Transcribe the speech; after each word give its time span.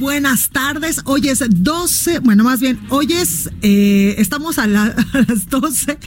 Buenas 0.00 0.48
tardes. 0.48 1.02
Hoy 1.04 1.28
es 1.28 1.44
12, 1.48 2.20
bueno, 2.20 2.42
más 2.42 2.58
bien, 2.60 2.80
hoy 2.88 3.12
es, 3.12 3.50
eh, 3.60 4.14
estamos 4.18 4.58
a, 4.58 4.66
la- 4.66 4.86
a 5.12 5.18
las 5.28 5.48
12. 5.48 5.98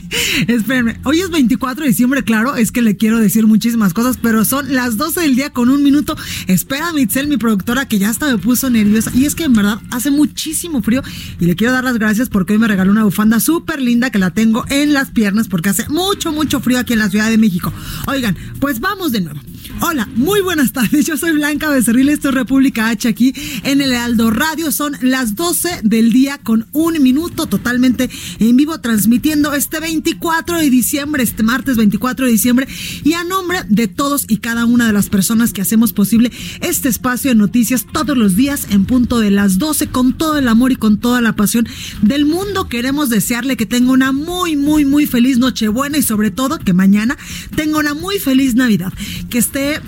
Espérenme, 0.48 1.00
hoy 1.04 1.20
es 1.20 1.30
24 1.30 1.84
de 1.84 1.90
diciembre, 1.90 2.24
claro, 2.24 2.56
es 2.56 2.72
que 2.72 2.82
le 2.82 2.96
quiero 2.96 3.18
decir 3.20 3.46
muchísimas 3.46 3.94
cosas, 3.94 4.18
pero 4.20 4.44
son 4.44 4.74
las 4.74 4.96
12 4.96 5.20
del 5.20 5.36
día 5.36 5.50
con 5.50 5.70
un 5.70 5.82
minuto. 5.84 6.16
Espera, 6.48 6.92
Mitzel, 6.92 7.28
mi 7.28 7.36
productora, 7.36 7.86
que 7.86 7.98
ya 8.00 8.10
hasta 8.10 8.26
me 8.30 8.36
puso 8.38 8.68
nerviosa. 8.68 9.12
Y 9.14 9.26
es 9.26 9.36
que 9.36 9.44
en 9.44 9.52
verdad 9.52 9.80
hace 9.90 10.10
muchísimo 10.10 10.82
frío 10.82 11.02
y 11.38 11.46
le 11.46 11.54
quiero 11.54 11.72
dar 11.72 11.84
las 11.84 11.94
gracias 11.96 12.28
porque 12.28 12.54
hoy 12.54 12.58
me 12.58 12.66
regaló 12.68 12.90
una 12.90 13.04
bufanda 13.04 13.38
súper 13.38 13.80
linda 13.80 14.10
que 14.10 14.18
la 14.18 14.32
tengo 14.32 14.64
en 14.70 14.92
las 14.92 15.10
piernas 15.12 15.46
porque 15.46 15.68
hace 15.68 15.88
mucho, 15.88 16.32
mucho 16.32 16.58
frío 16.60 16.80
aquí 16.80 16.94
en 16.94 16.98
la 16.98 17.08
Ciudad 17.10 17.30
de 17.30 17.38
México. 17.38 17.72
Oigan, 18.08 18.36
pues 18.58 18.80
vamos 18.80 19.12
de 19.12 19.20
nuevo. 19.20 19.40
Hola, 19.80 20.08
muy 20.16 20.40
buenas 20.40 20.72
tardes. 20.72 21.06
Yo 21.06 21.16
soy 21.16 21.32
Blanca 21.32 21.68
Becerril, 21.68 22.08
esto 22.08 22.28
es 22.30 22.34
República 22.34 22.88
H 22.88 23.06
aquí 23.08 23.32
en 23.62 23.83
el 23.84 23.94
Aldo 23.94 24.30
Radio. 24.30 24.72
Son 24.72 24.96
las 25.02 25.34
12 25.34 25.80
del 25.82 26.10
día 26.10 26.38
con 26.38 26.66
un 26.72 27.02
minuto 27.02 27.46
totalmente 27.46 28.08
en 28.38 28.56
vivo 28.56 28.80
transmitiendo 28.80 29.52
este 29.52 29.78
24 29.78 30.58
de 30.58 30.70
diciembre, 30.70 31.22
este 31.22 31.42
martes 31.42 31.76
24 31.76 32.24
de 32.24 32.32
diciembre. 32.32 32.66
Y 33.04 33.12
a 33.12 33.24
nombre 33.24 33.58
de 33.68 33.86
todos 33.86 34.24
y 34.28 34.38
cada 34.38 34.64
una 34.64 34.86
de 34.86 34.94
las 34.94 35.10
personas 35.10 35.52
que 35.52 35.60
hacemos 35.60 35.92
posible 35.92 36.32
este 36.60 36.88
espacio 36.88 37.30
de 37.30 37.34
noticias 37.34 37.86
todos 37.92 38.16
los 38.16 38.36
días 38.36 38.68
en 38.70 38.86
punto 38.86 39.18
de 39.18 39.30
las 39.30 39.58
12 39.58 39.88
con 39.88 40.14
todo 40.14 40.38
el 40.38 40.48
amor 40.48 40.72
y 40.72 40.76
con 40.76 40.98
toda 40.98 41.20
la 41.20 41.36
pasión 41.36 41.66
del 42.00 42.24
mundo. 42.24 42.68
Queremos 42.68 43.10
desearle 43.10 43.56
que 43.56 43.66
tenga 43.66 43.92
una 43.92 44.12
muy, 44.12 44.56
muy, 44.56 44.84
muy 44.84 45.06
feliz 45.06 45.38
Nochebuena 45.38 45.98
y 45.98 46.02
sobre 46.02 46.30
todo 46.30 46.58
que 46.58 46.72
mañana 46.72 47.18
tenga 47.54 47.78
una 47.78 47.92
muy 47.92 48.18
feliz 48.18 48.54
Navidad. 48.54 48.92
Que 49.28 49.38
esté 49.38 49.80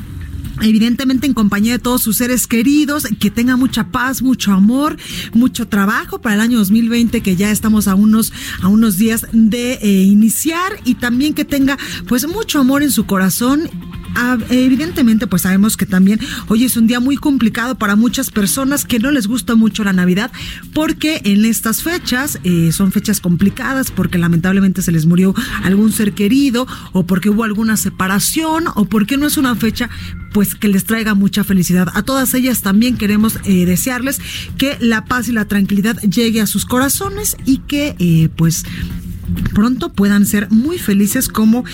evidentemente 0.62 1.26
en 1.26 1.34
compañía 1.34 1.72
de 1.72 1.78
todos 1.78 2.02
sus 2.02 2.16
seres 2.16 2.46
queridos, 2.46 3.06
que 3.20 3.30
tenga 3.30 3.56
mucha 3.56 3.88
paz, 3.88 4.22
mucho 4.22 4.52
amor, 4.52 4.96
mucho 5.32 5.68
trabajo 5.68 6.20
para 6.20 6.36
el 6.36 6.40
año 6.40 6.58
2020 6.58 7.20
que 7.20 7.36
ya 7.36 7.50
estamos 7.50 7.88
a 7.88 7.94
unos 7.94 8.32
a 8.62 8.68
unos 8.68 8.96
días 8.96 9.27
de 9.32 9.74
eh, 9.74 10.02
iniciar 10.02 10.72
y 10.84 10.94
también 10.94 11.34
que 11.34 11.44
tenga 11.44 11.78
pues 12.08 12.27
mucho 12.27 12.60
amor 12.60 12.82
en 12.82 12.90
su 12.90 13.06
corazón 13.06 13.68
Evidentemente, 14.50 15.27
pues 15.27 15.42
sabemos 15.42 15.77
que 15.77 15.86
también 15.86 16.20
hoy 16.48 16.64
es 16.64 16.77
un 16.77 16.86
día 16.86 17.00
muy 17.00 17.16
complicado 17.16 17.77
para 17.77 17.96
muchas 17.96 18.30
personas 18.30 18.84
que 18.84 18.98
no 18.98 19.10
les 19.10 19.27
gusta 19.27 19.54
mucho 19.54 19.84
la 19.84 19.92
Navidad, 19.92 20.30
porque 20.72 21.20
en 21.24 21.44
estas 21.44 21.82
fechas 21.82 22.38
eh, 22.44 22.70
son 22.72 22.92
fechas 22.92 23.20
complicadas, 23.20 23.90
porque 23.90 24.18
lamentablemente 24.18 24.82
se 24.82 24.92
les 24.92 25.06
murió 25.06 25.34
algún 25.64 25.92
ser 25.92 26.12
querido, 26.12 26.66
o 26.92 27.06
porque 27.06 27.30
hubo 27.30 27.44
alguna 27.44 27.77
separación, 27.77 28.64
o 28.74 28.86
porque 28.86 29.16
no 29.16 29.27
es 29.27 29.36
una 29.36 29.54
fecha 29.54 29.90
pues 30.33 30.54
que 30.54 30.68
les 30.68 30.84
traiga 30.84 31.14
mucha 31.14 31.44
felicidad. 31.44 31.88
A 31.94 32.02
todas 32.02 32.34
ellas 32.34 32.62
también 32.62 32.96
queremos 32.96 33.38
eh, 33.44 33.64
desearles 33.64 34.20
que 34.58 34.77
la 34.80 35.04
paz 35.04 35.28
y 35.28 35.33
la 35.33 35.46
tranquilidad 35.46 35.98
llegue 36.00 36.40
a 36.40 36.46
sus 36.46 36.66
corazones 36.66 37.36
y 37.46 37.58
que 37.58 37.96
eh, 37.98 38.28
pues 38.36 38.64
pronto 39.54 39.92
puedan 39.92 40.27
ser 40.27 40.50
muy 40.50 40.78
felices 40.78 41.28
como 41.28 41.64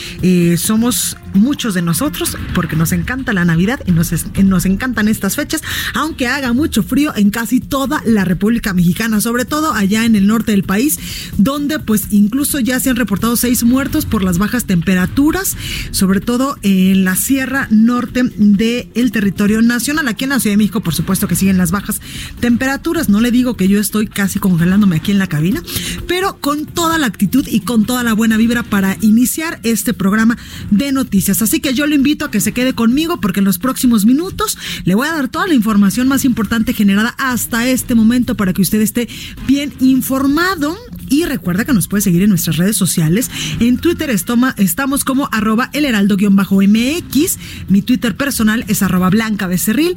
somos 0.57 1.17
muchos 1.35 1.75
de 1.75 1.83
nosotros, 1.83 2.37
porque 2.55 2.77
nos 2.77 2.93
encanta 2.93 3.33
la 3.33 3.45
Navidad 3.45 3.81
y 3.87 3.93
nos, 3.93 4.13
nos 4.45 4.67
encantan 4.67 5.09
estas 5.09 5.37
fechas, 5.37 5.63
aunque 5.95 6.27
haga 6.27 6.53
mucho 6.53 6.83
frío 6.83 7.13
en 7.17 7.31
casi 7.31 7.61
toda 7.61 8.03
la 8.05 8.25
República 8.25 8.75
Mexicana, 8.75 9.21
sobre 9.21 9.45
todo 9.45 9.73
allá 9.73 10.05
en 10.05 10.17
el 10.17 10.27
norte 10.27 10.53
del 10.53 10.65
país, 10.65 10.99
donde 11.39 11.79
pues 11.79 12.09
incluso 12.11 12.61
ya 12.61 12.81
se 12.81 12.91
han 12.91 12.97
reportado 12.97 13.37
seis 13.37 13.65
muertos 13.65 14.07
por 14.07 14.23
las 14.23 14.39
bajas 14.39 14.65
temperaturas, 14.65 15.57
sobre 15.91 16.21
todo 16.21 16.57
en 16.63 17.05
la 17.05 17.17
sierra 17.17 17.69
norte 17.71 18.23
del 18.37 19.13
territorio 19.13 19.63
nacional. 19.63 20.09
Aquí 20.09 20.25
en 20.25 20.31
la 20.31 20.41
Ciudad 20.41 20.55
de 20.55 20.59
México, 20.59 20.81
por 20.81 20.95
supuesto 20.95 21.29
que 21.29 21.37
siguen 21.37 21.59
las 21.59 21.71
bajas 21.71 22.01
temperaturas. 22.41 23.09
No 23.09 23.21
le 23.21 23.31
digo 23.31 23.57
que 23.57 23.69
yo 23.69 23.81
estoy 23.81 24.07
casi 24.07 24.39
congelándome 24.39 24.97
aquí 24.97 25.13
en 25.13 25.19
la 25.19 25.27
cabina, 25.27 25.63
pero 26.07 26.39
con 26.41 26.67
toda 26.67 26.99
la 26.99 27.07
actitud 27.07 27.47
y 27.49 27.61
con 27.61 27.85
toda 27.85 28.03
la 28.03 28.13
buena 28.13 28.37
vibra 28.37 28.63
para 28.63 28.97
iniciar 29.01 29.61
este 29.63 29.95
programa 29.95 30.37
de 30.71 30.93
noticias. 30.93 31.22
Así 31.29 31.61
que 31.61 31.75
yo 31.75 31.87
lo 31.87 31.95
invito 31.95 32.25
a 32.25 32.31
que 32.31 32.41
se 32.41 32.53
quede 32.53 32.75
conmigo 32.75 33.21
porque 33.21 33.41
en 33.41 33.45
los 33.45 33.59
próximos 33.59 34.05
minutos 34.05 34.59
le 34.85 34.95
voy 34.95 35.09
a 35.09 35.13
dar 35.13 35.29
toda 35.29 35.47
la 35.47 35.55
información 35.55 36.09
más 36.09 36.25
importante 36.25 36.73
generada 36.73 37.15
hasta 37.19 37.69
este 37.69 37.95
momento 37.95 38.37
para 38.37 38.53
que 38.53 38.63
usted 38.63 38.81
esté 38.81 39.09
bien 39.47 39.73
informado. 39.81 40.77
Y 41.13 41.25
recuerda 41.27 41.67
que 41.67 41.75
nos 41.75 41.89
puede 41.89 42.01
seguir 42.01 42.23
en 42.23 42.31
nuestras 42.31 42.57
redes 42.57 42.75
sociales. 42.75 43.31
En 43.61 43.77
Twitter 43.77 44.09
estamos 44.09 45.05
como 45.05 45.29
arroba 45.31 45.69
el 45.75 45.85
heraldo-mx. 45.85 47.39
Mi 47.69 47.83
Twitter 47.83 48.17
personal 48.17 48.65
es 48.67 48.83
arroba 48.83 49.11
blanca 49.11 49.47
becerril. 49.47 49.95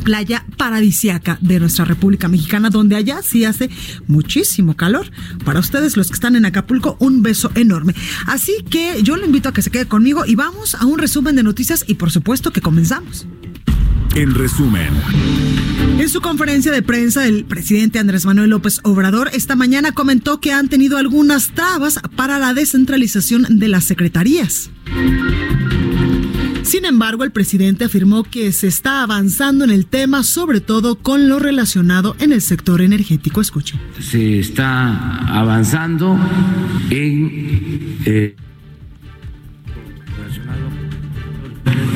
playa 0.00 0.44
paradisiaca 0.56 1.38
de 1.40 1.60
nuestra 1.60 1.84
República 1.84 2.28
Mexicana, 2.28 2.70
donde 2.70 2.96
allá 2.96 3.22
sí 3.22 3.44
hace 3.44 3.70
muchísimo 4.06 4.76
calor. 4.76 5.10
Para 5.44 5.60
ustedes, 5.60 5.96
los 5.96 6.08
que 6.08 6.14
están 6.14 6.36
en 6.36 6.44
Acapulco, 6.44 6.96
un 6.98 7.22
beso 7.22 7.50
enorme. 7.54 7.94
Así 8.26 8.64
que 8.68 9.02
yo 9.02 9.16
le 9.16 9.26
invito 9.26 9.48
a 9.48 9.52
que 9.52 9.62
se 9.62 9.70
quede 9.70 9.86
conmigo 9.86 10.24
y 10.26 10.34
vamos 10.34 10.74
a 10.74 10.86
un 10.86 10.98
resumen 10.98 11.36
de 11.36 11.42
noticias 11.42 11.84
y 11.86 11.94
por 11.94 12.10
supuesto 12.10 12.52
que 12.52 12.60
comenzamos. 12.60 13.26
En 14.14 14.34
resumen, 14.34 14.88
En 15.98 16.08
su 16.08 16.20
conferencia 16.20 16.72
de 16.72 16.82
prensa, 16.82 17.26
el 17.26 17.44
presidente 17.44 18.00
Andrés 18.00 18.26
Manuel 18.26 18.50
López 18.50 18.80
Obrador 18.82 19.30
esta 19.32 19.54
mañana 19.54 19.92
comentó 19.92 20.40
que 20.40 20.52
han 20.52 20.68
tenido 20.68 20.96
algunas 20.96 21.54
trabas 21.54 22.00
para 22.16 22.38
la 22.38 22.52
descentralización 22.52 23.46
de 23.58 23.68
las 23.68 23.84
secretarías. 23.84 24.70
Sin 26.70 26.84
embargo, 26.84 27.24
el 27.24 27.32
presidente 27.32 27.86
afirmó 27.86 28.22
que 28.22 28.52
se 28.52 28.68
está 28.68 29.02
avanzando 29.02 29.64
en 29.64 29.70
el 29.70 29.86
tema, 29.86 30.22
sobre 30.22 30.60
todo 30.60 30.94
con 30.94 31.28
lo 31.28 31.40
relacionado 31.40 32.14
en 32.20 32.30
el 32.30 32.40
sector 32.40 32.80
energético. 32.80 33.40
Escuche. 33.40 33.76
Se 33.98 34.38
está 34.38 35.16
avanzando 35.26 36.16
en... 36.88 37.96
Eh, 38.06 38.36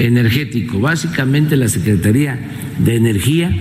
energético. 0.01 0.81
Básicamente 0.81 1.57
la 1.57 1.69
Secretaría 1.69 2.37
de 2.77 2.97
Energía 2.97 3.57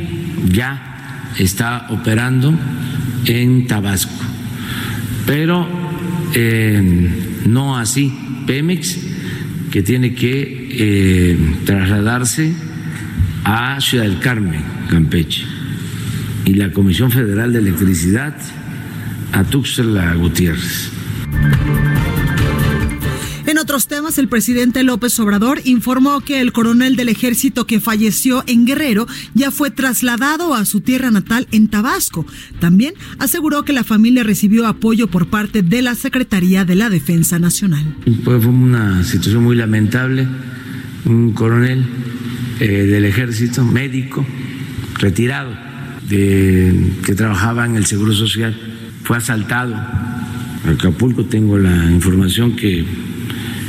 ya 0.51 1.30
está 1.38 1.89
operando 1.92 2.57
en 3.27 3.68
Tabasco, 3.68 4.16
pero 5.27 5.68
eh, 6.33 7.44
no 7.45 7.77
así 7.77 8.12
Pemex, 8.48 8.98
que 9.69 9.83
tiene 9.83 10.16
que 10.16 10.62
eh, 10.75 11.37
trasladarse 11.65 12.53
a 13.43 13.79
Ciudad 13.81 14.05
del 14.05 14.19
Carmen, 14.19 14.63
Campeche, 14.89 15.45
y 16.45 16.53
la 16.55 16.71
Comisión 16.71 17.11
Federal 17.11 17.53
de 17.53 17.59
Electricidad 17.59 18.35
a 19.31 19.43
Tuxtla 19.43 20.15
Gutiérrez. 20.15 20.91
En 23.45 23.57
otros 23.57 23.87
temas, 23.87 24.17
el 24.17 24.29
presidente 24.29 24.83
López 24.83 25.19
Obrador 25.19 25.59
informó 25.65 26.21
que 26.21 26.39
el 26.39 26.53
coronel 26.53 26.95
del 26.95 27.09
ejército 27.09 27.67
que 27.67 27.81
falleció 27.81 28.43
en 28.47 28.65
Guerrero 28.65 29.05
ya 29.33 29.51
fue 29.51 29.69
trasladado 29.69 30.53
a 30.53 30.65
su 30.65 30.81
tierra 30.81 31.11
natal 31.11 31.47
en 31.51 31.67
Tabasco. 31.67 32.25
También 32.59 32.93
aseguró 33.19 33.63
que 33.63 33.73
la 33.73 33.83
familia 33.83 34.23
recibió 34.23 34.65
apoyo 34.65 35.07
por 35.07 35.27
parte 35.27 35.61
de 35.61 35.81
la 35.81 35.93
Secretaría 35.95 36.63
de 36.63 36.75
la 36.75 36.89
Defensa 36.89 37.37
Nacional. 37.37 37.95
Pues 38.23 38.41
fue 38.43 38.51
una 38.51 39.03
situación 39.03 39.43
muy 39.43 39.55
lamentable. 39.57 40.25
Un 41.05 41.33
coronel 41.33 41.85
eh, 42.59 42.67
del 42.67 43.05
ejército, 43.05 43.63
médico, 43.63 44.25
retirado, 45.00 45.51
que 46.09 47.15
trabajaba 47.15 47.65
en 47.65 47.75
el 47.75 47.85
Seguro 47.85 48.13
Social, 48.13 48.55
fue 49.03 49.17
asaltado. 49.17 49.75
Acapulco 50.65 51.25
tengo 51.25 51.57
la 51.57 51.91
información 51.91 52.55
que 52.55 52.85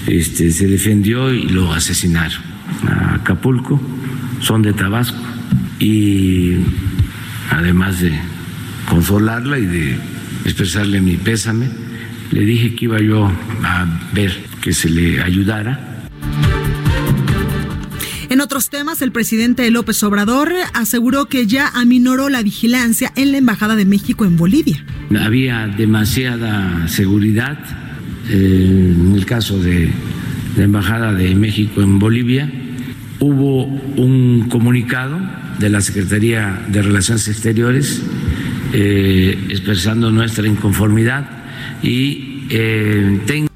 este, 0.07 0.51
se 0.51 0.67
defendió 0.67 1.33
y 1.33 1.49
lo 1.49 1.73
asesinaron. 1.73 2.41
A 2.89 3.15
Acapulco, 3.15 3.81
son 4.41 4.63
de 4.63 4.73
Tabasco 4.73 5.19
y 5.79 6.59
además 7.51 8.01
de 8.01 8.13
consolarla 8.89 9.59
y 9.59 9.67
de 9.67 9.97
expresarle 10.45 11.01
mi 11.01 11.17
pésame, 11.17 11.69
le 12.31 12.45
dije 12.45 12.75
que 12.75 12.85
iba 12.85 13.01
yo 13.01 13.31
a 13.63 13.87
ver 14.13 14.45
que 14.61 14.73
se 14.73 14.91
le 14.91 15.23
ayudara 15.23 15.94
en 15.94 15.94
otros 18.45 18.71
temas, 18.71 19.03
el 19.03 19.11
presidente 19.11 19.71
López 19.71 20.03
Obrador 20.03 20.53
aseguró 20.75 21.27
que 21.27 21.47
ya 21.47 21.69
aminoró 21.69 22.29
la 22.29 22.43
vigilancia 22.43 23.11
en 23.17 23.33
la 23.33 23.39
Embajada 23.39 23.75
de 23.75 23.87
México 23.87 24.25
en 24.25 24.37
Bolivia. 24.37 24.85
Había 25.19 25.67
demasiada 25.67 26.87
seguridad 26.89 27.59
en 28.31 29.15
el 29.15 29.27
caso 29.27 29.59
de 29.59 29.91
la 30.57 30.65
Embajada 30.65 31.13
de 31.13 31.35
México 31.35 31.83
en 31.83 31.99
Bolivia, 31.99 32.51
hubo 33.21 33.65
un 33.65 34.49
comunicado 34.49 35.19
de 35.59 35.69
la 35.69 35.81
Secretaría 35.81 36.65
de 36.69 36.83
Relaciones 36.83 37.29
Exteriores 37.29 38.03
eh, 38.73 39.39
expresando 39.49 40.11
nuestra 40.11 40.47
inconformidad 40.47 41.29
y 41.83 42.47
eh, 42.51 43.21
tengo 43.27 43.54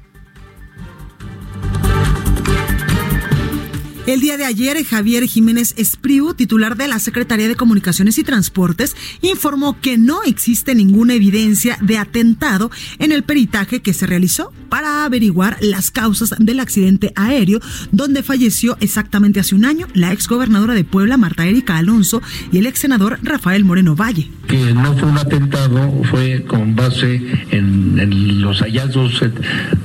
ayer, 4.49 4.83
Javier 4.83 5.25
Jiménez 5.27 5.75
Espriu, 5.77 6.33
titular 6.33 6.75
de 6.75 6.87
la 6.87 6.99
Secretaría 6.99 7.47
de 7.47 7.55
Comunicaciones 7.55 8.17
y 8.17 8.23
Transportes, 8.23 8.95
informó 9.21 9.79
que 9.79 9.97
no 9.97 10.23
existe 10.23 10.73
ninguna 10.73 11.13
evidencia 11.13 11.77
de 11.81 11.99
atentado 11.99 12.71
en 12.97 13.11
el 13.11 13.23
peritaje 13.23 13.81
que 13.81 13.93
se 13.93 14.07
realizó 14.07 14.51
para 14.67 15.05
averiguar 15.05 15.57
las 15.61 15.91
causas 15.91 16.33
del 16.39 16.59
accidente 16.59 17.13
aéreo, 17.15 17.59
donde 17.91 18.23
falleció 18.23 18.75
exactamente 18.79 19.39
hace 19.39 19.53
un 19.53 19.65
año 19.65 19.87
la 19.93 20.11
exgobernadora 20.13 20.73
de 20.73 20.83
Puebla, 20.83 21.17
Marta 21.17 21.45
Erika 21.45 21.77
Alonso, 21.77 22.21
y 22.51 22.57
el 22.57 22.65
ex 22.65 22.79
senador 22.79 23.19
Rafael 23.21 23.65
Moreno 23.65 23.95
Valle. 23.95 24.31
Que 24.47 24.73
no 24.73 24.97
fue 24.97 25.09
un 25.09 25.17
atentado, 25.17 26.03
fue 26.09 26.43
con 26.45 26.75
base 26.75 27.21
en, 27.51 28.41
los 28.41 28.61
hallazgos 28.61 29.21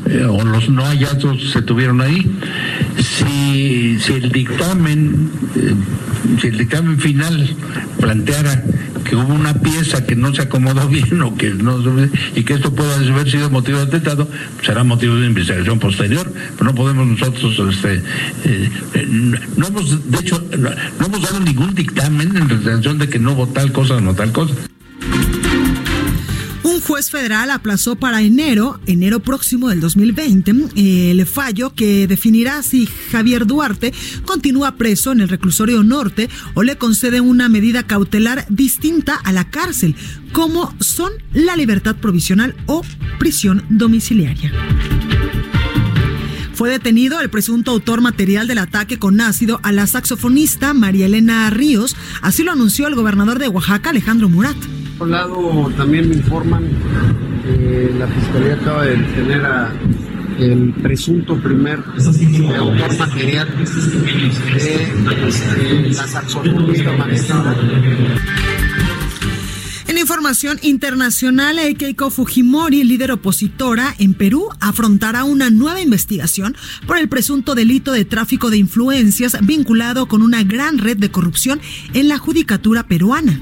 eh, 0.06 0.24
o 0.24 0.42
los 0.42 0.70
no 0.70 0.84
hallazgos 0.84 1.50
se 1.50 1.60
tuvieron 1.60 2.00
ahí. 2.00 2.30
Si, 2.96 3.98
si 4.00 4.12
el 4.14 4.30
dictamen, 4.54 5.30
eh, 5.56 5.74
si 6.40 6.46
el 6.48 6.58
dictamen 6.58 6.98
final 6.98 7.56
planteara 7.98 8.62
que 9.04 9.16
hubo 9.16 9.34
una 9.34 9.54
pieza 9.54 10.06
que 10.06 10.16
no 10.16 10.34
se 10.34 10.42
acomodó 10.42 10.88
bien 10.88 11.20
o 11.22 11.36
que 11.36 11.50
no 11.50 11.78
y 12.34 12.42
que 12.42 12.54
esto 12.54 12.74
pueda 12.74 12.96
haber 12.96 13.30
sido 13.30 13.50
motivo 13.50 13.78
de 13.78 13.84
atentado, 13.84 14.28
será 14.62 14.84
motivo 14.84 15.16
de 15.16 15.26
investigación 15.26 15.78
posterior, 15.78 16.32
no 16.62 16.74
podemos 16.74 17.06
nosotros, 17.06 17.74
este, 17.74 17.96
eh, 18.44 18.70
eh, 18.94 19.06
no 19.56 19.66
hemos, 19.66 20.10
de 20.10 20.18
hecho, 20.18 20.42
no 20.98 21.06
hemos 21.06 21.22
dado 21.22 21.40
ningún 21.40 21.74
dictamen 21.74 22.36
en 22.36 22.48
relación 22.48 22.98
de 22.98 23.08
que 23.08 23.18
no 23.18 23.32
hubo 23.32 23.48
tal 23.48 23.72
cosa 23.72 23.96
o 23.96 24.00
no 24.00 24.14
tal 24.14 24.32
cosa. 24.32 24.54
Juez 26.86 27.10
federal 27.10 27.50
aplazó 27.50 27.96
para 27.96 28.20
enero, 28.20 28.78
enero 28.84 29.20
próximo 29.20 29.70
del 29.70 29.80
2020, 29.80 31.10
el 31.10 31.24
fallo 31.24 31.74
que 31.74 32.06
definirá 32.06 32.62
si 32.62 32.86
Javier 33.10 33.46
Duarte 33.46 33.94
continúa 34.26 34.76
preso 34.76 35.10
en 35.10 35.22
el 35.22 35.30
reclusorio 35.30 35.82
norte 35.82 36.28
o 36.52 36.62
le 36.62 36.76
concede 36.76 37.22
una 37.22 37.48
medida 37.48 37.84
cautelar 37.84 38.44
distinta 38.50 39.14
a 39.14 39.32
la 39.32 39.48
cárcel, 39.48 39.96
como 40.32 40.74
son 40.78 41.10
la 41.32 41.56
libertad 41.56 41.96
provisional 41.96 42.54
o 42.66 42.82
prisión 43.18 43.64
domiciliaria. 43.70 44.52
Fue 46.52 46.68
detenido 46.68 47.18
el 47.22 47.30
presunto 47.30 47.70
autor 47.70 48.02
material 48.02 48.46
del 48.46 48.58
ataque 48.58 48.98
con 48.98 49.22
ácido 49.22 49.58
a 49.62 49.72
la 49.72 49.86
saxofonista 49.86 50.74
María 50.74 51.06
Elena 51.06 51.48
Ríos, 51.48 51.96
así 52.20 52.42
lo 52.42 52.52
anunció 52.52 52.86
el 52.88 52.94
gobernador 52.94 53.38
de 53.38 53.48
Oaxaca, 53.48 53.88
Alejandro 53.88 54.28
Murat. 54.28 54.56
Por 54.98 55.08
lado, 55.08 55.72
también 55.76 56.08
me 56.08 56.16
informan 56.16 56.68
que 57.42 57.94
la 57.98 58.06
Fiscalía 58.06 58.54
acaba 58.54 58.84
de 58.84 58.96
detener 58.96 59.44
a 59.44 59.72
el 60.38 60.72
presunto 60.82 61.36
primer 61.36 61.78
autor 61.78 62.98
material 62.98 63.48
de 64.54 65.92
la 65.92 66.06
saxofonista 66.06 66.90
En 69.86 69.98
información 69.98 70.58
internacional, 70.62 71.58
Keiko 71.78 72.10
Fujimori, 72.10 72.82
líder 72.84 73.12
opositora 73.12 73.94
en 73.98 74.14
Perú, 74.14 74.48
afrontará 74.60 75.24
una 75.24 75.50
nueva 75.50 75.80
investigación 75.80 76.56
por 76.86 76.98
el 76.98 77.08
presunto 77.08 77.54
delito 77.54 77.92
de 77.92 78.04
tráfico 78.04 78.50
de 78.50 78.56
influencias 78.56 79.36
vinculado 79.42 80.06
con 80.06 80.22
una 80.22 80.42
gran 80.42 80.78
red 80.78 80.96
de 80.96 81.10
corrupción 81.10 81.60
en 81.92 82.08
la 82.08 82.18
judicatura 82.18 82.88
peruana. 82.88 83.40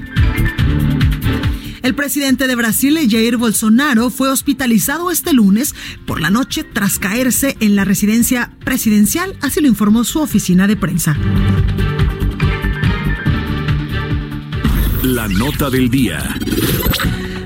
El 1.83 1.95
presidente 1.95 2.47
de 2.47 2.55
Brasil, 2.55 2.97
Jair 3.09 3.35
Bolsonaro, 3.35 4.09
fue 4.09 4.29
hospitalizado 4.29 5.11
este 5.11 5.33
lunes 5.33 5.75
por 6.05 6.21
la 6.21 6.29
noche 6.29 6.63
tras 6.63 6.97
caerse 6.97 7.57
en 7.59 7.75
la 7.75 7.83
residencia 7.83 8.53
presidencial, 8.63 9.35
así 9.41 9.59
lo 9.59 9.67
informó 9.67 10.05
su 10.05 10.21
oficina 10.21 10.65
de 10.65 10.77
prensa. 10.77 11.17
La 15.03 15.27
nota 15.27 15.69
del 15.69 15.89
día. 15.89 16.23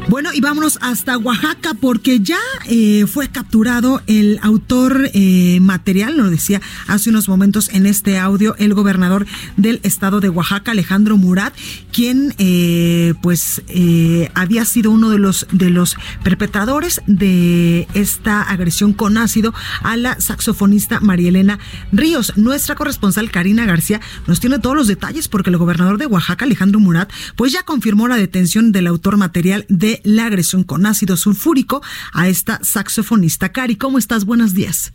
Bueno, 0.09 0.29
y 0.33 0.39
vámonos 0.39 0.79
hasta 0.81 1.17
Oaxaca 1.17 1.73
porque 1.73 2.21
ya 2.21 2.39
eh, 2.65 3.05
fue 3.07 3.27
capturado 3.27 4.01
el 4.07 4.39
autor 4.41 5.09
eh, 5.13 5.59
material, 5.59 6.15
lo 6.15 6.29
decía 6.29 6.61
hace 6.87 7.09
unos 7.09 7.27
momentos 7.27 7.69
en 7.73 7.85
este 7.85 8.17
audio 8.17 8.55
el 8.57 8.73
gobernador 8.73 9.27
del 9.57 9.81
estado 9.83 10.21
de 10.21 10.29
Oaxaca, 10.29 10.71
Alejandro 10.71 11.17
Murat, 11.17 11.53
quien 11.91 12.33
eh, 12.37 13.15
pues 13.21 13.61
había 14.33 14.63
sido 14.63 14.91
uno 14.91 15.09
de 15.09 15.19
los 15.19 15.45
de 15.51 15.71
los 15.71 15.97
perpetradores 16.23 17.01
de 17.05 17.85
esta 17.93 18.43
agresión 18.43 18.93
con 18.93 19.17
ácido 19.17 19.53
a 19.83 19.97
la 19.97 20.21
saxofonista 20.21 21.01
María 21.01 21.29
Elena 21.29 21.59
Ríos. 21.91 22.31
Nuestra 22.37 22.75
corresponsal 22.75 23.29
Karina 23.29 23.65
García 23.65 23.99
nos 24.25 24.39
tiene 24.39 24.59
todos 24.59 24.75
los 24.77 24.87
detalles 24.87 25.27
porque 25.27 25.49
el 25.49 25.57
gobernador 25.57 25.97
de 25.97 26.05
Oaxaca, 26.05 26.45
Alejandro 26.45 26.79
Murat, 26.79 27.11
pues 27.35 27.51
ya 27.51 27.63
confirmó 27.63 28.07
la 28.07 28.15
detención 28.15 28.71
del 28.71 28.87
autor 28.87 29.17
material 29.17 29.65
de 29.67 29.96
la 30.03 30.25
agresión 30.25 30.63
con 30.63 30.85
ácido 30.85 31.15
sulfúrico 31.17 31.81
a 32.13 32.27
esta 32.27 32.59
saxofonista. 32.63 33.49
Cari, 33.49 33.75
¿cómo 33.75 33.97
estás? 33.97 34.25
Buenos 34.25 34.53
días. 34.53 34.93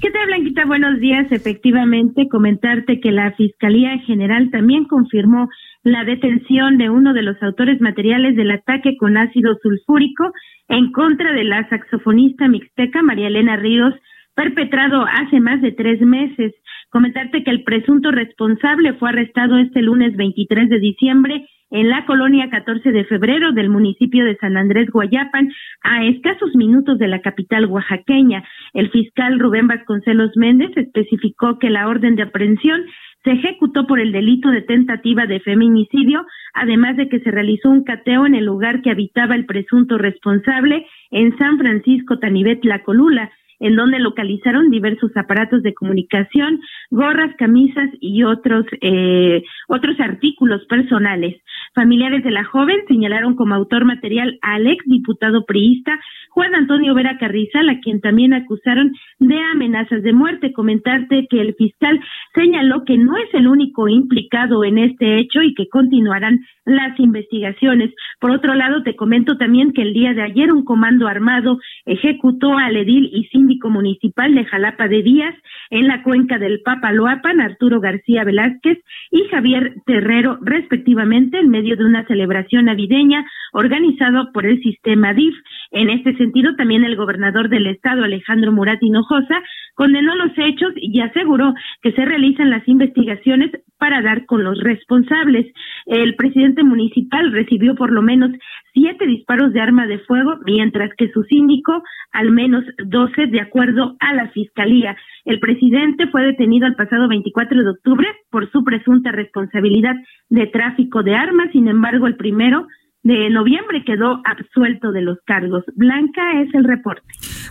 ¿Qué 0.00 0.10
tal, 0.10 0.26
Blanquita? 0.26 0.64
Buenos 0.66 1.00
días. 1.00 1.26
Efectivamente, 1.30 2.28
comentarte 2.28 3.00
que 3.00 3.12
la 3.12 3.32
Fiscalía 3.32 3.98
General 4.06 4.50
también 4.50 4.84
confirmó 4.84 5.48
la 5.84 6.04
detención 6.04 6.78
de 6.78 6.90
uno 6.90 7.12
de 7.12 7.22
los 7.22 7.40
autores 7.42 7.80
materiales 7.80 8.36
del 8.36 8.50
ataque 8.50 8.96
con 8.98 9.16
ácido 9.16 9.56
sulfúrico 9.62 10.32
en 10.68 10.90
contra 10.92 11.32
de 11.32 11.44
la 11.44 11.68
saxofonista 11.68 12.48
mixteca 12.48 13.02
María 13.02 13.28
Elena 13.28 13.56
Ríos, 13.56 13.94
perpetrado 14.34 15.04
hace 15.06 15.40
más 15.40 15.62
de 15.62 15.72
tres 15.72 16.00
meses. 16.00 16.54
Comentarte 16.90 17.44
que 17.44 17.50
el 17.50 17.62
presunto 17.62 18.10
responsable 18.10 18.94
fue 18.94 19.10
arrestado 19.10 19.58
este 19.58 19.80
lunes 19.80 20.16
23 20.16 20.68
de 20.68 20.78
diciembre 20.80 21.48
en 21.70 21.88
la 21.90 22.06
colonia 22.06 22.48
14 22.50 22.92
de 22.92 23.04
febrero 23.04 23.52
del 23.52 23.68
municipio 23.68 24.24
de 24.24 24.36
San 24.36 24.56
Andrés 24.56 24.90
Guayapan, 24.90 25.50
a 25.82 26.04
escasos 26.04 26.54
minutos 26.54 26.98
de 26.98 27.08
la 27.08 27.20
capital 27.20 27.66
oaxaqueña. 27.66 28.44
El 28.72 28.90
fiscal 28.90 29.38
Rubén 29.38 29.66
Vasconcelos 29.66 30.36
Méndez 30.36 30.70
especificó 30.76 31.58
que 31.58 31.70
la 31.70 31.88
orden 31.88 32.16
de 32.16 32.22
aprehensión 32.22 32.82
se 33.24 33.32
ejecutó 33.32 33.88
por 33.88 33.98
el 33.98 34.12
delito 34.12 34.50
de 34.50 34.62
tentativa 34.62 35.26
de 35.26 35.40
feminicidio, 35.40 36.24
además 36.54 36.96
de 36.96 37.08
que 37.08 37.18
se 37.20 37.32
realizó 37.32 37.70
un 37.70 37.82
cateo 37.82 38.24
en 38.24 38.36
el 38.36 38.44
lugar 38.44 38.82
que 38.82 38.90
habitaba 38.90 39.34
el 39.34 39.46
presunto 39.46 39.98
responsable 39.98 40.86
en 41.10 41.36
San 41.36 41.58
Francisco 41.58 42.20
Tanibet 42.20 42.64
La 42.64 42.84
Colula 42.84 43.32
en 43.60 43.76
donde 43.76 43.98
localizaron 43.98 44.70
diversos 44.70 45.10
aparatos 45.16 45.62
de 45.62 45.74
comunicación, 45.74 46.60
gorras, 46.90 47.34
camisas 47.36 47.90
y 48.00 48.22
otros 48.22 48.64
eh, 48.80 49.42
otros 49.68 49.98
artículos 50.00 50.64
personales. 50.66 51.36
Familiares 51.74 52.24
de 52.24 52.30
la 52.30 52.44
joven 52.44 52.78
señalaron 52.88 53.34
como 53.36 53.54
autor 53.54 53.84
material 53.84 54.38
al 54.42 54.66
ex 54.66 54.84
diputado 54.86 55.44
priista 55.44 55.98
Juan 56.30 56.54
Antonio 56.54 56.94
Vera 56.94 57.16
Carrizal, 57.18 57.68
a 57.70 57.80
quien 57.80 58.02
también 58.02 58.34
acusaron 58.34 58.92
de 59.18 59.38
amenazas 59.38 60.02
de 60.02 60.12
muerte. 60.12 60.52
Comentarte 60.52 61.26
que 61.30 61.40
el 61.40 61.54
fiscal 61.54 61.98
señaló 62.34 62.84
que 62.84 62.98
no 62.98 63.16
es 63.16 63.32
el 63.32 63.48
único 63.48 63.88
implicado 63.88 64.62
en 64.62 64.76
este 64.76 65.18
hecho 65.18 65.40
y 65.40 65.54
que 65.54 65.68
continuarán 65.68 66.40
las 66.66 67.00
investigaciones. 67.00 67.94
Por 68.20 68.32
otro 68.32 68.54
lado, 68.54 68.82
te 68.82 68.96
comento 68.96 69.38
también 69.38 69.72
que 69.72 69.80
el 69.80 69.94
día 69.94 70.12
de 70.12 70.22
ayer 70.22 70.52
un 70.52 70.64
comando 70.64 71.08
armado 71.08 71.58
ejecutó 71.86 72.58
al 72.58 72.76
edil 72.76 73.08
y 73.12 73.24
municipal 73.70 74.34
de 74.34 74.44
Jalapa 74.44 74.88
de 74.88 75.02
Díaz 75.02 75.34
en 75.70 75.86
la 75.86 76.02
cuenca 76.02 76.38
del 76.38 76.60
Papaloapan, 76.62 77.40
Arturo 77.40 77.80
García 77.80 78.24
Velázquez 78.24 78.78
y 79.10 79.24
Javier 79.30 79.74
Terrero, 79.86 80.38
respectivamente, 80.42 81.38
en 81.38 81.50
medio 81.50 81.76
de 81.76 81.84
una 81.84 82.06
celebración 82.06 82.66
navideña 82.66 83.24
organizado 83.52 84.32
por 84.32 84.46
el 84.46 84.60
sistema 84.62 85.14
DIF. 85.14 85.34
En 85.70 85.90
este 85.90 86.16
sentido, 86.16 86.54
también 86.56 86.84
el 86.84 86.96
gobernador 86.96 87.48
del 87.48 87.66
estado, 87.66 88.04
Alejandro 88.04 88.52
Murat 88.52 88.82
Hinojosa, 88.82 89.42
condenó 89.74 90.14
los 90.14 90.32
hechos 90.36 90.72
y 90.76 91.00
aseguró 91.00 91.54
que 91.82 91.92
se 91.92 92.04
realizan 92.04 92.50
las 92.50 92.66
investigaciones 92.66 93.50
para 93.78 94.00
dar 94.02 94.26
con 94.26 94.42
los 94.42 94.58
responsables. 94.62 95.46
El 95.86 96.16
presidente 96.16 96.64
municipal 96.64 97.32
recibió 97.32 97.74
por 97.74 97.92
lo 97.92 98.02
menos 98.02 98.30
siete 98.76 99.06
disparos 99.06 99.54
de 99.54 99.60
arma 99.60 99.86
de 99.86 99.98
fuego, 100.00 100.34
mientras 100.44 100.90
que 100.98 101.10
su 101.10 101.22
síndico 101.22 101.82
al 102.12 102.30
menos 102.30 102.62
doce, 102.84 103.26
de 103.26 103.40
acuerdo 103.40 103.96
a 104.00 104.12
la 104.12 104.28
fiscalía. 104.28 104.96
El 105.24 105.40
presidente 105.40 106.06
fue 106.08 106.22
detenido 106.22 106.66
el 106.66 106.76
pasado 106.76 107.08
24 107.08 107.62
de 107.62 107.70
octubre 107.70 108.06
por 108.30 108.50
su 108.52 108.62
presunta 108.64 109.12
responsabilidad 109.12 109.94
de 110.28 110.46
tráfico 110.48 111.02
de 111.02 111.14
armas. 111.14 111.48
Sin 111.52 111.68
embargo, 111.68 112.06
el 112.06 112.16
primero 112.16 112.66
de 113.02 113.30
noviembre 113.30 113.82
quedó 113.84 114.20
absuelto 114.24 114.92
de 114.92 115.00
los 115.00 115.18
cargos. 115.24 115.64
Blanca 115.74 116.42
es 116.42 116.54
el 116.54 116.64
reporte. 116.64 117.06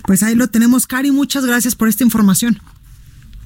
Pues 0.06 0.22
ahí 0.22 0.36
lo 0.36 0.48
tenemos, 0.48 0.86
Cari. 0.86 1.12
Muchas 1.12 1.46
gracias 1.46 1.76
por 1.76 1.88
esta 1.88 2.04
información. 2.04 2.56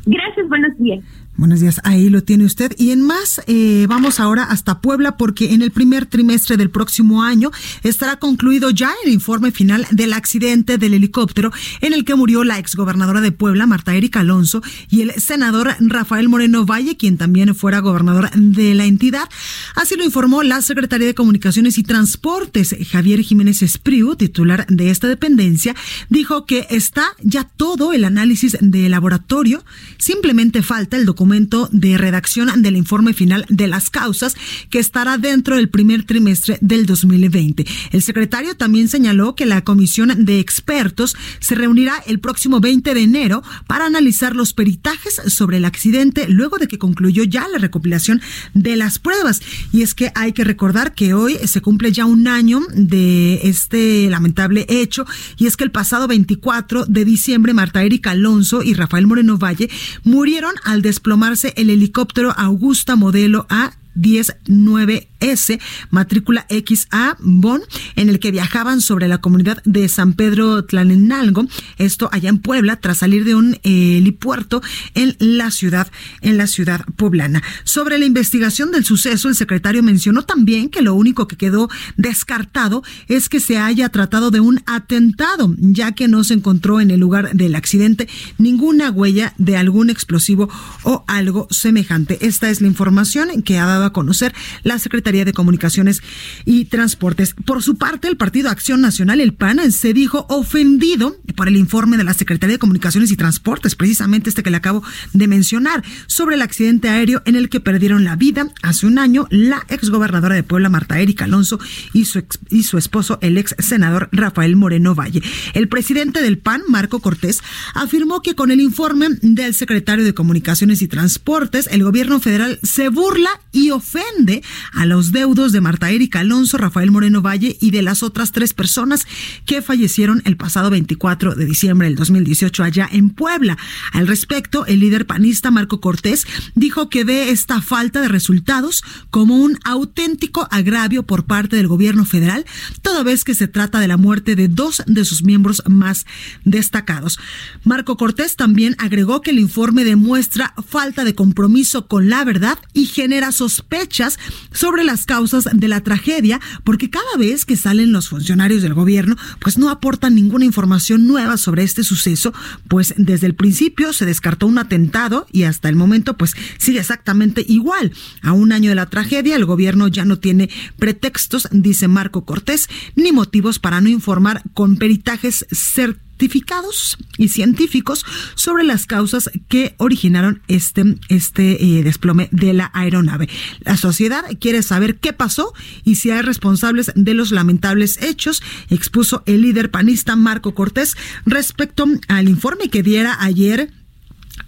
Gracias, 0.06 0.50
buenos 0.50 0.78
días. 0.78 1.04
Buenos 1.40 1.62
días, 1.62 1.80
ahí 1.86 2.10
lo 2.10 2.22
tiene 2.22 2.44
usted. 2.44 2.74
Y 2.78 2.92
en 2.92 3.02
más, 3.02 3.42
eh, 3.48 3.86
vamos 3.88 4.20
ahora 4.20 4.44
hasta 4.44 4.82
Puebla 4.82 5.16
porque 5.16 5.54
en 5.54 5.62
el 5.62 5.72
primer 5.72 6.06
trimestre 6.06 6.58
del 6.58 6.70
próximo 6.70 7.24
año 7.24 7.50
estará 7.82 8.18
concluido 8.18 8.72
ya 8.72 8.92
el 9.06 9.14
informe 9.14 9.54
final 9.54 9.88
del 9.92 10.12
accidente 10.12 10.78
del 10.78 10.96
helicóptero 10.96 11.54
en 11.80 11.94
el 11.94 12.04
que 12.04 12.16
murió 12.16 12.44
la 12.44 12.60
exgobernadora 12.60 13.22
de 13.22 13.32
Puebla, 13.32 13.68
Marta 13.68 13.96
Erika 13.96 14.20
Alonso, 14.20 14.62
y 14.90 15.00
el 15.00 15.14
senador 15.14 15.78
Rafael 15.80 16.28
Moreno 16.28 16.66
Valle, 16.66 16.98
quien 16.98 17.18
también 17.18 17.56
fuera 17.56 17.80
gobernador 17.80 18.30
de 18.32 18.76
la 18.76 18.84
entidad. 18.84 19.30
Así 19.76 19.96
lo 19.96 20.04
informó 20.04 20.44
la 20.44 20.62
Secretaría 20.62 21.08
de 21.08 21.16
Comunicaciones 21.16 21.78
y 21.78 21.84
Transportes, 21.84 22.76
Javier 22.92 23.22
Jiménez 23.22 23.62
Espriu, 23.62 24.18
titular 24.18 24.68
de 24.68 24.90
esta 24.90 25.08
dependencia, 25.08 25.74
dijo 26.10 26.46
que 26.46 26.68
está 26.70 27.06
ya 27.24 27.46
todo 27.46 27.94
el 27.94 28.04
análisis 28.04 28.58
de 28.60 28.90
laboratorio, 28.90 29.64
simplemente 29.98 30.64
falta 30.64 30.98
el 30.98 31.06
documento 31.06 31.29
de 31.30 31.98
redacción 31.98 32.62
del 32.64 32.76
informe 32.76 33.14
final 33.14 33.46
de 33.50 33.68
las 33.68 33.92
causas 33.92 34.36
que 34.72 34.80
estará 34.80 35.20
dentro 35.20 35.58
del 35.58 35.70
primer 35.70 36.04
trimestre 36.04 36.58
del 36.60 36.88
2020. 36.88 37.66
El 37.92 38.02
secretario 38.02 38.58
también 38.58 38.88
señaló 38.88 39.36
que 39.36 39.46
la 39.46 39.64
comisión 39.64 40.26
de 40.26 40.40
expertos 40.40 41.16
se 41.40 41.54
reunirá 41.54 42.02
el 42.08 42.20
próximo 42.20 42.60
20 42.60 42.96
de 42.96 43.02
enero 43.02 43.44
para 43.68 43.86
analizar 43.86 44.36
los 44.36 44.54
peritajes 44.54 45.22
sobre 45.28 45.58
el 45.58 45.66
accidente 45.66 46.28
luego 46.28 46.58
de 46.58 46.68
que 46.68 46.80
concluyó 46.80 47.24
ya 47.24 47.48
la 47.48 47.60
recopilación 47.60 48.22
de 48.56 48.76
las 48.76 48.98
pruebas. 48.98 49.42
Y 49.72 49.84
es 49.84 49.94
que 49.94 50.12
hay 50.16 50.34
que 50.34 50.44
recordar 50.44 50.96
que 50.96 51.14
hoy 51.14 51.38
se 51.46 51.62
cumple 51.62 51.92
ya 51.92 52.06
un 52.06 52.28
año 52.28 52.62
de 52.74 53.42
este 53.44 54.10
lamentable 54.10 54.66
hecho 54.68 55.06
y 55.38 55.46
es 55.46 55.58
que 55.58 55.64
el 55.64 55.72
pasado 55.72 56.08
24 56.08 56.86
de 56.86 57.06
diciembre 57.06 57.54
Marta 57.54 57.84
Erika 57.84 58.12
Alonso 58.12 58.64
y 58.64 58.74
Rafael 58.74 59.06
Moreno 59.06 59.38
Valle 59.38 59.70
murieron 60.04 60.56
al 60.64 60.82
desplomar 61.10 61.34
el 61.56 61.70
helicóptero 61.72 62.32
Augusta 62.38 62.96
modelo 62.96 63.48
A 63.50 63.79
109S, 63.96 65.60
matrícula 65.90 66.46
XA 66.50 67.18
Bon, 67.20 67.62
en 67.96 68.10
el 68.10 68.20
que 68.20 68.32
viajaban 68.32 68.82
sobre 68.82 69.08
la 69.08 69.20
comunidad 69.20 69.62
de 69.66 69.88
San 69.90 70.14
Pedro 70.14 70.64
Tlanenalgo, 70.66 71.48
esto 71.78 72.10
allá 72.12 72.30
en 72.30 72.40
Puebla, 72.40 72.80
tras 72.80 73.00
salir 73.00 73.26
de 73.26 73.36
un 73.36 73.56
eh, 73.64 73.98
helipuerto 73.98 74.62
en 74.94 75.16
la 75.20 75.52
ciudad, 75.52 75.92
en 76.22 76.38
la 76.38 76.48
ciudad 76.48 76.86
poblana. 76.96 77.44
Sobre 77.64 77.98
la 77.98 78.06
investigación 78.06 78.72
del 78.72 78.86
suceso, 78.86 79.30
el 79.30 79.36
secretario 79.36 79.84
mencionó 79.84 80.24
también 80.24 80.70
que 80.70 80.82
lo 80.82 80.94
único 80.94 81.28
que 81.28 81.38
quedó 81.38 81.70
descartado 81.98 82.84
es 83.08 83.30
que 83.30 83.40
se 83.40 83.58
haya 83.58 83.90
tratado 83.90 84.32
de 84.32 84.40
un 84.40 84.62
atentado, 84.66 85.56
ya 85.58 85.94
que 85.94 86.08
no 86.08 86.24
se 86.24 86.34
encontró 86.34 86.80
en 86.80 86.92
el 86.92 87.00
lugar 87.00 87.34
del 87.34 87.56
accidente 87.56 88.08
ninguna 88.38 88.92
huella 88.92 89.34
de 89.38 89.58
algún 89.58 89.90
explosivo 89.90 90.50
o 90.84 91.04
algo 91.08 91.48
semejante. 91.50 92.18
Esta 92.22 92.50
es 92.50 92.62
la 92.62 92.68
información 92.68 93.42
que 93.44 93.58
ha 93.58 93.66
dado 93.66 93.79
a 93.86 93.94
conocer 93.94 94.34
la 94.64 94.80
Secretaría 94.80 95.26
de 95.26 95.34
Comunicaciones 95.34 96.02
y 96.46 96.66
Transportes. 96.66 97.36
Por 97.46 97.64
su 97.64 97.78
parte, 97.78 98.08
el 98.08 98.18
Partido 98.18 98.50
Acción 98.50 98.82
Nacional, 98.82 99.22
el 99.22 99.34
PAN, 99.34 99.72
se 99.72 99.94
dijo 99.94 100.26
ofendido 100.30 101.18
por 101.36 101.48
el 101.48 101.58
informe 101.58 101.98
de 101.98 102.04
la 102.04 102.14
Secretaría 102.14 102.56
de 102.56 102.60
Comunicaciones 102.60 103.12
y 103.12 103.18
Transportes, 103.18 103.76
precisamente 103.76 104.30
este 104.30 104.44
que 104.44 104.52
le 104.52 104.58
acabo 104.58 104.84
de 105.14 105.28
mencionar, 105.28 105.84
sobre 106.08 106.36
el 106.36 106.42
accidente 106.42 106.90
aéreo 106.90 107.22
en 107.26 107.36
el 107.36 107.50
que 107.50 107.60
perdieron 107.60 108.04
la 108.04 108.16
vida 108.16 108.48
hace 108.62 108.86
un 108.86 109.00
año 109.00 109.28
la 109.30 109.66
exgobernadora 109.70 110.36
de 110.36 110.44
Puebla, 110.44 110.70
Marta 110.70 111.00
Erika 111.00 111.26
Alonso, 111.26 111.60
y 111.94 112.06
su, 112.06 112.24
y 112.50 112.64
su 112.64 112.78
esposo, 112.78 113.20
el 113.22 113.38
ex 113.38 113.56
senador 113.60 114.10
Rafael 114.12 114.56
Moreno 114.56 114.96
Valle. 114.96 115.22
El 115.54 115.68
presidente 115.68 116.22
del 116.22 116.38
PAN, 116.38 116.62
Marco 116.68 117.00
Cortés, 117.00 117.42
afirmó 117.74 118.22
que 118.22 118.36
con 118.36 118.52
el 118.52 118.62
informe 118.62 119.08
del 119.22 119.54
secretario 119.54 120.06
de 120.06 120.14
Comunicaciones 120.14 120.82
y 120.82 120.88
Transportes, 120.88 121.68
el 121.72 121.84
gobierno 121.84 122.20
federal 122.20 122.60
se 122.64 122.90
burla 122.90 123.30
y 123.52 123.69
ofende 123.72 124.44
a 124.74 124.86
los 124.86 125.12
deudos 125.12 125.52
de 125.52 125.62
Marta 125.62 125.92
Erika 125.92 126.20
Alonso, 126.20 126.58
Rafael 126.58 126.92
Moreno 126.92 127.22
Valle 127.22 127.58
y 127.60 127.72
de 127.72 127.82
las 127.82 128.04
otras 128.04 128.32
tres 128.32 128.54
personas 128.54 129.08
que 129.46 129.62
fallecieron 129.62 130.22
el 130.26 130.38
pasado 130.38 130.70
24 130.70 131.36
de 131.36 131.46
diciembre 131.46 131.88
del 131.88 131.96
2018 131.96 132.64
allá 132.64 132.90
en 132.92 133.10
Puebla. 133.10 133.58
Al 133.92 134.08
respecto, 134.08 134.66
el 134.66 134.80
líder 134.80 135.06
panista 135.06 135.52
Marco 135.52 135.82
Cortés 135.82 136.26
dijo 136.56 136.90
que 136.90 137.04
ve 137.04 137.32
esta 137.32 137.62
falta 137.62 138.02
de 138.02 138.08
resultados 138.08 138.84
como 139.10 139.38
un 139.38 139.58
auténtico 139.64 140.48
agravio 140.52 141.04
por 141.04 141.26
parte 141.26 141.56
del 141.56 141.68
gobierno 141.68 142.06
federal, 142.06 142.46
toda 142.82 143.04
vez 143.04 143.24
que 143.24 143.36
se 143.36 143.48
trata 143.48 143.80
de 143.80 143.88
la 143.88 143.98
muerte 143.98 144.36
de 144.36 144.48
dos 144.48 144.84
de 144.86 145.06
sus 145.06 145.24
miembros 145.24 145.64
más 145.68 146.06
destacados. 146.44 147.20
Marco 147.64 147.98
Cortés 147.98 148.36
también 148.36 148.76
agregó 148.78 149.22
que 149.22 149.32
el 149.32 149.40
informe 149.40 149.84
demuestra 149.84 150.54
falta 150.68 151.04
de 151.04 151.16
compromiso 151.16 151.88
con 151.88 152.10
la 152.10 152.24
verdad 152.24 152.60
y 152.74 152.86
genera 152.86 153.32
sospechas 153.60 154.18
sobre 154.52 154.84
las 154.84 155.06
causas 155.06 155.48
de 155.52 155.68
la 155.68 155.82
tragedia, 155.82 156.40
porque 156.64 156.90
cada 156.90 157.18
vez 157.18 157.46
que 157.46 157.58
salen 157.58 157.92
los 157.92 158.10
funcionarios 158.10 158.62
del 158.62 158.74
gobierno, 158.74 159.18
pues 159.40 159.58
no 159.58 159.70
aportan 159.70 160.16
ninguna 160.16 160.46
información 160.46 161.08
nueva 161.08 161.38
sobre 161.38 161.64
este 161.64 161.84
suceso, 161.84 162.34
pues 162.68 162.94
desde 162.98 163.28
el 163.28 163.36
principio 163.36 163.92
se 163.92 164.06
descartó 164.06 164.48
un 164.48 164.58
atentado 164.58 165.28
y 165.32 165.44
hasta 165.44 165.70
el 165.70 165.76
momento 165.76 166.16
pues 166.16 166.36
sigue 166.58 166.80
exactamente 166.80 167.46
igual. 167.48 167.92
A 168.22 168.32
un 168.32 168.52
año 168.52 168.70
de 168.70 168.76
la 168.76 168.90
tragedia, 168.90 169.36
el 169.36 169.46
gobierno 169.46 169.88
ya 169.88 170.06
no 170.06 170.18
tiene 170.20 170.50
pretextos, 170.78 171.48
dice 171.52 171.88
Marco 171.88 172.26
Cortés, 172.26 172.70
ni 172.96 173.12
motivos 173.12 173.60
para 173.60 173.82
no 173.82 173.90
informar 173.90 174.42
con 174.54 174.78
peritajes 174.78 175.46
certeros 175.52 176.09
certificados 176.20 176.98
y 177.18 177.30
científicos 177.30 178.06
sobre 178.36 178.66
las 178.66 178.86
causas 178.86 179.30
que 179.48 179.74
originaron 179.78 180.42
este, 180.50 180.98
este 181.08 181.64
eh, 181.64 181.84
desplome 181.84 182.28
de 182.34 182.52
la 182.52 182.72
aeronave. 182.74 183.30
La 183.62 183.78
sociedad 183.78 184.26
quiere 184.40 184.62
saber 184.62 184.98
qué 184.98 185.14
pasó 185.14 185.54
y 185.86 185.96
si 185.96 186.12
hay 186.12 186.22
responsables 186.22 186.92
de 186.94 187.14
los 187.14 187.32
lamentables 187.32 188.02
hechos, 188.02 188.44
expuso 188.70 189.24
el 189.28 189.44
líder 189.44 189.72
panista 189.72 190.18
Marco 190.18 190.54
Cortés 190.54 190.98
respecto 191.26 191.86
al 192.10 192.28
informe 192.28 192.70
que 192.70 192.84
diera 192.84 193.16
ayer 193.22 193.72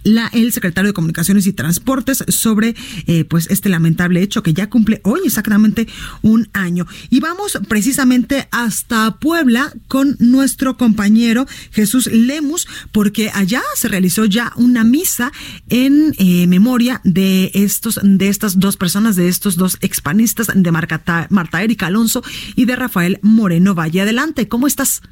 la, 0.04 0.28
el 0.32 0.52
secretario 0.52 0.90
de 0.90 0.94
Comunicaciones 0.94 1.46
y 1.46 1.52
Transportes 1.52 2.24
sobre 2.28 2.74
eh, 3.06 3.24
pues 3.24 3.50
este 3.50 3.68
lamentable 3.68 4.22
hecho 4.22 4.42
que 4.42 4.54
ya 4.54 4.68
cumple 4.68 5.00
hoy 5.04 5.20
exactamente 5.24 5.88
un 6.22 6.48
año. 6.52 6.86
Y 7.10 7.20
vamos 7.20 7.58
precisamente 7.68 8.48
hasta 8.50 9.18
Puebla 9.18 9.72
con 9.88 10.16
nuestro 10.18 10.76
compañero 10.76 11.46
Jesús 11.70 12.06
Lemus, 12.06 12.66
porque 12.90 13.30
allá 13.34 13.62
se 13.76 13.88
realizó 13.88 14.24
ya 14.24 14.52
una 14.56 14.84
misa 14.84 15.32
en 15.68 16.14
eh, 16.18 16.46
memoria 16.46 17.00
de 17.04 17.50
estos, 17.54 18.00
de 18.02 18.28
estas 18.28 18.58
dos 18.58 18.76
personas, 18.76 19.16
de 19.16 19.28
estos 19.28 19.56
dos 19.56 19.78
expanistas 19.80 20.48
de 20.54 20.72
Marta, 20.72 21.26
Marta 21.30 21.62
Erika 21.62 21.86
Alonso 21.86 22.22
y 22.56 22.64
de 22.64 22.76
Rafael 22.76 23.18
Moreno 23.22 23.74
Valle. 23.74 24.02
Adelante, 24.02 24.48
¿cómo 24.48 24.66
estás? 24.66 25.02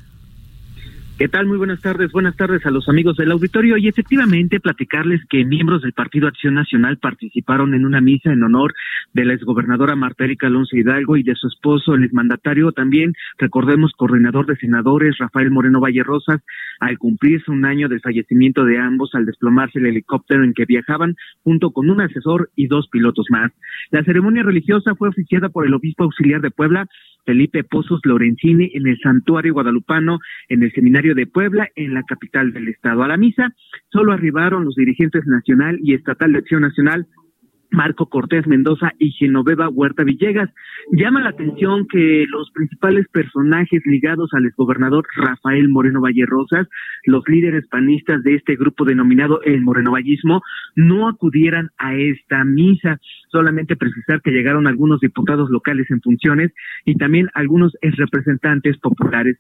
¿Qué 1.21 1.29
tal? 1.29 1.45
Muy 1.45 1.59
buenas 1.59 1.83
tardes. 1.83 2.13
Buenas 2.13 2.35
tardes 2.35 2.65
a 2.65 2.71
los 2.71 2.89
amigos 2.89 3.15
del 3.19 3.31
auditorio. 3.31 3.77
Y 3.77 3.89
efectivamente, 3.89 4.59
platicarles 4.59 5.21
que 5.29 5.45
miembros 5.45 5.83
del 5.83 5.93
Partido 5.93 6.27
Acción 6.27 6.55
Nacional 6.55 6.97
participaron 6.97 7.75
en 7.75 7.85
una 7.85 8.01
misa 8.01 8.33
en 8.33 8.43
honor 8.43 8.73
de 9.13 9.27
la 9.27 9.35
exgobernadora 9.35 9.97
Marta 9.97 10.25
Erika 10.25 10.47
Alonso 10.47 10.79
Hidalgo 10.79 11.19
y 11.19 11.23
de 11.23 11.35
su 11.35 11.49
esposo, 11.49 11.93
el 11.93 12.05
exmandatario, 12.05 12.73
también, 12.73 13.13
recordemos, 13.37 13.93
coordinador 13.99 14.47
de 14.47 14.57
senadores, 14.57 15.19
Rafael 15.19 15.51
Moreno 15.51 15.79
Valle 15.79 16.03
Rosas, 16.03 16.41
al 16.81 16.99
cumplirse 16.99 17.51
un 17.51 17.65
año 17.65 17.89
del 17.89 18.01
fallecimiento 18.01 18.65
de 18.65 18.79
ambos 18.79 19.15
al 19.15 19.27
desplomarse 19.27 19.79
el 19.79 19.87
helicóptero 19.87 20.45
en 20.45 20.55
que 20.55 20.65
viajaban, 20.65 21.15
junto 21.43 21.71
con 21.71 21.91
un 21.91 22.01
asesor 22.01 22.51
y 22.57 22.67
dos 22.67 22.89
pilotos 22.91 23.27
más. 23.31 23.53
La 23.91 24.03
ceremonia 24.03 24.43
religiosa 24.43 24.95
fue 24.95 25.11
oficiada 25.11 25.51
por 25.51 25.67
el 25.67 25.75
obispo 25.75 26.05
auxiliar 26.05 26.41
de 26.41 26.51
Puebla, 26.51 26.87
Felipe 27.27 27.65
Pozos 27.65 28.01
Lorenzini 28.05 28.71
en 28.75 28.87
el 28.87 28.99
Santuario 28.99 29.53
Guadalupano, 29.53 30.19
en 30.49 30.63
el 30.63 30.73
Seminario 30.73 31.15
de 31.15 31.27
Puebla, 31.27 31.69
en 31.77 31.95
la 31.95 32.03
capital 32.03 32.53
del 32.53 32.69
estado. 32.69 33.03
A 33.03 33.09
la 33.09 33.17
misa 33.17 33.55
solo 33.93 34.13
arribaron 34.13 34.65
los 34.65 34.75
dirigentes 34.75 35.27
nacional 35.27 35.79
y 35.83 35.95
estatal 35.95 36.33
de 36.33 36.39
Acción 36.39 36.63
Nacional, 36.63 37.07
Marco 37.71 38.07
Cortés 38.07 38.47
Mendoza 38.47 38.93
y 38.99 39.13
Genoveva 39.13 39.69
Huerta 39.69 40.05
Villegas. 40.05 40.51
Llama 40.93 41.23
la 41.23 41.31
atención 41.31 41.87
que 41.87 42.27
los 42.29 42.51
principales 42.51 43.07
personajes 43.09 43.83
ligados 43.85 44.31
al 44.33 44.47
exgobernador 44.47 45.07
Rafael 45.17 45.69
Moreno 45.69 46.01
Valle 46.01 46.27
Rosas, 46.27 46.69
los 47.05 47.23
líderes 47.29 47.67
panistas 47.69 48.23
de 48.23 48.35
este 48.35 48.57
grupo 48.57 48.85
denominado 48.85 49.41
el 49.43 49.63
Morenovallismo, 49.63 50.43
no 50.75 51.09
acudieran 51.09 51.71
a 51.79 51.95
esta 51.95 52.45
misa. 52.45 52.99
Solamente 53.31 53.77
precisar 53.77 54.21
que 54.23 54.33
llegaron 54.33 54.67
algunos 54.67 55.01
diputados 55.01 55.51
locales 55.51 55.91
en 55.91 56.01
funciones 56.01 56.53
y 56.85 56.97
también 56.97 57.29
algunos 57.35 57.77
representantes 57.83 58.77
populares. 58.79 59.39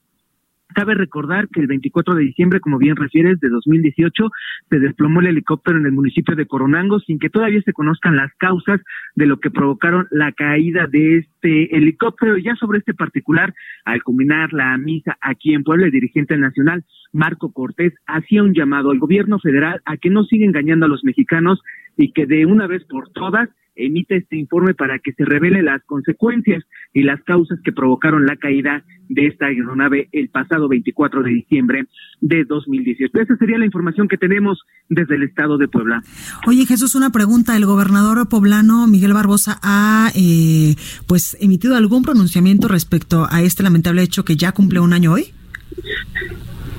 Cabe 0.74 0.94
recordar 0.94 1.48
que 1.48 1.60
el 1.60 1.66
24 1.66 2.14
de 2.14 2.22
diciembre, 2.22 2.60
como 2.60 2.78
bien 2.78 2.96
refieres, 2.96 3.40
de 3.40 3.48
2018, 3.48 4.30
se 4.68 4.78
desplomó 4.78 5.20
el 5.20 5.28
helicóptero 5.28 5.78
en 5.78 5.86
el 5.86 5.92
municipio 5.92 6.36
de 6.36 6.46
Coronango 6.46 7.00
sin 7.00 7.18
que 7.18 7.30
todavía 7.30 7.60
se 7.62 7.72
conozcan 7.72 8.16
las 8.16 8.32
causas 8.36 8.80
de 9.14 9.26
lo 9.26 9.40
que 9.40 9.50
provocaron 9.50 10.06
la 10.10 10.32
caída 10.32 10.86
de 10.86 11.18
este 11.18 11.76
helicóptero. 11.76 12.36
Ya 12.38 12.54
sobre 12.56 12.78
este 12.78 12.94
particular, 12.94 13.54
al 13.84 14.02
culminar 14.02 14.52
la 14.52 14.76
misa 14.78 15.18
aquí 15.20 15.54
en 15.54 15.64
Puebla, 15.64 15.86
el 15.86 15.92
dirigente 15.92 16.36
nacional 16.36 16.84
Marco 17.12 17.52
Cortés 17.52 17.92
hacía 18.06 18.42
un 18.42 18.54
llamado 18.54 18.90
al 18.90 18.98
gobierno 18.98 19.38
federal 19.38 19.80
a 19.84 19.96
que 19.96 20.10
no 20.10 20.24
siga 20.24 20.44
engañando 20.44 20.86
a 20.86 20.88
los 20.88 21.04
mexicanos 21.04 21.60
y 21.96 22.12
que 22.12 22.26
de 22.26 22.46
una 22.46 22.66
vez 22.66 22.84
por 22.84 23.10
todas 23.10 23.48
emite 23.87 24.16
este 24.16 24.37
informe 24.37 24.75
para 24.75 24.99
que 24.99 25.12
se 25.12 25.25
revele 25.25 25.62
las 25.62 25.82
consecuencias 25.84 26.64
y 26.92 27.02
las 27.02 27.22
causas 27.22 27.58
que 27.64 27.72
provocaron 27.72 28.26
la 28.26 28.37
caída 28.37 28.84
de 29.08 29.26
esta 29.26 29.46
aeronave 29.46 30.08
el 30.12 30.28
pasado 30.28 30.68
24 30.68 31.22
de 31.22 31.30
diciembre 31.30 31.87
de 32.20 32.44
2018. 32.44 33.18
Esa 33.20 33.37
sería 33.37 33.58
la 33.58 33.64
información 33.64 34.08
que 34.08 34.16
tenemos 34.16 34.60
desde 34.88 35.16
el 35.16 35.25
estado 35.25 35.58
de 35.58 35.68
Puebla. 35.68 36.02
Oye 36.46 36.66
Jesús, 36.66 36.94
una 36.94 37.10
pregunta. 37.10 37.56
¿El 37.56 37.66
gobernador 37.66 38.28
poblano 38.28 38.87
Miguel 38.87 39.12
Barbosa 39.12 39.58
ha 39.62 40.10
eh, 40.14 40.75
pues 41.06 41.37
emitido 41.40 41.76
algún 41.76 42.02
pronunciamiento 42.02 42.68
respecto 42.68 43.26
a 43.30 43.43
este 43.43 43.62
lamentable 43.62 44.02
hecho 44.02 44.25
que 44.25 44.36
ya 44.36 44.52
cumple 44.52 44.80
un 44.80 44.93
año 44.93 45.12
hoy? 45.12 45.32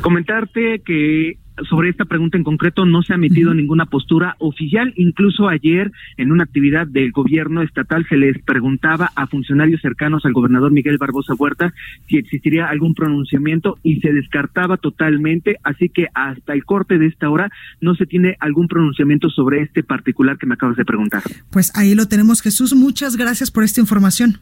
Comentarte 0.02 0.82
que 0.86 1.38
sobre 1.70 1.90
esta 1.90 2.06
pregunta 2.06 2.38
en 2.38 2.44
concreto 2.44 2.86
no 2.86 3.04
se 3.04 3.14
ha 3.14 3.18
emitido 3.18 3.54
ninguna 3.54 3.86
postura 3.86 4.36
oficial. 4.40 4.94
Incluso 4.96 5.48
ayer, 5.48 5.92
en 6.18 6.32
una 6.32 6.44
actividad 6.44 6.88
del 6.88 7.12
gobierno 7.12 7.62
estatal, 7.62 8.06
se 8.10 8.18
les 8.18 8.42
preguntaba 8.44 9.12
a 9.16 9.28
funcionarios 9.28 9.82
cercanos 9.82 10.26
al 10.26 10.34
gobernador 10.34 10.72
Miguel 10.72 10.98
Barbosa 10.98 11.34
Huerta 11.34 11.74
si 12.08 12.18
existiría 12.18 12.68
algún 12.68 12.96
pronunciamiento 12.96 13.78
y 13.84 14.00
se 14.00 14.12
descartaba 14.14 14.78
totalmente. 14.78 15.58
Así 15.64 15.90
que 15.90 16.08
hasta 16.14 16.54
el 16.54 16.66
corte 16.66 16.98
de 16.98 17.08
esta 17.08 17.30
hora 17.30 17.52
no 17.80 17.96
se 17.96 18.06
tiene 18.06 18.38
algún 18.40 18.68
pronunciamiento 18.68 19.30
sobre 19.30 19.62
este 19.62 19.84
particular 19.84 20.38
que 20.38 20.48
me 20.48 20.56
acabas 20.56 20.78
de 20.78 20.86
preguntar. 20.86 21.22
Pues 21.52 21.72
ahí 21.76 21.96
lo 21.96 22.08
tenemos, 22.08 22.42
Jesús. 22.42 22.74
Muchas 22.74 23.18
gracias 23.18 23.52
por 23.52 23.64
esta 23.64 23.82
información. 23.82 24.38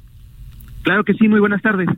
Claro 0.84 1.04
que 1.04 1.14
sí, 1.14 1.28
muy 1.28 1.40
buenas 1.40 1.62
tardes. 1.62 1.90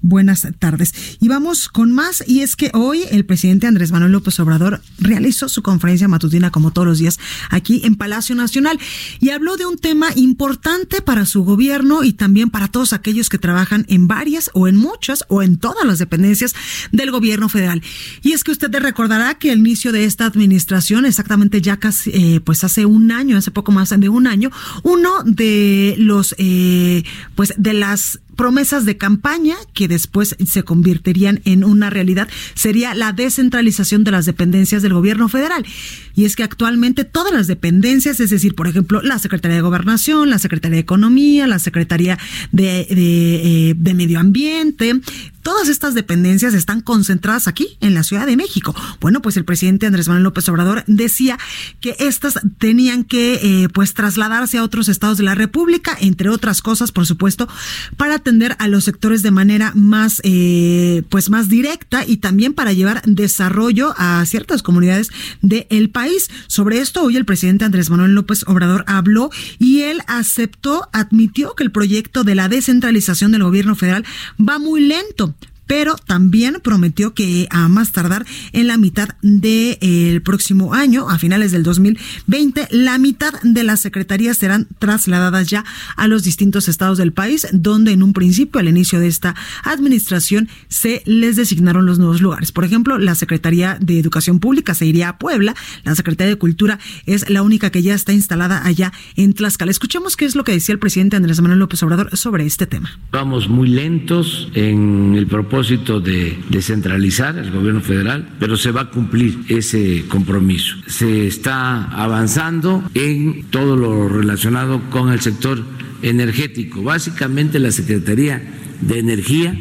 Buenas 0.00 0.46
tardes. 0.60 0.94
Y 1.20 1.26
vamos 1.26 1.68
con 1.68 1.90
más. 1.90 2.22
Y 2.26 2.40
es 2.40 2.54
que 2.54 2.70
hoy 2.72 3.02
el 3.10 3.24
presidente 3.24 3.66
Andrés 3.66 3.90
Manuel 3.90 4.12
López 4.12 4.38
Obrador 4.38 4.80
realizó 4.98 5.48
su 5.48 5.62
conferencia 5.62 6.06
matutina, 6.06 6.52
como 6.52 6.70
todos 6.70 6.86
los 6.86 6.98
días, 6.98 7.18
aquí 7.50 7.80
en 7.84 7.96
Palacio 7.96 8.36
Nacional. 8.36 8.78
Y 9.18 9.30
habló 9.30 9.56
de 9.56 9.66
un 9.66 9.76
tema 9.76 10.08
importante 10.14 11.02
para 11.02 11.26
su 11.26 11.42
gobierno 11.42 12.04
y 12.04 12.12
también 12.12 12.50
para 12.50 12.68
todos 12.68 12.92
aquellos 12.92 13.28
que 13.28 13.38
trabajan 13.38 13.86
en 13.88 14.06
varias 14.06 14.50
o 14.54 14.68
en 14.68 14.76
muchas 14.76 15.24
o 15.28 15.42
en 15.42 15.58
todas 15.58 15.84
las 15.84 15.98
dependencias 15.98 16.54
del 16.92 17.10
gobierno 17.10 17.48
federal. 17.48 17.82
Y 18.22 18.32
es 18.32 18.44
que 18.44 18.52
usted 18.52 18.72
recordará 18.78 19.34
que 19.34 19.50
el 19.50 19.58
inicio 19.58 19.90
de 19.90 20.04
esta 20.04 20.26
administración, 20.26 21.06
exactamente 21.06 21.60
ya 21.60 21.78
casi, 21.78 22.10
eh, 22.14 22.40
pues 22.40 22.62
hace 22.62 22.86
un 22.86 23.10
año, 23.10 23.36
hace 23.36 23.50
poco 23.50 23.72
más 23.72 23.88
de 23.88 24.08
un 24.08 24.26
año, 24.26 24.50
uno 24.84 25.10
de 25.24 25.96
los, 25.98 26.36
eh, 26.38 27.02
pues 27.34 27.54
de 27.56 27.72
las 27.72 28.20
promesas 28.38 28.84
de 28.84 28.96
campaña 28.96 29.56
que 29.74 29.88
después 29.88 30.36
se 30.46 30.62
convertirían 30.62 31.40
en 31.44 31.64
una 31.64 31.90
realidad 31.90 32.28
sería 32.54 32.94
la 32.94 33.12
descentralización 33.12 34.04
de 34.04 34.12
las 34.12 34.26
dependencias 34.26 34.80
del 34.80 34.94
gobierno 34.94 35.28
federal. 35.28 35.66
Y 36.14 36.24
es 36.24 36.36
que 36.36 36.44
actualmente 36.44 37.02
todas 37.02 37.32
las 37.32 37.48
dependencias, 37.48 38.20
es 38.20 38.30
decir, 38.30 38.54
por 38.54 38.68
ejemplo, 38.68 39.02
la 39.02 39.18
Secretaría 39.18 39.56
de 39.56 39.62
Gobernación, 39.62 40.30
la 40.30 40.38
Secretaría 40.38 40.76
de 40.76 40.82
Economía, 40.82 41.48
la 41.48 41.58
Secretaría 41.58 42.16
de, 42.52 42.86
de, 42.88 43.70
eh, 43.70 43.94
Medio 43.94 44.20
Ambiente, 44.20 45.00
Todas 45.48 45.70
estas 45.70 45.94
dependencias 45.94 46.52
están 46.52 46.82
concentradas 46.82 47.48
aquí 47.48 47.78
en 47.80 47.94
la 47.94 48.02
Ciudad 48.02 48.26
de 48.26 48.36
México. 48.36 48.74
Bueno, 49.00 49.22
pues 49.22 49.38
el 49.38 49.46
presidente 49.46 49.86
Andrés 49.86 50.06
Manuel 50.06 50.24
López 50.24 50.46
Obrador 50.50 50.84
decía 50.86 51.38
que 51.80 51.96
estas 52.00 52.38
tenían 52.58 53.02
que 53.02 53.40
eh, 53.42 53.68
pues 53.70 53.94
trasladarse 53.94 54.58
a 54.58 54.62
otros 54.62 54.90
estados 54.90 55.16
de 55.16 55.24
la 55.24 55.34
República, 55.34 55.96
entre 56.02 56.28
otras 56.28 56.60
cosas, 56.60 56.92
por 56.92 57.06
supuesto, 57.06 57.48
para 57.96 58.18
atender 58.28 58.56
a 58.58 58.68
los 58.68 58.84
sectores 58.84 59.22
de 59.22 59.30
manera 59.30 59.72
más 59.74 60.20
eh, 60.22 61.02
pues 61.08 61.30
más 61.30 61.48
directa 61.48 62.04
y 62.06 62.18
también 62.18 62.52
para 62.52 62.74
llevar 62.74 63.00
desarrollo 63.06 63.94
a 63.96 64.22
ciertas 64.26 64.62
comunidades 64.62 65.10
del 65.40 65.88
país. 65.88 66.28
Sobre 66.46 66.80
esto 66.80 67.02
hoy 67.02 67.16
el 67.16 67.24
presidente 67.24 67.64
Andrés 67.64 67.88
Manuel 67.88 68.14
López 68.14 68.44
Obrador 68.46 68.84
habló 68.86 69.30
y 69.58 69.80
él 69.80 70.02
aceptó, 70.06 70.90
admitió 70.92 71.54
que 71.54 71.64
el 71.64 71.72
proyecto 71.72 72.22
de 72.22 72.34
la 72.34 72.50
descentralización 72.50 73.32
del 73.32 73.44
gobierno 73.44 73.74
federal 73.74 74.04
va 74.38 74.58
muy 74.58 74.82
lento 74.82 75.34
pero 75.68 75.96
también 75.96 76.56
prometió 76.64 77.14
que 77.14 77.46
a 77.50 77.68
más 77.68 77.92
tardar 77.92 78.26
en 78.52 78.66
la 78.66 78.76
mitad 78.78 79.10
del 79.22 79.76
eh, 79.80 80.20
próximo 80.24 80.74
año, 80.74 81.08
a 81.08 81.18
finales 81.18 81.52
del 81.52 81.62
2020, 81.62 82.68
la 82.70 82.98
mitad 82.98 83.32
de 83.42 83.62
las 83.62 83.80
secretarías 83.80 84.38
serán 84.38 84.66
trasladadas 84.78 85.46
ya 85.46 85.64
a 85.96 86.08
los 86.08 86.24
distintos 86.24 86.68
estados 86.68 86.98
del 86.98 87.12
país, 87.12 87.46
donde 87.52 87.92
en 87.92 88.02
un 88.02 88.14
principio, 88.14 88.58
al 88.58 88.68
inicio 88.68 88.98
de 88.98 89.08
esta 89.08 89.36
administración, 89.62 90.48
se 90.68 91.02
les 91.04 91.36
designaron 91.36 91.84
los 91.84 91.98
nuevos 91.98 92.22
lugares. 92.22 92.50
Por 92.50 92.64
ejemplo, 92.64 92.98
la 92.98 93.14
Secretaría 93.14 93.76
de 93.78 94.00
Educación 94.00 94.40
Pública 94.40 94.74
se 94.74 94.86
iría 94.86 95.10
a 95.10 95.18
Puebla, 95.18 95.54
la 95.84 95.94
Secretaría 95.94 96.30
de 96.30 96.38
Cultura 96.38 96.78
es 97.04 97.28
la 97.28 97.42
única 97.42 97.70
que 97.70 97.82
ya 97.82 97.94
está 97.94 98.14
instalada 98.14 98.64
allá 98.64 98.92
en 99.16 99.34
Tlaxcala. 99.34 99.70
Escuchemos 99.70 100.16
qué 100.16 100.24
es 100.24 100.34
lo 100.34 100.44
que 100.44 100.52
decía 100.52 100.72
el 100.72 100.78
presidente 100.78 101.16
Andrés 101.16 101.42
Manuel 101.42 101.58
López 101.58 101.82
Obrador 101.82 102.16
sobre 102.16 102.46
este 102.46 102.66
tema. 102.66 102.98
Vamos 103.12 103.50
muy 103.50 103.68
lentos 103.68 104.50
en 104.54 105.14
el 105.14 105.26
propósito 105.26 105.57
de 105.58 106.38
descentralizar 106.50 107.36
el 107.36 107.50
gobierno 107.50 107.80
federal, 107.80 108.28
pero 108.38 108.56
se 108.56 108.70
va 108.70 108.82
a 108.82 108.90
cumplir 108.90 109.40
ese 109.48 110.04
compromiso. 110.08 110.76
Se 110.86 111.26
está 111.26 111.84
avanzando 111.84 112.84
en 112.94 113.44
todo 113.50 113.76
lo 113.76 114.08
relacionado 114.08 114.80
con 114.90 115.10
el 115.12 115.20
sector 115.20 115.64
energético. 116.02 116.82
Básicamente 116.82 117.58
la 117.58 117.72
Secretaría 117.72 118.40
de 118.80 118.98
Energía 119.00 119.58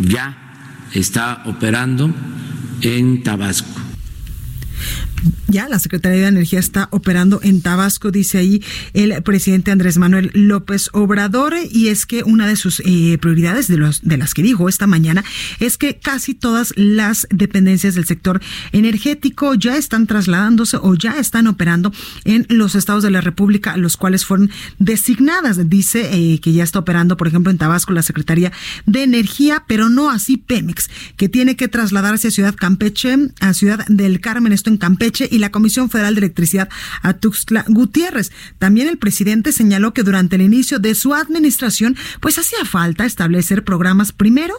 ya 0.00 0.86
está 0.94 1.42
operando 1.46 2.14
en 2.82 3.24
Tabasco. 3.24 3.79
Ya 5.50 5.68
la 5.68 5.80
Secretaría 5.80 6.20
de 6.20 6.26
Energía 6.28 6.60
está 6.60 6.86
operando 6.92 7.40
en 7.42 7.60
Tabasco, 7.60 8.12
dice 8.12 8.38
ahí 8.38 8.62
el 8.94 9.20
presidente 9.24 9.72
Andrés 9.72 9.98
Manuel 9.98 10.30
López 10.32 10.90
Obrador, 10.92 11.54
y 11.68 11.88
es 11.88 12.06
que 12.06 12.22
una 12.22 12.46
de 12.46 12.54
sus 12.54 12.80
eh, 12.86 13.18
prioridades 13.20 13.66
de, 13.66 13.76
los, 13.76 14.02
de 14.02 14.16
las 14.16 14.32
que 14.32 14.44
dijo 14.44 14.68
esta 14.68 14.86
mañana 14.86 15.24
es 15.58 15.76
que 15.76 15.98
casi 15.98 16.34
todas 16.34 16.72
las 16.76 17.26
dependencias 17.30 17.96
del 17.96 18.04
sector 18.04 18.40
energético 18.70 19.54
ya 19.54 19.76
están 19.76 20.06
trasladándose 20.06 20.76
o 20.76 20.94
ya 20.94 21.18
están 21.18 21.48
operando 21.48 21.92
en 22.24 22.46
los 22.48 22.76
estados 22.76 23.02
de 23.02 23.10
la 23.10 23.20
República, 23.20 23.76
los 23.76 23.96
cuales 23.96 24.24
fueron 24.24 24.50
designadas. 24.78 25.68
Dice 25.68 26.10
eh, 26.12 26.38
que 26.40 26.52
ya 26.52 26.62
está 26.62 26.78
operando, 26.78 27.16
por 27.16 27.26
ejemplo, 27.26 27.50
en 27.50 27.58
Tabasco 27.58 27.92
la 27.92 28.02
Secretaría 28.02 28.52
de 28.86 29.02
Energía, 29.02 29.64
pero 29.66 29.88
no 29.88 30.10
así 30.10 30.36
Pemex, 30.36 30.90
que 31.16 31.28
tiene 31.28 31.56
que 31.56 31.66
trasladarse 31.66 32.28
a 32.28 32.30
Ciudad 32.30 32.54
Campeche, 32.54 33.16
a 33.40 33.52
Ciudad 33.52 33.84
del 33.88 34.20
Carmen, 34.20 34.52
esto 34.52 34.70
en 34.70 34.76
Campeche, 34.76 35.28
y 35.28 35.39
la 35.40 35.50
Comisión 35.50 35.90
Federal 35.90 36.14
de 36.14 36.20
Electricidad 36.20 36.68
a 37.02 37.14
Tuxtla 37.14 37.64
Gutiérrez. 37.68 38.32
También 38.58 38.88
el 38.88 38.98
presidente 38.98 39.52
señaló 39.52 39.92
que 39.92 40.02
durante 40.02 40.36
el 40.36 40.42
inicio 40.42 40.78
de 40.78 40.94
su 40.94 41.14
administración, 41.14 41.96
pues 42.20 42.38
hacía 42.38 42.64
falta 42.64 43.04
establecer 43.04 43.64
programas 43.64 44.12
primero 44.12 44.54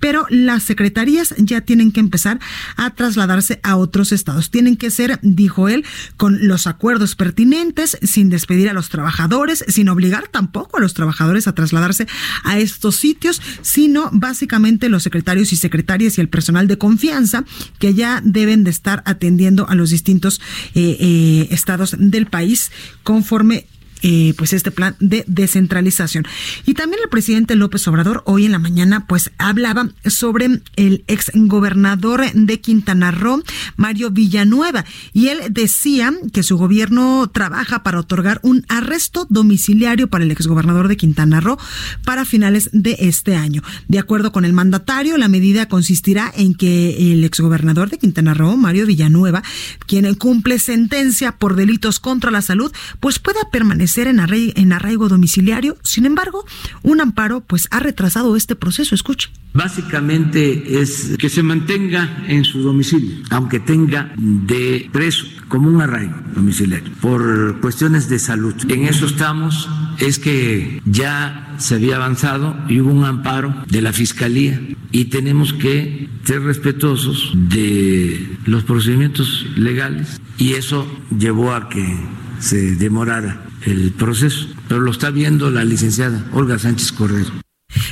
pero 0.00 0.26
las 0.28 0.62
secretarías 0.62 1.34
ya 1.38 1.62
tienen 1.62 1.92
que 1.92 2.00
empezar 2.00 2.38
a 2.76 2.90
trasladarse 2.90 3.60
a 3.62 3.76
otros 3.76 4.12
estados. 4.12 4.50
Tienen 4.50 4.76
que 4.76 4.90
ser, 4.90 5.18
dijo 5.22 5.68
él, 5.68 5.84
con 6.16 6.46
los 6.46 6.66
acuerdos 6.66 7.16
pertinentes, 7.16 7.98
sin 8.02 8.28
despedir 8.28 8.68
a 8.68 8.72
los 8.72 8.88
trabajadores, 8.88 9.64
sin 9.68 9.88
obligar 9.88 10.28
tampoco 10.28 10.76
a 10.76 10.80
los 10.80 10.94
trabajadores 10.94 11.48
a 11.48 11.54
trasladarse 11.54 12.06
a 12.44 12.58
estos 12.58 12.96
sitios, 12.96 13.40
sino 13.62 14.10
básicamente 14.12 14.88
los 14.88 15.02
secretarios 15.02 15.52
y 15.52 15.56
secretarias 15.56 16.18
y 16.18 16.20
el 16.20 16.28
personal 16.28 16.68
de 16.68 16.78
confianza 16.78 17.44
que 17.78 17.94
ya 17.94 18.20
deben 18.24 18.64
de 18.64 18.70
estar 18.70 19.02
atendiendo 19.06 19.68
a 19.68 19.74
los 19.74 19.90
distintos 19.90 20.25
eh, 20.74 20.96
eh, 21.00 21.48
estados 21.50 21.96
del 21.98 22.26
país 22.26 22.70
conforme 23.02 23.66
eh, 24.02 24.34
pues 24.36 24.52
este 24.52 24.70
plan 24.70 24.94
de 25.00 25.24
descentralización. 25.26 26.26
Y 26.66 26.74
también 26.74 27.00
el 27.02 27.08
presidente 27.08 27.54
López 27.54 27.86
Obrador 27.88 28.22
hoy 28.26 28.44
en 28.44 28.52
la 28.52 28.58
mañana 28.58 29.06
pues 29.06 29.30
hablaba 29.38 29.88
sobre 30.04 30.60
el 30.76 31.04
ex 31.06 31.30
gobernador 31.34 32.30
de 32.32 32.60
Quintana 32.60 33.10
Roo, 33.10 33.42
Mario 33.76 34.10
Villanueva, 34.10 34.84
y 35.12 35.28
él 35.28 35.38
decía 35.50 36.12
que 36.32 36.42
su 36.42 36.58
gobierno 36.58 37.30
trabaja 37.32 37.82
para 37.82 38.00
otorgar 38.00 38.40
un 38.42 38.66
arresto 38.68 39.26
domiciliario 39.30 40.08
para 40.08 40.24
el 40.24 40.30
ex 40.30 40.46
gobernador 40.46 40.88
de 40.88 40.96
Quintana 40.96 41.40
Roo 41.40 41.58
para 42.04 42.24
finales 42.24 42.68
de 42.72 42.96
este 43.00 43.34
año. 43.34 43.62
De 43.88 43.98
acuerdo 43.98 44.30
con 44.30 44.44
el 44.44 44.52
mandatario, 44.52 45.16
la 45.16 45.28
medida 45.28 45.68
consistirá 45.68 46.30
en 46.36 46.54
que 46.54 47.12
el 47.12 47.24
ex 47.24 47.40
gobernador 47.40 47.88
de 47.88 47.98
Quintana 47.98 48.34
Roo, 48.34 48.56
Mario 48.56 48.86
Villanueva, 48.86 49.42
quien 49.86 50.14
cumple 50.14 50.58
sentencia 50.58 51.32
por 51.32 51.56
delitos 51.56 51.98
contra 51.98 52.30
la 52.30 52.42
salud, 52.42 52.72
pues 53.00 53.18
pueda 53.18 53.40
permanecer 53.50 53.85
en, 54.08 54.20
en 54.20 54.72
arraigo 54.72 55.08
domiciliario. 55.08 55.76
Sin 55.82 56.06
embargo, 56.06 56.44
un 56.82 57.00
amparo 57.00 57.40
pues 57.40 57.68
ha 57.70 57.80
retrasado 57.80 58.36
este 58.36 58.56
proceso. 58.56 58.94
Escuche. 58.94 59.30
Básicamente 59.54 60.80
es 60.82 61.16
que 61.18 61.30
se 61.30 61.42
mantenga 61.42 62.24
en 62.28 62.44
su 62.44 62.60
domicilio, 62.60 63.24
aunque 63.30 63.58
tenga 63.58 64.12
de 64.16 64.90
preso 64.92 65.24
como 65.48 65.68
un 65.68 65.80
arraigo 65.80 66.14
domiciliario 66.34 66.92
por 67.00 67.58
cuestiones 67.60 68.08
de 68.10 68.18
salud. 68.18 68.54
En 68.68 68.84
eso 68.84 69.06
estamos, 69.06 69.68
es 69.98 70.18
que 70.18 70.82
ya 70.84 71.54
se 71.58 71.76
había 71.76 71.96
avanzado 71.96 72.54
y 72.68 72.80
hubo 72.80 72.90
un 72.90 73.04
amparo 73.04 73.54
de 73.68 73.80
la 73.80 73.94
Fiscalía 73.94 74.60
y 74.92 75.06
tenemos 75.06 75.54
que 75.54 76.08
ser 76.24 76.42
respetuosos 76.42 77.32
de 77.34 78.36
los 78.44 78.64
procedimientos 78.64 79.46
legales 79.56 80.20
y 80.36 80.52
eso 80.52 80.86
llevó 81.18 81.54
a 81.54 81.68
que 81.68 81.96
se 82.40 82.76
demorara 82.76 83.42
el 83.64 83.92
proceso, 83.92 84.46
pero 84.68 84.80
lo 84.80 84.90
está 84.90 85.10
viendo 85.10 85.50
la 85.50 85.64
licenciada 85.64 86.24
Olga 86.32 86.58
Sánchez 86.58 86.92
Cordero. 86.92 87.45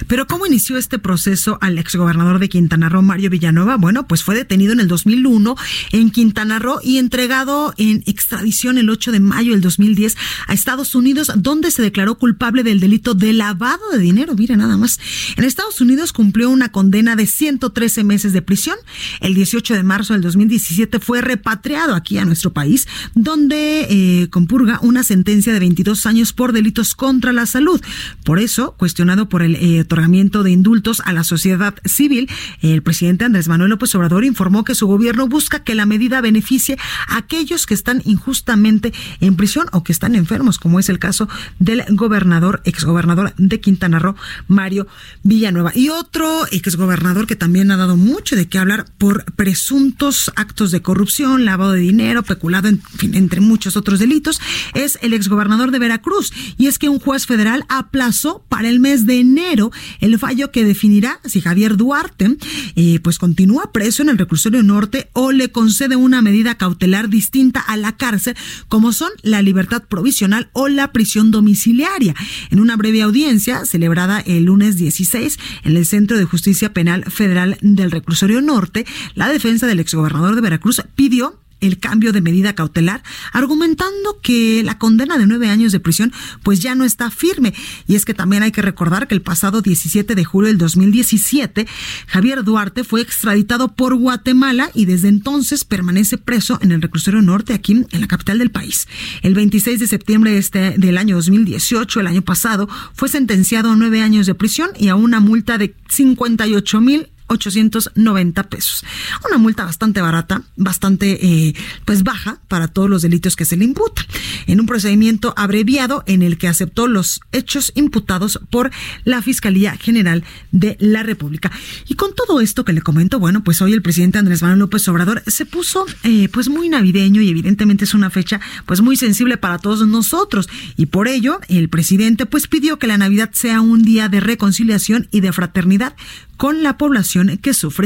Pero 0.06 0.26
¿cómo 0.26 0.46
inició 0.46 0.78
este 0.78 0.98
proceso 0.98 1.58
al 1.60 1.78
exgobernador 1.78 2.38
de 2.38 2.48
Quintana 2.48 2.88
Roo, 2.88 3.02
Mario 3.02 3.30
Villanueva? 3.30 3.76
Bueno, 3.76 4.06
pues 4.06 4.22
fue 4.22 4.34
detenido 4.34 4.72
en 4.72 4.80
el 4.80 4.88
2001 4.88 5.56
en 5.92 6.10
Quintana 6.10 6.58
Roo 6.58 6.80
y 6.82 6.98
entregado 6.98 7.74
en 7.76 8.02
extradición 8.06 8.78
el 8.78 8.90
8 8.90 9.12
de 9.12 9.20
mayo 9.20 9.52
del 9.52 9.60
2010 9.60 10.16
a 10.46 10.52
Estados 10.52 10.94
Unidos, 10.94 11.32
donde 11.36 11.70
se 11.70 11.82
declaró 11.82 12.16
culpable 12.16 12.62
del 12.62 12.80
delito 12.80 13.14
de 13.14 13.32
lavado 13.32 13.90
de 13.92 13.98
dinero. 13.98 14.34
Mira, 14.34 14.56
nada 14.56 14.76
más. 14.76 14.98
En 15.36 15.44
Estados 15.44 15.80
Unidos 15.80 16.12
cumplió 16.12 16.50
una 16.50 16.70
condena 16.70 17.16
de 17.16 17.26
113 17.26 18.04
meses 18.04 18.32
de 18.32 18.42
prisión. 18.42 18.76
El 19.20 19.34
18 19.34 19.74
de 19.74 19.82
marzo 19.82 20.12
del 20.12 20.22
2017 20.22 21.00
fue 21.00 21.20
repatriado 21.20 21.94
aquí 21.94 22.18
a 22.18 22.24
nuestro 22.24 22.52
país, 22.52 22.86
donde 23.14 23.86
eh, 23.90 24.28
compurga 24.30 24.78
una 24.82 25.02
sentencia 25.02 25.52
de 25.52 25.60
22 25.60 26.06
años 26.06 26.32
por 26.32 26.52
delitos 26.52 26.94
contra 26.94 27.32
la 27.32 27.46
salud. 27.46 27.80
Por 28.24 28.38
eso, 28.38 28.74
cuestionado 28.78 29.28
por 29.28 29.42
el 29.42 29.56
eh, 29.56 29.73
otorgamiento 29.80 30.42
de 30.42 30.50
indultos 30.50 31.02
a 31.04 31.12
la 31.12 31.24
sociedad 31.24 31.74
civil, 31.84 32.28
el 32.60 32.82
presidente 32.82 33.24
Andrés 33.24 33.48
Manuel 33.48 33.70
López 33.70 33.94
Obrador 33.94 34.24
informó 34.24 34.64
que 34.64 34.74
su 34.74 34.86
gobierno 34.86 35.28
busca 35.28 35.62
que 35.62 35.74
la 35.74 35.86
medida 35.86 36.20
beneficie 36.20 36.78
a 37.08 37.18
aquellos 37.18 37.66
que 37.66 37.74
están 37.74 38.02
injustamente 38.04 38.92
en 39.20 39.36
prisión 39.36 39.66
o 39.72 39.84
que 39.84 39.92
están 39.92 40.14
enfermos, 40.14 40.58
como 40.58 40.78
es 40.78 40.88
el 40.88 40.98
caso 40.98 41.28
del 41.58 41.82
gobernador, 41.90 42.62
exgobernador 42.64 43.34
de 43.36 43.60
Quintana 43.60 43.98
Roo, 43.98 44.16
Mario 44.48 44.86
Villanueva. 45.22 45.72
Y 45.74 45.88
otro 45.88 46.46
exgobernador 46.50 47.26
que 47.26 47.36
también 47.36 47.70
ha 47.70 47.76
dado 47.76 47.96
mucho 47.96 48.36
de 48.36 48.48
qué 48.48 48.58
hablar 48.58 48.86
por 48.98 49.24
presuntos 49.34 50.30
actos 50.36 50.70
de 50.70 50.82
corrupción, 50.82 51.44
lavado 51.44 51.72
de 51.72 51.80
dinero, 51.80 52.22
peculado, 52.22 52.68
en 52.68 52.80
fin, 52.82 53.14
entre 53.14 53.40
muchos 53.40 53.76
otros 53.76 53.98
delitos, 53.98 54.40
es 54.74 54.98
el 55.02 55.12
exgobernador 55.14 55.70
de 55.70 55.78
Veracruz. 55.78 56.32
Y 56.56 56.66
es 56.66 56.78
que 56.78 56.88
un 56.88 56.98
juez 56.98 57.26
federal 57.26 57.64
aplazó 57.68 58.44
para 58.48 58.68
el 58.68 58.80
mes 58.80 59.06
de 59.06 59.20
enero 59.20 59.63
el 60.00 60.18
fallo 60.18 60.50
que 60.50 60.64
definirá 60.64 61.20
si 61.24 61.40
Javier 61.40 61.76
Duarte 61.76 62.36
eh, 62.76 62.98
pues 63.02 63.18
continúa 63.18 63.72
preso 63.72 64.02
en 64.02 64.08
el 64.08 64.18
reclusorio 64.18 64.62
norte 64.62 65.08
o 65.12 65.32
le 65.32 65.50
concede 65.50 65.96
una 65.96 66.22
medida 66.22 66.56
cautelar 66.56 67.08
distinta 67.08 67.60
a 67.60 67.76
la 67.76 67.96
cárcel, 67.96 68.36
como 68.68 68.92
son 68.92 69.10
la 69.22 69.42
libertad 69.42 69.84
provisional 69.88 70.50
o 70.52 70.68
la 70.68 70.92
prisión 70.92 71.30
domiciliaria. 71.30 72.14
En 72.50 72.60
una 72.60 72.76
breve 72.76 73.02
audiencia 73.02 73.64
celebrada 73.64 74.20
el 74.20 74.44
lunes 74.44 74.76
16 74.76 75.38
en 75.64 75.76
el 75.76 75.86
Centro 75.86 76.18
de 76.18 76.24
Justicia 76.24 76.72
Penal 76.72 77.04
Federal 77.10 77.58
del 77.60 77.90
Reclusorio 77.90 78.40
Norte, 78.40 78.86
la 79.14 79.28
defensa 79.28 79.66
del 79.66 79.80
exgobernador 79.80 80.34
de 80.34 80.40
Veracruz 80.40 80.82
pidió 80.94 81.40
el 81.66 81.78
cambio 81.78 82.12
de 82.12 82.20
medida 82.20 82.54
cautelar, 82.54 83.02
argumentando 83.32 84.20
que 84.22 84.62
la 84.64 84.78
condena 84.78 85.18
de 85.18 85.26
nueve 85.26 85.48
años 85.48 85.72
de 85.72 85.80
prisión 85.80 86.12
pues 86.42 86.60
ya 86.60 86.74
no 86.74 86.84
está 86.84 87.10
firme. 87.10 87.54
Y 87.86 87.94
es 87.94 88.04
que 88.04 88.14
también 88.14 88.42
hay 88.42 88.52
que 88.52 88.62
recordar 88.62 89.08
que 89.08 89.14
el 89.14 89.22
pasado 89.22 89.62
17 89.62 90.14
de 90.14 90.24
julio 90.24 90.48
del 90.48 90.58
2017, 90.58 91.66
Javier 92.06 92.44
Duarte 92.44 92.84
fue 92.84 93.00
extraditado 93.00 93.74
por 93.74 93.94
Guatemala 93.94 94.70
y 94.74 94.84
desde 94.86 95.08
entonces 95.08 95.64
permanece 95.64 96.18
preso 96.18 96.58
en 96.62 96.72
el 96.72 96.82
reclusorio 96.82 97.22
norte 97.22 97.54
aquí 97.54 97.84
en 97.90 98.00
la 98.00 98.06
capital 98.06 98.38
del 98.38 98.50
país. 98.50 98.88
El 99.22 99.34
26 99.34 99.80
de 99.80 99.86
septiembre 99.86 100.38
este, 100.38 100.74
del 100.78 100.98
año 100.98 101.16
2018, 101.16 102.00
el 102.00 102.06
año 102.06 102.22
pasado, 102.22 102.68
fue 102.94 103.08
sentenciado 103.08 103.70
a 103.70 103.76
nueve 103.76 104.02
años 104.02 104.26
de 104.26 104.34
prisión 104.34 104.70
y 104.78 104.88
a 104.88 104.96
una 104.96 105.20
multa 105.20 105.58
de 105.58 105.74
58 105.88 106.80
mil 106.80 107.08
890 107.26 108.42
pesos. 108.44 108.84
Una 109.26 109.38
multa 109.38 109.64
bastante 109.64 110.00
barata, 110.00 110.42
bastante 110.56 111.26
eh, 111.26 111.54
pues 111.84 112.02
baja 112.02 112.38
para 112.48 112.68
todos 112.68 112.90
los 112.90 113.02
delitos 113.02 113.36
que 113.36 113.44
se 113.44 113.56
le 113.56 113.64
imputan. 113.64 114.04
En 114.46 114.60
un 114.60 114.66
procedimiento 114.66 115.32
abreviado 115.36 116.04
en 116.06 116.22
el 116.22 116.38
que 116.38 116.48
aceptó 116.48 116.86
los 116.86 117.20
hechos 117.32 117.72
imputados 117.74 118.40
por 118.50 118.70
la 119.04 119.22
Fiscalía 119.22 119.76
General 119.76 120.24
de 120.52 120.76
la 120.80 121.02
República. 121.02 121.50
Y 121.88 121.94
con 121.94 122.14
todo 122.14 122.40
esto 122.40 122.64
que 122.64 122.72
le 122.72 122.82
comento, 122.82 123.18
bueno, 123.18 123.42
pues 123.42 123.62
hoy 123.62 123.72
el 123.72 123.82
presidente 123.82 124.18
Andrés 124.18 124.42
Manuel 124.42 124.60
López 124.60 124.86
Obrador 124.88 125.22
se 125.26 125.46
puso 125.46 125.86
eh, 126.02 126.28
pues 126.28 126.48
muy 126.48 126.68
navideño 126.68 127.22
y 127.22 127.30
evidentemente 127.30 127.84
es 127.84 127.94
una 127.94 128.10
fecha 128.10 128.40
pues 128.66 128.80
muy 128.80 128.96
sensible 128.96 129.36
para 129.36 129.58
todos 129.58 129.86
nosotros. 129.86 130.48
Y 130.76 130.86
por 130.86 131.08
ello 131.08 131.40
el 131.48 131.68
presidente 131.68 132.26
pues 132.26 132.46
pidió 132.48 132.78
que 132.78 132.86
la 132.86 132.98
Navidad 132.98 133.30
sea 133.32 133.60
un 133.60 133.82
día 133.82 134.08
de 134.08 134.20
reconciliación 134.20 135.08
y 135.10 135.20
de 135.20 135.32
fraternidad 135.32 135.94
con 136.36 136.62
la 136.62 136.76
población 136.76 137.13
que 137.40 137.54
sufre. 137.54 137.84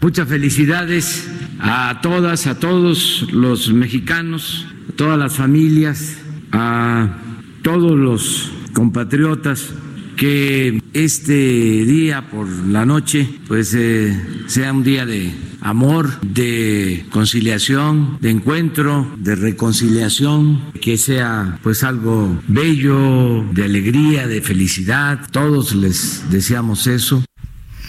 Muchas 0.00 0.28
felicidades 0.28 1.28
a 1.60 2.00
todas, 2.02 2.46
a 2.46 2.58
todos 2.58 3.26
los 3.32 3.72
mexicanos, 3.72 4.66
a 4.88 4.92
todas 4.92 5.18
las 5.18 5.34
familias, 5.34 6.16
a 6.52 7.18
todos 7.62 7.96
los 7.96 8.50
compatriotas 8.72 9.72
que 10.16 10.82
este 10.94 11.34
día 11.84 12.30
por 12.30 12.48
la 12.48 12.86
noche 12.86 13.28
pues 13.46 13.74
eh, 13.74 14.16
sea 14.46 14.72
un 14.72 14.82
día 14.82 15.04
de 15.04 15.32
amor, 15.60 16.20
de 16.22 17.04
conciliación, 17.10 18.18
de 18.20 18.30
encuentro, 18.30 19.06
de 19.18 19.34
reconciliación, 19.34 20.72
que 20.80 20.96
sea 20.96 21.58
pues 21.62 21.82
algo 21.82 22.40
bello, 22.48 23.44
de 23.52 23.64
alegría, 23.64 24.26
de 24.26 24.40
felicidad. 24.40 25.28
Todos 25.32 25.74
les 25.74 26.30
deseamos 26.30 26.86
eso. 26.86 27.22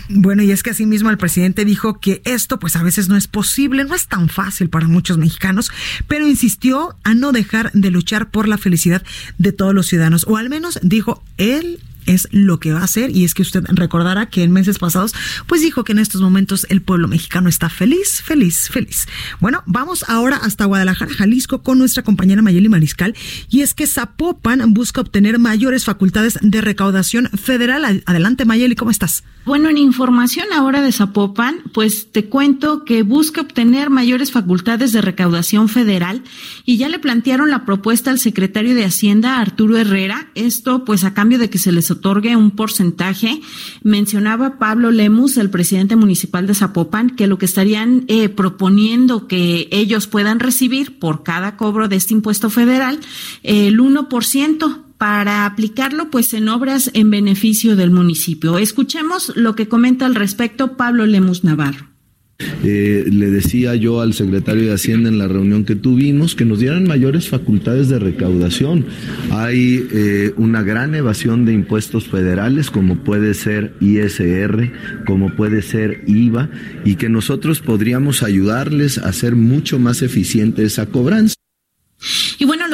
Bueno, 0.10 0.42
y 0.42 0.52
es 0.52 0.64
que 0.64 0.70
asimismo 0.70 1.10
el 1.10 1.18
presidente 1.18 1.66
dijo 1.66 2.00
que 2.00 2.22
esto 2.24 2.60
pues 2.60 2.76
a 2.76 2.84
veces 2.84 3.10
no 3.10 3.18
es 3.18 3.28
posible, 3.28 3.84
no 3.84 3.94
es 3.94 4.08
tan 4.08 4.30
fácil 4.30 4.70
para 4.70 4.88
muchos 4.88 5.18
mexicanos, 5.18 5.70
pero 6.08 6.28
insistió 6.28 6.96
a 7.04 7.14
no 7.14 7.34
dejar 7.34 7.72
de 7.74 7.92
luchar 7.92 8.32
por 8.32 8.48
la 8.48 8.58
felicidad 8.58 9.04
de 9.38 9.52
todos 9.52 9.74
los 9.74 9.88
ciudadanos, 9.88 10.26
o 10.28 10.38
al 10.38 10.50
menos 10.50 10.80
dijo 10.82 11.24
él 11.38 11.80
es 12.06 12.28
lo 12.32 12.60
que 12.60 12.72
va 12.72 12.80
a 12.80 12.86
hacer 12.86 13.16
y 13.16 13.26
es 13.26 13.34
que 13.34 13.42
usted 13.42 13.64
recordará 13.68 14.28
que 14.28 14.44
en 14.44 14.52
meses 14.52 14.80
pasados 14.80 15.14
pues 15.46 15.62
dijo 15.62 15.84
que 15.84 15.92
en 15.92 16.00
estos 16.00 16.22
momentos 16.22 16.66
el 16.70 16.82
pueblo 16.82 17.10
mexicano 17.10 17.50
está 17.50 17.70
feliz, 17.70 18.22
feliz, 18.24 18.70
feliz. 18.70 19.08
Bueno, 19.42 19.62
vamos 19.66 20.06
ahora 20.08 20.38
hasta 20.38 20.64
Guadalajara, 20.64 21.14
Jalisco 21.14 21.62
con 21.62 21.78
nuestra 21.78 22.04
compañera 22.04 22.42
Mayeli 22.42 22.70
Mariscal 22.70 23.14
y 23.50 23.60
es 23.60 23.74
que 23.74 23.86
Zapopan 23.86 24.74
busca 24.74 25.02
obtener 25.02 25.38
mayores 25.38 25.84
facultades 25.84 26.40
de 26.42 26.62
recaudación 26.62 27.30
federal. 27.32 28.04
Adelante 28.06 28.46
Mayeli, 28.46 28.76
¿cómo 28.76 28.92
estás? 28.92 29.24
Bueno, 29.48 29.70
en 29.70 29.78
información 29.78 30.48
ahora 30.54 30.82
de 30.82 30.92
Zapopan, 30.92 31.62
pues 31.74 32.12
te 32.12 32.26
cuento 32.26 32.84
que 32.84 33.04
busca 33.04 33.40
obtener 33.40 33.90
mayores 33.90 34.34
facultades 34.34 34.92
de 34.92 35.00
recaudación 35.00 35.70
federal 35.70 36.22
y 36.66 36.76
ya 36.76 36.90
le 36.90 37.00
plantearon 37.00 37.50
la 37.50 37.64
propuesta 37.64 38.12
al 38.12 38.20
secretario 38.20 38.76
de 38.76 38.84
Hacienda, 38.84 39.40
Arturo 39.40 39.78
Herrera, 39.78 40.28
esto 40.36 40.84
pues 40.84 41.06
a 41.06 41.14
cambio 41.14 41.40
de 41.40 41.50
que 41.50 41.60
se 41.60 41.72
les 41.72 41.90
otorgue 41.90 42.36
un 42.36 42.52
porcentaje. 42.52 43.40
Mencionaba 43.84 44.60
Pablo 44.60 44.92
Lemus, 44.92 45.38
el 45.38 45.50
presidente 45.50 45.96
municipal 45.96 46.46
de 46.46 46.54
Zapopan, 46.54 47.12
que 47.12 47.28
lo 47.28 47.38
que 47.38 47.46
estarían 47.46 48.04
eh, 48.10 48.28
proponiendo 48.28 49.30
que 49.30 49.70
ellos 49.72 50.08
puedan 50.08 50.42
recibir 50.42 51.00
por 51.00 51.24
cada 51.24 51.56
cobro 51.56 51.88
de 51.88 51.96
este 51.96 52.14
impuesto 52.14 52.50
federal, 52.50 53.00
el 53.44 53.80
1% 53.80 54.87
para 54.98 55.46
aplicarlo 55.46 56.10
pues 56.10 56.34
en 56.34 56.50
obras 56.50 56.92
en 56.94 57.12
beneficio 57.12 57.76
del 57.76 57.92
municipio. 57.92 58.58
Escuchemos 58.58 59.34
lo 59.36 59.56
que 59.56 59.68
comenta 59.68 60.06
al 60.06 60.16
respecto 60.16 60.78
Pablo 60.78 61.06
Lemus 61.06 61.44
Navarro. 61.44 61.88
Eh, 62.64 63.06
le 63.12 63.32
decía 63.32 63.74
yo 63.76 64.00
al 64.00 64.14
secretario 64.14 64.68
de 64.68 64.74
Hacienda 64.74 65.10
en 65.10 65.18
la 65.18 65.28
reunión 65.28 65.66
que 65.66 65.76
tuvimos 65.76 66.36
que 66.36 66.46
nos 66.46 66.60
dieran 66.60 66.88
mayores 66.88 67.30
facultades 67.30 67.90
de 67.90 67.98
recaudación. 67.98 68.86
Hay 69.32 69.88
eh, 69.92 70.34
una 70.38 70.62
gran 70.62 70.94
evasión 70.94 71.46
de 71.46 71.54
impuestos 71.54 72.08
federales, 72.08 72.70
como 72.70 73.04
puede 73.04 73.34
ser 73.34 73.74
ISR, 73.80 74.72
como 75.06 75.36
puede 75.36 75.64
ser 75.64 76.04
IVA, 76.06 76.50
y 76.86 76.96
que 76.96 77.10
nosotros 77.10 77.62
podríamos 77.62 78.22
ayudarles 78.22 79.00
a 79.00 79.10
hacer 79.10 79.36
mucho 79.36 79.80
más 79.80 80.04
eficiente 80.04 80.64
esa 80.64 80.86
cobranza. 80.86 81.36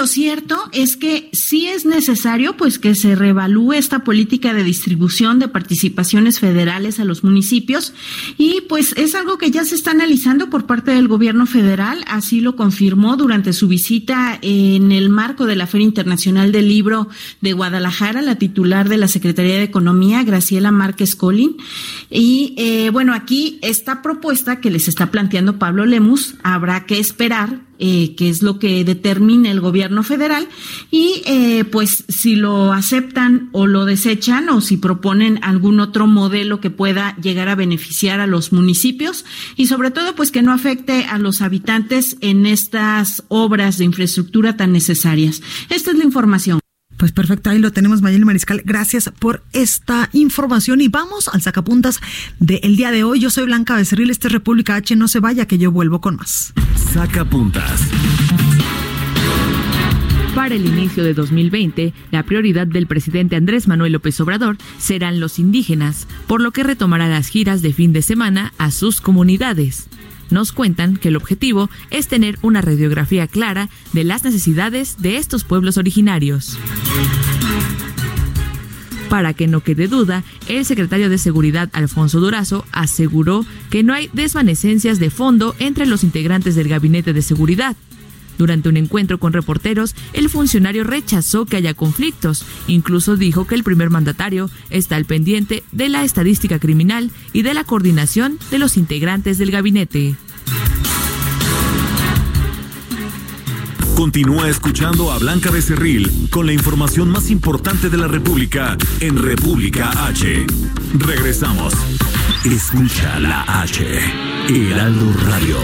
Lo 0.03 0.07
cierto 0.07 0.57
es 0.73 0.97
que 0.97 1.29
sí 1.31 1.67
es 1.67 1.85
necesario 1.85 2.57
pues 2.57 2.77
que 2.77 2.93
se 2.93 3.15
reevalúe 3.15 3.71
esta 3.71 4.03
política 4.03 4.53
de 4.53 4.65
distribución 4.65 5.39
de 5.39 5.47
participaciones 5.47 6.41
federales 6.41 6.99
a 6.99 7.05
los 7.05 7.23
municipios 7.23 7.93
y 8.37 8.63
pues 8.67 8.93
es 8.97 9.15
algo 9.15 9.37
que 9.37 9.49
ya 9.49 9.63
se 9.63 9.75
está 9.75 9.91
analizando 9.91 10.49
por 10.49 10.65
parte 10.65 10.91
del 10.91 11.07
gobierno 11.07 11.45
federal, 11.45 12.03
así 12.09 12.41
lo 12.41 12.57
confirmó 12.57 13.15
durante 13.15 13.53
su 13.53 13.69
visita 13.69 14.37
en 14.41 14.91
el 14.91 15.07
marco 15.07 15.45
de 15.45 15.55
la 15.55 15.67
Feria 15.67 15.87
Internacional 15.87 16.51
del 16.51 16.67
Libro 16.67 17.07
de 17.39 17.53
Guadalajara, 17.53 18.21
la 18.21 18.35
titular 18.35 18.89
de 18.89 18.97
la 18.97 19.07
Secretaría 19.07 19.55
de 19.55 19.63
Economía, 19.63 20.21
Graciela 20.23 20.73
Márquez 20.73 21.15
Colín. 21.15 21.55
Y 22.09 22.55
eh, 22.57 22.89
bueno, 22.89 23.13
aquí 23.13 23.57
esta 23.61 24.01
propuesta 24.01 24.59
que 24.59 24.69
les 24.69 24.89
está 24.89 25.11
planteando 25.11 25.59
Pablo 25.59 25.85
Lemus, 25.85 26.35
habrá 26.43 26.85
que 26.85 26.99
esperar 26.99 27.61
eh, 27.79 28.15
que 28.15 28.29
es 28.29 28.43
lo 28.43 28.59
que 28.59 28.83
determine 28.83 29.51
el 29.51 29.59
gobierno 29.59 30.03
federal 30.03 30.47
y 30.91 31.21
eh, 31.25 31.65
pues 31.65 32.05
si 32.07 32.35
lo 32.35 32.71
aceptan 32.71 33.49
o 33.51 33.67
lo 33.67 33.85
desechan 33.85 34.49
o 34.49 34.61
si 34.61 34.77
proponen 34.77 35.39
algún 35.41 35.79
otro 35.79 36.07
modelo 36.07 36.59
que 36.59 36.69
pueda 36.69 37.15
llegar 37.17 37.49
a 37.49 37.55
beneficiar 37.55 38.19
a 38.19 38.27
los 38.27 38.53
municipios 38.53 39.25
y 39.55 39.67
sobre 39.67 39.91
todo 39.91 40.15
pues 40.15 40.31
que 40.31 40.41
no 40.41 40.53
afecte 40.53 41.05
a 41.05 41.17
los 41.17 41.41
habitantes 41.41 42.17
en 42.21 42.45
estas 42.45 43.23
obras 43.27 43.77
de 43.77 43.85
infraestructura 43.85 44.55
tan 44.55 44.71
necesarias. 44.71 45.41
Esta 45.69 45.91
es 45.91 45.97
la 45.97 46.03
información. 46.03 46.62
Pues 47.03 47.11
perfecto, 47.11 47.49
ahí 47.49 47.59
lo 47.59 47.73
tenemos, 47.73 48.01
Mayeli 48.01 48.23
Mariscal. 48.23 48.61
Gracias 48.63 49.11
por 49.19 49.43
esta 49.51 50.09
información 50.13 50.79
y 50.79 50.87
vamos 50.87 51.27
al 51.27 51.41
sacapuntas 51.41 51.99
del 52.39 52.77
día 52.77 52.91
de 52.91 53.03
hoy. 53.03 53.19
Yo 53.19 53.29
soy 53.29 53.43
Blanca 53.43 53.75
Becerril, 53.75 54.09
este 54.09 54.29
es 54.29 54.31
República 54.31 54.75
H. 54.75 54.95
No 54.95 55.09
se 55.09 55.19
vaya, 55.19 55.45
que 55.45 55.57
yo 55.57 55.69
vuelvo 55.69 55.99
con 55.99 56.15
más. 56.15 56.53
Sacapuntas. 56.93 57.81
Para 60.33 60.55
el 60.55 60.65
inicio 60.65 61.03
de 61.03 61.13
2020, 61.13 61.93
la 62.11 62.23
prioridad 62.23 62.67
del 62.67 62.87
presidente 62.87 63.35
Andrés 63.35 63.67
Manuel 63.67 63.91
López 63.91 64.17
Obrador 64.21 64.55
serán 64.77 65.19
los 65.19 65.39
indígenas, 65.39 66.07
por 66.25 66.39
lo 66.39 66.51
que 66.51 66.63
retomará 66.63 67.09
las 67.09 67.27
giras 67.27 67.61
de 67.61 67.73
fin 67.73 67.91
de 67.91 68.01
semana 68.01 68.53
a 68.57 68.71
sus 68.71 69.01
comunidades 69.01 69.89
nos 70.33 70.51
cuentan 70.51 70.97
que 70.97 71.07
el 71.07 71.15
objetivo 71.15 71.69
es 71.91 72.07
tener 72.07 72.37
una 72.41 72.61
radiografía 72.61 73.27
clara 73.27 73.69
de 73.93 74.03
las 74.03 74.23
necesidades 74.23 74.97
de 74.99 75.17
estos 75.17 75.43
pueblos 75.43 75.77
originarios. 75.77 76.57
Para 79.09 79.33
que 79.33 79.47
no 79.47 79.61
quede 79.61 79.87
duda, 79.87 80.23
el 80.47 80.65
secretario 80.65 81.07
de 81.07 81.19
Seguridad 81.19 81.69
Alfonso 81.73 82.19
Durazo 82.19 82.65
aseguró 82.71 83.45
que 83.69 83.83
no 83.83 83.93
hay 83.93 84.09
desvanecencias 84.11 84.97
de 84.97 85.11
fondo 85.11 85.55
entre 85.59 85.85
los 85.85 86.03
integrantes 86.03 86.55
del 86.55 86.67
Gabinete 86.67 87.13
de 87.13 87.21
Seguridad. 87.21 87.75
Durante 88.37 88.69
un 88.69 88.77
encuentro 88.77 89.19
con 89.19 89.33
reporteros, 89.33 89.95
el 90.13 90.29
funcionario 90.29 90.83
rechazó 90.83 91.45
que 91.45 91.57
haya 91.57 91.73
conflictos. 91.73 92.45
Incluso 92.67 93.15
dijo 93.15 93.45
que 93.45 93.55
el 93.55 93.63
primer 93.63 93.89
mandatario 93.89 94.49
está 94.69 94.95
al 94.95 95.05
pendiente 95.05 95.63
de 95.71 95.89
la 95.89 96.03
estadística 96.03 96.59
criminal 96.59 97.11
y 97.31 97.41
de 97.41 97.53
la 97.53 97.63
coordinación 97.63 98.39
de 98.51 98.59
los 98.59 98.77
integrantes 98.77 99.37
del 99.37 99.51
gabinete. 99.51 100.15
Continúa 103.95 104.49
escuchando 104.49 105.11
a 105.11 105.19
Blanca 105.19 105.51
Becerril 105.51 106.27
con 106.29 106.45
la 106.45 106.53
información 106.53 107.09
más 107.09 107.29
importante 107.29 107.89
de 107.89 107.97
la 107.97 108.07
República 108.07 108.75
en 108.99 109.21
República 109.21 109.91
H. 110.07 110.45
Regresamos. 110.97 111.73
Escucha 112.43 113.19
la 113.19 113.43
H. 113.61 113.85
Heraldo 114.49 115.13
Radio. 115.25 115.57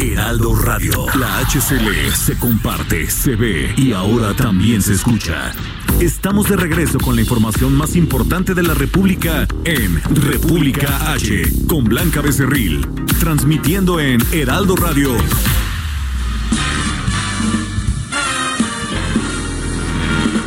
Heraldo 0.00 0.54
Radio. 0.54 1.06
La 1.18 1.40
HCL 1.40 2.12
se 2.14 2.38
comparte, 2.38 3.10
se 3.10 3.34
ve 3.34 3.74
y 3.76 3.92
ahora 3.92 4.32
también 4.32 4.80
se 4.80 4.92
escucha. 4.92 5.52
Estamos 5.98 6.48
de 6.48 6.56
regreso 6.56 7.00
con 7.00 7.16
la 7.16 7.22
información 7.22 7.74
más 7.76 7.96
importante 7.96 8.54
de 8.54 8.62
la 8.62 8.74
República 8.74 9.48
en 9.64 10.00
República 10.14 11.12
H 11.12 11.66
con 11.66 11.84
Blanca 11.84 12.20
Becerril, 12.20 12.86
transmitiendo 13.18 13.98
en 13.98 14.20
Heraldo 14.30 14.76
Radio. 14.76 15.16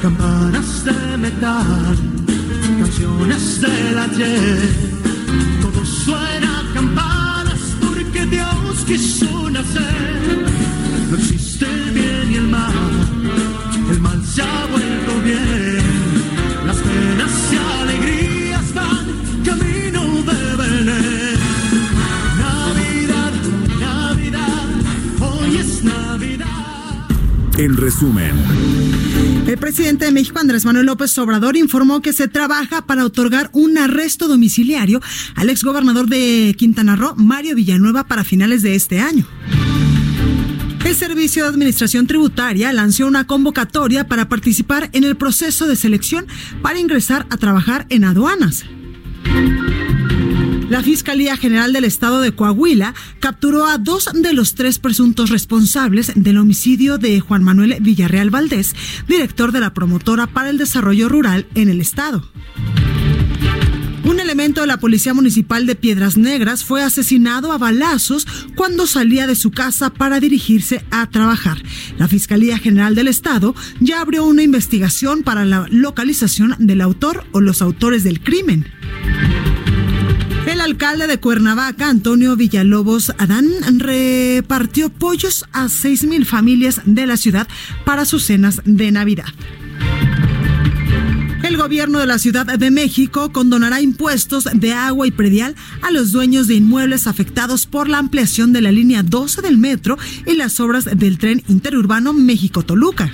Campanas 0.02 0.86
de 0.86 1.18
metal, 1.18 1.98
canciones 2.80 3.62
del 3.62 3.98
ayer, 3.98 4.70
todo 5.62 5.86
suena 5.86 6.61
Dios 8.92 9.02
quiso 9.04 9.50
nacer. 9.50 10.46
No 11.10 11.18
existe 11.18 11.66
el 11.66 11.92
bien 11.92 12.32
y 12.32 12.36
el 12.36 12.48
mal, 12.50 12.74
el 13.90 14.00
mal 14.02 14.22
se 14.26 14.42
ha 14.42 14.66
vuelto 14.66 15.22
bien. 15.24 15.82
Las 16.66 16.78
penas 16.78 17.32
y 17.54 17.82
alegrías 17.82 18.74
van 18.74 19.06
camino 19.46 20.02
de 20.30 20.56
Belén. 20.58 21.40
Navidad, 22.38 23.34
Navidad, 23.80 24.68
hoy 25.22 25.58
es 25.58 25.84
Navidad. 25.84 27.08
En 27.58 27.78
resumen. 27.78 28.91
Presidente 29.62 30.06
de 30.06 30.12
México, 30.12 30.40
Andrés 30.40 30.66
Manuel 30.66 30.88
López 30.88 31.16
Obrador, 31.20 31.56
informó 31.56 32.02
que 32.02 32.14
se 32.14 32.28
trabaja 32.28 32.82
para 32.82 33.06
otorgar 33.06 33.50
un 33.54 33.78
arresto 33.78 34.28
domiciliario 34.28 35.00
al 35.36 35.50
exgobernador 35.50 36.10
de 36.10 36.56
Quintana 36.58 36.96
Roo, 36.96 37.14
Mario 37.16 37.56
Villanueva, 37.56 38.04
para 38.06 38.24
finales 38.24 38.64
de 38.64 38.76
este 38.76 39.00
año. 39.00 39.26
El 40.84 40.96
Servicio 40.96 41.44
de 41.44 41.50
Administración 41.50 42.08
Tributaria 42.08 42.74
lanzó 42.74 43.06
una 43.06 43.28
convocatoria 43.28 44.08
para 44.08 44.28
participar 44.28 44.90
en 44.94 45.04
el 45.04 45.16
proceso 45.16 45.68
de 45.68 45.76
selección 45.76 46.26
para 46.64 46.80
ingresar 46.80 47.28
a 47.30 47.38
trabajar 47.38 47.86
en 47.90 48.04
aduanas. 48.04 48.66
La 50.72 50.82
Fiscalía 50.82 51.36
General 51.36 51.74
del 51.74 51.84
Estado 51.84 52.22
de 52.22 52.32
Coahuila 52.32 52.96
capturó 53.20 53.68
a 53.68 53.78
dos 53.78 54.10
de 54.14 54.32
los 54.32 54.56
tres 54.56 54.80
presuntos 54.80 55.30
responsables 55.30 56.14
del 56.16 56.38
homicidio 56.38 56.98
de 56.98 57.20
Juan 57.20 57.44
Manuel 57.44 57.76
Villarreal 57.82 58.30
Valdés, 58.30 58.74
director 59.06 59.52
de 59.52 59.60
la 59.60 59.74
promotora 59.74 60.28
para 60.28 60.50
el 60.50 60.58
desarrollo 60.58 61.10
rural 61.10 61.46
en 61.56 61.68
el 61.68 61.82
estado. 61.82 62.26
Un 64.06 64.22
elemento 64.22 64.62
de 64.62 64.68
la 64.68 64.78
Policía 64.78 65.14
Municipal 65.14 65.66
de 65.66 65.76
Piedras 65.76 66.16
Negras 66.16 66.64
fue 66.64 66.82
asesinado 66.82 67.52
a 67.52 67.58
balazos 67.58 68.26
cuando 68.56 68.88
salía 68.88 69.28
de 69.28 69.36
su 69.36 69.52
casa 69.52 69.90
para 69.90 70.22
dirigirse 70.22 70.86
a 70.90 71.06
trabajar. 71.10 71.62
La 71.98 72.08
Fiscalía 72.08 72.58
General 72.58 72.96
del 72.96 73.10
Estado 73.10 73.56
ya 73.82 74.00
abrió 74.00 74.24
una 74.26 74.42
investigación 74.42 75.24
para 75.24 75.44
la 75.44 75.68
localización 75.70 76.56
del 76.60 76.80
autor 76.80 77.26
o 77.34 77.42
los 77.42 77.62
autores 77.62 78.06
del 78.06 78.22
crimen. 78.22 78.72
Alcalde 80.64 81.08
de 81.08 81.20
Cuernavaca, 81.20 81.90
Antonio 81.90 82.36
Villalobos 82.36 83.12
Adán, 83.18 83.50
repartió 83.80 84.90
pollos 84.90 85.44
a 85.54 85.70
seis 85.70 86.04
mil 86.04 86.24
familias 86.24 86.82
de 86.86 87.08
la 87.08 87.18
ciudad 87.18 87.48
para 87.84 88.06
sus 88.06 88.26
cenas 88.26 88.62
de 88.64 88.92
Navidad. 88.92 89.26
El 91.42 91.58
gobierno 91.58 91.98
de 91.98 92.06
la 92.06 92.20
Ciudad 92.20 92.46
de 92.46 92.72
México 92.72 93.32
condonará 93.34 93.82
impuestos 93.82 94.48
de 94.54 94.74
agua 94.74 95.08
y 95.08 95.12
predial 95.12 95.56
a 95.82 95.90
los 95.90 96.12
dueños 96.12 96.48
de 96.48 96.54
inmuebles 96.54 97.08
afectados 97.08 97.66
por 97.66 97.90
la 97.90 97.98
ampliación 97.98 98.54
de 98.54 98.62
la 98.62 98.72
línea 98.72 99.02
12 99.02 99.42
del 99.42 99.58
metro 99.58 99.98
y 100.28 100.36
las 100.36 100.60
obras 100.60 100.86
del 100.86 101.18
tren 101.18 101.44
interurbano 101.48 102.14
México-Toluca. 102.14 103.12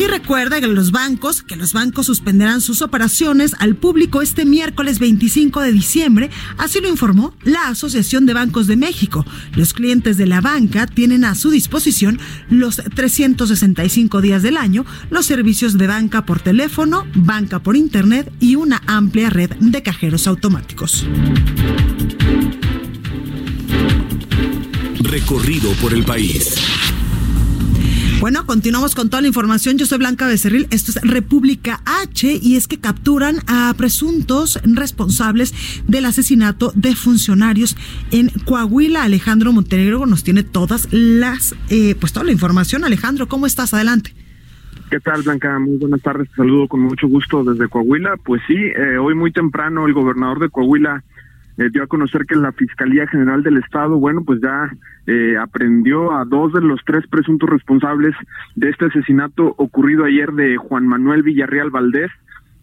Y 0.00 0.06
recuerda 0.06 0.62
que 0.62 0.66
los 0.66 0.92
bancos, 0.92 1.42
que 1.42 1.56
los 1.56 1.74
bancos 1.74 2.06
suspenderán 2.06 2.62
sus 2.62 2.80
operaciones 2.80 3.54
al 3.58 3.76
público 3.76 4.22
este 4.22 4.46
miércoles 4.46 4.98
25 4.98 5.60
de 5.60 5.72
diciembre, 5.72 6.30
así 6.56 6.80
lo 6.80 6.88
informó 6.88 7.34
la 7.42 7.68
Asociación 7.68 8.24
de 8.24 8.32
Bancos 8.32 8.66
de 8.66 8.76
México. 8.76 9.26
Los 9.54 9.74
clientes 9.74 10.16
de 10.16 10.26
la 10.26 10.40
banca 10.40 10.86
tienen 10.86 11.26
a 11.26 11.34
su 11.34 11.50
disposición 11.50 12.18
los 12.48 12.76
365 12.76 14.22
días 14.22 14.42
del 14.42 14.56
año 14.56 14.86
los 15.10 15.26
servicios 15.26 15.76
de 15.76 15.86
banca 15.86 16.24
por 16.24 16.40
teléfono, 16.40 17.06
banca 17.14 17.58
por 17.58 17.76
internet 17.76 18.32
y 18.40 18.54
una 18.54 18.80
amplia 18.86 19.28
red 19.28 19.50
de 19.60 19.82
cajeros 19.82 20.26
automáticos. 20.26 21.06
Recorrido 25.02 25.70
por 25.72 25.92
el 25.92 26.04
país. 26.04 26.54
Bueno, 28.20 28.44
continuamos 28.44 28.94
con 28.94 29.08
toda 29.08 29.22
la 29.22 29.28
información. 29.28 29.78
Yo 29.78 29.86
soy 29.86 29.96
Blanca 29.96 30.26
Becerril, 30.26 30.66
esto 30.70 30.90
es 30.90 31.00
República 31.02 31.80
H 31.86 32.38
y 32.42 32.56
es 32.56 32.68
que 32.68 32.78
capturan 32.78 33.36
a 33.46 33.72
presuntos 33.78 34.60
responsables 34.62 35.54
del 35.88 36.04
asesinato 36.04 36.70
de 36.74 36.94
funcionarios 36.94 37.78
en 38.10 38.28
Coahuila. 38.44 39.04
Alejandro 39.04 39.54
Montenegro 39.54 40.04
nos 40.04 40.22
tiene 40.22 40.42
todas 40.42 40.86
las, 40.90 41.54
eh, 41.70 41.94
pues 41.98 42.12
toda 42.12 42.26
la 42.26 42.32
información. 42.32 42.84
Alejandro, 42.84 43.26
¿cómo 43.26 43.46
estás? 43.46 43.72
Adelante. 43.72 44.12
¿Qué 44.90 45.00
tal, 45.00 45.22
Blanca? 45.22 45.58
Muy 45.58 45.78
buenas 45.78 46.02
tardes. 46.02 46.28
Te 46.28 46.36
saludo 46.36 46.68
con 46.68 46.80
mucho 46.80 47.08
gusto 47.08 47.42
desde 47.42 47.68
Coahuila. 47.68 48.18
Pues 48.22 48.42
sí, 48.46 48.54
eh, 48.54 48.98
hoy 48.98 49.14
muy 49.14 49.32
temprano 49.32 49.86
el 49.86 49.94
gobernador 49.94 50.40
de 50.40 50.50
Coahuila 50.50 51.02
eh, 51.60 51.68
dio 51.70 51.82
a 51.82 51.86
conocer 51.86 52.24
que 52.24 52.36
la 52.36 52.52
Fiscalía 52.52 53.06
General 53.06 53.42
del 53.42 53.58
Estado, 53.58 53.98
bueno, 53.98 54.22
pues 54.24 54.40
ya 54.40 54.70
eh, 55.06 55.36
aprendió 55.38 56.10
a 56.16 56.24
dos 56.24 56.54
de 56.54 56.62
los 56.62 56.80
tres 56.86 57.06
presuntos 57.06 57.50
responsables 57.50 58.14
de 58.56 58.70
este 58.70 58.86
asesinato 58.86 59.54
ocurrido 59.58 60.06
ayer 60.06 60.32
de 60.32 60.56
Juan 60.56 60.88
Manuel 60.88 61.22
Villarreal 61.22 61.68
Valdés, 61.68 62.10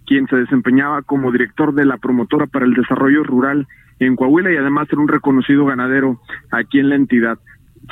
quien 0.08 0.26
se 0.26 0.38
desempeñaba 0.38 1.04
como 1.04 1.32
director 1.32 1.76
de 1.76 1.86
la 1.86 1.98
promotora 1.98 2.48
para 2.48 2.66
el 2.66 2.74
desarrollo 2.74 3.24
rural 3.24 3.68
en 4.00 4.16
Coahuila 4.16 4.52
y 4.52 4.58
además 4.58 4.88
era 4.92 5.02
un 5.02 5.08
reconocido 5.08 5.66
ganadero 5.66 6.20
aquí 6.50 6.80
en 6.80 6.90
la 6.90 6.96
entidad. 6.96 7.38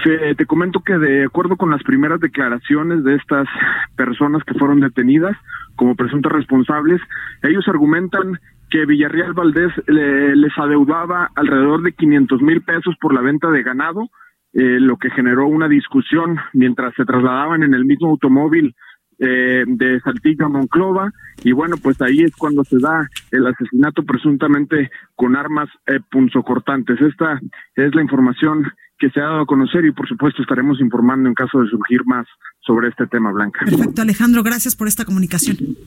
te 0.03 0.45
comento 0.47 0.79
que 0.79 0.97
de 0.97 1.25
acuerdo 1.25 1.55
con 1.55 1.69
las 1.69 1.83
primeras 1.83 2.19
declaraciones 2.19 3.03
de 3.03 3.13
estas 3.13 3.47
personas 3.95 4.43
que 4.43 4.55
fueron 4.55 4.79
detenidas 4.79 5.37
como 5.75 5.95
presuntas 5.95 6.31
responsables, 6.31 6.99
ellos 7.43 7.67
argumentan 7.67 8.39
que 8.75 8.85
Villarreal 8.85 9.31
Valdés 9.31 9.71
les 9.87 10.51
adeudaba 10.57 11.29
alrededor 11.33 11.81
de 11.81 11.93
500 11.93 12.41
mil 12.41 12.61
pesos 12.61 12.93
por 12.99 13.13
la 13.13 13.21
venta 13.21 13.49
de 13.49 13.63
ganado, 13.63 14.09
eh, 14.51 14.81
lo 14.81 14.97
que 14.97 15.09
generó 15.11 15.47
una 15.47 15.69
discusión 15.69 16.39
mientras 16.51 16.93
se 16.95 17.05
trasladaban 17.05 17.63
en 17.63 17.73
el 17.73 17.85
mismo 17.85 18.09
automóvil 18.09 18.75
eh, 19.17 19.63
de 19.65 20.01
Saltillo 20.01 20.47
a 20.47 20.49
Monclova 20.49 21.09
y 21.41 21.53
bueno 21.53 21.77
pues 21.81 22.01
ahí 22.01 22.19
es 22.19 22.35
cuando 22.35 22.65
se 22.65 22.77
da 22.79 23.07
el 23.31 23.47
asesinato 23.47 24.03
presuntamente 24.03 24.91
con 25.15 25.37
armas 25.37 25.69
eh, 25.87 26.01
punzocortantes. 26.11 26.99
Esta 26.99 27.39
es 27.77 27.95
la 27.95 28.01
información 28.01 28.69
que 28.97 29.09
se 29.09 29.21
ha 29.21 29.23
dado 29.23 29.43
a 29.43 29.45
conocer 29.45 29.85
y 29.85 29.93
por 29.93 30.09
supuesto 30.09 30.41
estaremos 30.41 30.81
informando 30.81 31.29
en 31.29 31.35
caso 31.35 31.61
de 31.61 31.69
surgir 31.69 32.01
más 32.05 32.27
sobre 32.59 32.89
este 32.89 33.07
tema, 33.07 33.31
Blanca. 33.31 33.63
Perfecto, 33.63 34.01
Alejandro, 34.01 34.43
gracias 34.43 34.75
por 34.75 34.89
esta 34.89 35.05
comunicación. 35.05 35.77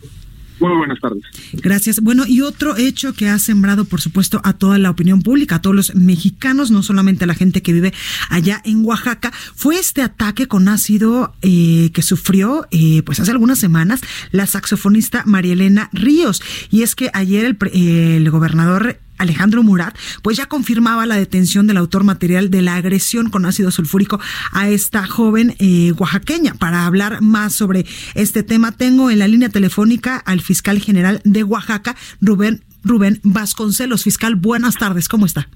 Muy 0.61 0.77
buenas 0.77 0.99
tardes. 1.01 1.23
Gracias. 1.53 2.01
Bueno, 2.01 2.25
y 2.27 2.41
otro 2.41 2.77
hecho 2.77 3.13
que 3.13 3.29
ha 3.29 3.39
sembrado, 3.39 3.85
por 3.85 4.01
supuesto, 4.01 4.41
a 4.45 4.55
toda 4.55 4.79
la 4.79 4.91
opinión 4.91 5.23
pública, 5.23 5.57
a 5.57 5.63
todos 5.63 5.77
los 5.77 5.95
mexicanos, 5.95 6.71
no 6.71 6.83
solamente 6.83 7.25
a 7.25 7.27
la 7.27 7.35
gente 7.35 7.63
que 7.63 7.73
vive 7.73 7.95
allá 8.29 8.61
en 8.65 8.85
Oaxaca, 8.85 9.33
fue 9.55 9.79
este 9.79 10.03
ataque 10.03 10.47
con 10.47 10.69
ácido 10.69 11.35
eh, 11.43 11.91
que 11.93 12.03
sufrió, 12.03 12.67
eh, 12.71 13.03
pues 13.03 13.21
hace 13.21 13.31
algunas 13.31 13.59
semanas, 13.59 14.01
la 14.33 14.47
saxofonista 14.47 15.23
María 15.27 15.53
Elena 15.53 15.91
Ríos. 15.93 16.43
Y 16.71 16.83
es 16.83 16.95
que 16.95 17.11
ayer 17.15 17.45
el, 17.45 17.57
el 17.73 18.31
gobernador 18.31 18.99
Alejandro 19.19 19.63
Murat, 19.63 19.97
pues 20.23 20.37
ya 20.37 20.47
confirmaba 20.47 21.07
la 21.07 21.17
detención 21.17 21.67
del 21.67 21.77
autor 21.77 22.05
material 22.05 22.51
de 22.51 22.63
la 22.63 22.77
agresión 22.77 23.31
con 23.31 23.47
ácido 23.47 23.71
sulfúrico 23.71 24.21
a 24.53 24.69
esta 24.69 25.07
joven 25.07 25.55
eh, 25.59 25.93
oaxaqueña. 25.99 26.55
Para 26.55 26.87
hablar 26.87 27.21
más 27.21 27.55
sobre 27.55 27.85
este 28.15 28.43
tema, 28.43 28.73
tengo 28.73 29.11
en 29.11 29.19
la 29.19 29.29
línea 29.29 29.49
telefónica 29.49 30.17
al 30.17 30.41
fiscal 30.41 30.79
general 30.81 31.21
de 31.25 31.45
Oaxaca, 31.45 31.97
Rubén, 32.21 32.63
Rubén 32.85 33.21
Vasconcelos. 33.23 34.05
Fiscal, 34.05 34.37
buenas 34.37 34.77
tardes, 34.77 35.09
¿cómo 35.09 35.27
está? 35.27 35.49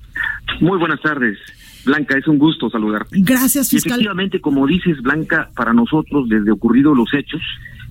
Muy 0.60 0.78
buenas 0.78 1.00
tardes. 1.00 1.38
Blanca, 1.84 2.16
es 2.16 2.28
un 2.28 2.38
gusto 2.38 2.70
saludarte. 2.70 3.16
Gracias, 3.20 3.70
fiscal. 3.70 3.92
efectivamente, 3.92 4.40
como 4.40 4.66
dices, 4.66 5.00
Blanca, 5.02 5.50
para 5.56 5.72
nosotros, 5.72 6.28
desde 6.28 6.52
ocurridos 6.52 6.96
los 6.96 7.12
hechos, 7.12 7.40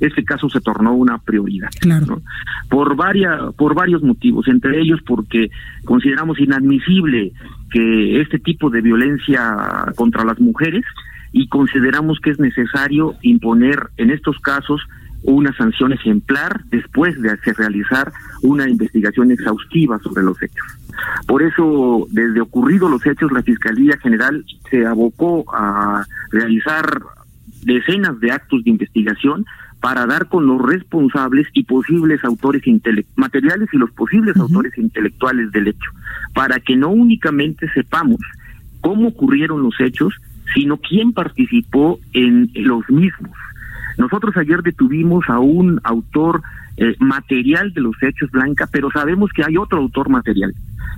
este 0.01 0.23
caso 0.23 0.49
se 0.49 0.59
tornó 0.61 0.93
una 0.93 1.17
prioridad. 1.19 1.69
Claro. 1.79 2.21
Por, 2.69 2.95
varias, 2.95 3.53
por 3.55 3.75
varios 3.75 4.01
motivos, 4.03 4.47
entre 4.47 4.81
ellos 4.81 4.99
porque 5.05 5.49
consideramos 5.85 6.39
inadmisible 6.39 7.31
que 7.69 8.21
este 8.21 8.39
tipo 8.39 8.69
de 8.69 8.81
violencia 8.81 9.85
contra 9.95 10.25
las 10.25 10.39
mujeres 10.39 10.83
y 11.31 11.47
consideramos 11.47 12.19
que 12.19 12.31
es 12.31 12.39
necesario 12.39 13.15
imponer 13.21 13.79
en 13.97 14.09
estos 14.09 14.37
casos 14.39 14.81
una 15.23 15.53
sanción 15.55 15.93
ejemplar 15.93 16.61
después 16.65 17.19
de 17.21 17.35
realizar 17.55 18.11
una 18.41 18.67
investigación 18.67 19.31
exhaustiva 19.31 19.99
sobre 19.99 20.23
los 20.23 20.41
hechos. 20.41 20.65
Por 21.27 21.43
eso, 21.43 22.07
desde 22.09 22.41
ocurridos 22.41 22.89
los 22.89 23.05
hechos, 23.05 23.31
la 23.31 23.43
Fiscalía 23.43 23.97
General 24.01 24.43
se 24.69 24.85
abocó 24.85 25.45
a 25.53 26.05
realizar 26.31 27.01
decenas 27.63 28.19
de 28.19 28.31
actos 28.31 28.63
de 28.63 28.71
investigación 28.71 29.45
para 29.81 30.05
dar 30.05 30.27
con 30.27 30.45
los 30.45 30.61
responsables 30.61 31.47
y 31.53 31.63
posibles 31.63 32.23
autores 32.23 32.61
materiales 33.15 33.67
y 33.73 33.77
los 33.77 33.91
posibles 33.91 34.37
autores 34.37 34.77
intelectuales 34.77 35.51
del 35.51 35.69
hecho, 35.69 35.91
para 36.33 36.59
que 36.59 36.75
no 36.75 36.89
únicamente 36.89 37.67
sepamos 37.73 38.19
cómo 38.79 39.09
ocurrieron 39.09 39.63
los 39.63 39.73
hechos, 39.79 40.13
sino 40.53 40.77
quién 40.77 41.13
participó 41.13 41.99
en 42.13 42.51
los 42.53 42.87
mismos. 42.89 43.31
Nosotros 43.97 44.37
ayer 44.37 44.61
detuvimos 44.61 45.25
a 45.27 45.39
un 45.39 45.81
autor 45.83 46.41
eh, 46.77 46.95
material 46.99 47.73
de 47.73 47.81
los 47.81 47.95
hechos, 48.01 48.29
Blanca, 48.31 48.67
pero 48.71 48.89
sabemos 48.91 49.31
que 49.33 49.43
hay 49.43 49.57
otro 49.57 49.79
autor 49.79 50.09
material. 50.09 50.53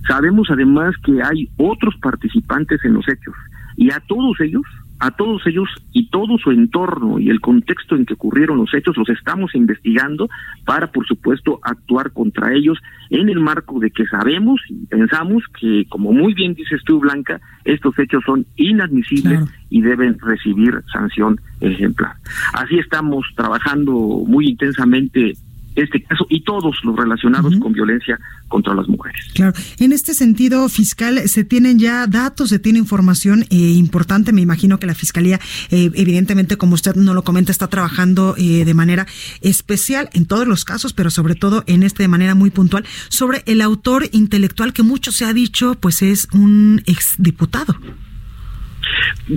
Sabemos 0.07 0.49
además 0.51 0.95
que 1.03 1.21
hay 1.23 1.49
otros 1.57 1.95
participantes 2.01 2.83
en 2.83 2.93
los 2.93 3.07
hechos 3.07 3.33
y 3.77 3.91
a 3.91 3.99
todos 4.01 4.39
ellos 4.41 4.63
a 5.03 5.11
todos 5.11 5.45
ellos 5.47 5.67
y 5.91 6.07
todo 6.07 6.37
su 6.37 6.51
entorno 6.51 7.19
y 7.19 7.29
el 7.29 7.41
contexto 7.41 7.97
en 7.97 8.05
que 8.05 8.13
ocurrieron 8.13 8.57
los 8.57 8.73
hechos 8.73 8.95
los 8.95 9.09
estamos 9.09 9.53
investigando 9.53 10.29
para, 10.63 10.93
por 10.93 11.05
supuesto, 11.05 11.59
actuar 11.61 12.13
contra 12.13 12.53
ellos 12.53 12.79
en 13.09 13.27
el 13.27 13.41
marco 13.41 13.81
de 13.81 13.91
que 13.91 14.05
sabemos 14.05 14.61
y 14.69 14.85
pensamos 14.85 15.43
que, 15.59 15.85
como 15.89 16.13
muy 16.13 16.33
bien 16.33 16.53
dices 16.53 16.81
tú, 16.85 17.01
Blanca, 17.01 17.41
estos 17.65 17.99
hechos 17.99 18.23
son 18.25 18.45
inadmisibles 18.55 19.41
y 19.69 19.81
deben 19.81 20.17
recibir 20.19 20.81
sanción 20.93 21.37
ejemplar. 21.59 22.13
Así 22.53 22.79
estamos 22.79 23.25
trabajando 23.35 23.91
muy 23.91 24.47
intensamente 24.51 25.33
este 25.75 26.03
caso 26.03 26.25
y 26.29 26.41
todos 26.41 26.75
los 26.83 26.95
relacionados 26.95 27.55
con 27.57 27.73
violencia 27.73 28.19
contra 28.47 28.73
las 28.73 28.87
mujeres. 28.87 29.25
Claro, 29.33 29.53
en 29.79 29.91
este 29.91 30.13
sentido, 30.13 30.69
fiscal, 30.69 31.27
se 31.27 31.43
tienen 31.43 31.79
ya 31.79 32.07
datos, 32.07 32.49
se 32.49 32.59
tiene 32.59 32.79
información 32.79 33.43
eh, 33.49 33.55
importante. 33.55 34.31
Me 34.31 34.41
imagino 34.41 34.79
que 34.79 34.87
la 34.87 34.95
fiscalía, 34.95 35.39
eh, 35.71 35.89
evidentemente, 35.93 36.57
como 36.57 36.75
usted 36.75 36.95
no 36.95 37.13
lo 37.13 37.23
comenta, 37.23 37.51
está 37.51 37.67
trabajando 37.67 38.35
eh, 38.37 38.65
de 38.65 38.73
manera 38.73 39.07
especial 39.41 40.09
en 40.13 40.25
todos 40.25 40.47
los 40.47 40.65
casos, 40.65 40.93
pero 40.93 41.09
sobre 41.09 41.35
todo 41.35 41.63
en 41.67 41.83
este 41.83 42.03
de 42.03 42.07
manera 42.07 42.35
muy 42.35 42.49
puntual 42.49 42.85
sobre 43.09 43.43
el 43.45 43.61
autor 43.61 44.09
intelectual 44.11 44.73
que 44.73 44.83
mucho 44.83 45.11
se 45.11 45.25
ha 45.25 45.33
dicho, 45.33 45.75
pues 45.75 46.01
es 46.01 46.27
un 46.33 46.81
exdiputado. 46.85 47.75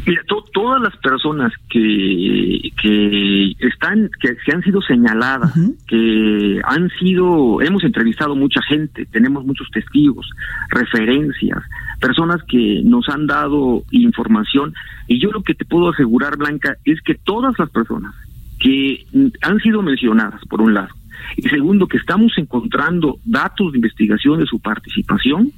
Mira, 0.07 0.23
todas 0.53 0.81
las 0.81 0.97
personas 0.97 1.53
que, 1.69 2.73
que 2.81 3.55
están, 3.61 4.11
que, 4.21 4.37
se 4.45 4.53
han 4.53 4.63
sido 4.63 4.81
señaladas, 4.83 5.53
que 5.87 6.61
han 6.65 6.91
sido, 6.99 7.61
hemos 7.63 7.85
entrevistado 7.85 8.35
mucha 8.35 8.61
gente, 8.63 9.07
tenemos 9.07 9.45
muchos 9.45 9.71
testigos, 9.71 10.29
referencias, 10.71 11.63
personas 12.01 12.43
que 12.45 12.83
nos 12.85 13.09
han 13.09 13.27
dado 13.27 13.85
información, 13.91 14.75
y 15.07 15.21
yo 15.21 15.31
lo 15.31 15.43
que 15.43 15.55
te 15.55 15.65
puedo 15.65 15.91
asegurar, 15.91 16.37
Blanca, 16.37 16.77
es 16.85 17.01
que 17.03 17.15
todas 17.15 17.59
las 17.59 17.71
personas 17.71 18.15
que 18.59 19.07
han 19.43 19.59
sido 19.61 19.83
mencionadas, 19.83 20.41
por 20.49 20.61
un 20.61 20.75
lado, 20.75 20.95
Y 21.37 21.49
segundo, 21.49 21.87
que 21.87 21.99
estamos 21.99 22.33
encontrando 22.37 23.19
datos 23.25 23.73
de 23.73 23.79
investigación 23.79 24.39
de 24.39 24.47
su 24.47 24.59
participación, 24.61 25.53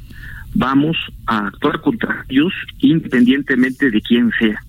vamos 0.55 0.97
a 1.27 1.47
actuar 1.49 1.81
contra 1.81 2.25
ellos 2.29 2.53
independientemente 2.81 3.91
de 3.91 4.01
quién 4.01 4.31
sea. 4.39 4.61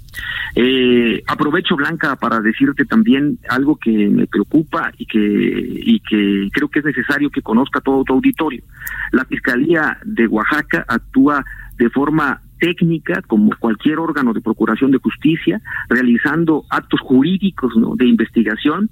Eh, 0.55 1.23
aprovecho 1.27 1.75
Blanca 1.75 2.15
para 2.15 2.41
decirte 2.41 2.83
también 2.85 3.39
algo 3.49 3.77
que 3.77 3.91
me 3.91 4.27
preocupa 4.27 4.91
y 4.97 5.05
que 5.05 5.19
y 5.19 5.99
que 6.01 6.49
creo 6.51 6.67
que 6.69 6.79
es 6.79 6.85
necesario 6.85 7.29
que 7.29 7.41
conozca 7.41 7.81
todo 7.81 8.03
tu 8.03 8.13
auditorio. 8.13 8.63
La 9.11 9.25
Fiscalía 9.25 9.97
de 10.03 10.27
Oaxaca 10.27 10.85
actúa 10.87 11.45
de 11.77 11.89
forma 11.89 12.41
técnica 12.59 13.21
como 13.23 13.51
cualquier 13.57 13.99
órgano 13.99 14.33
de 14.33 14.41
procuración 14.41 14.91
de 14.91 14.99
justicia, 14.99 15.61
realizando 15.89 16.65
actos 16.69 16.99
jurídicos 17.01 17.75
¿no? 17.75 17.95
de 17.95 18.05
investigación 18.05 18.89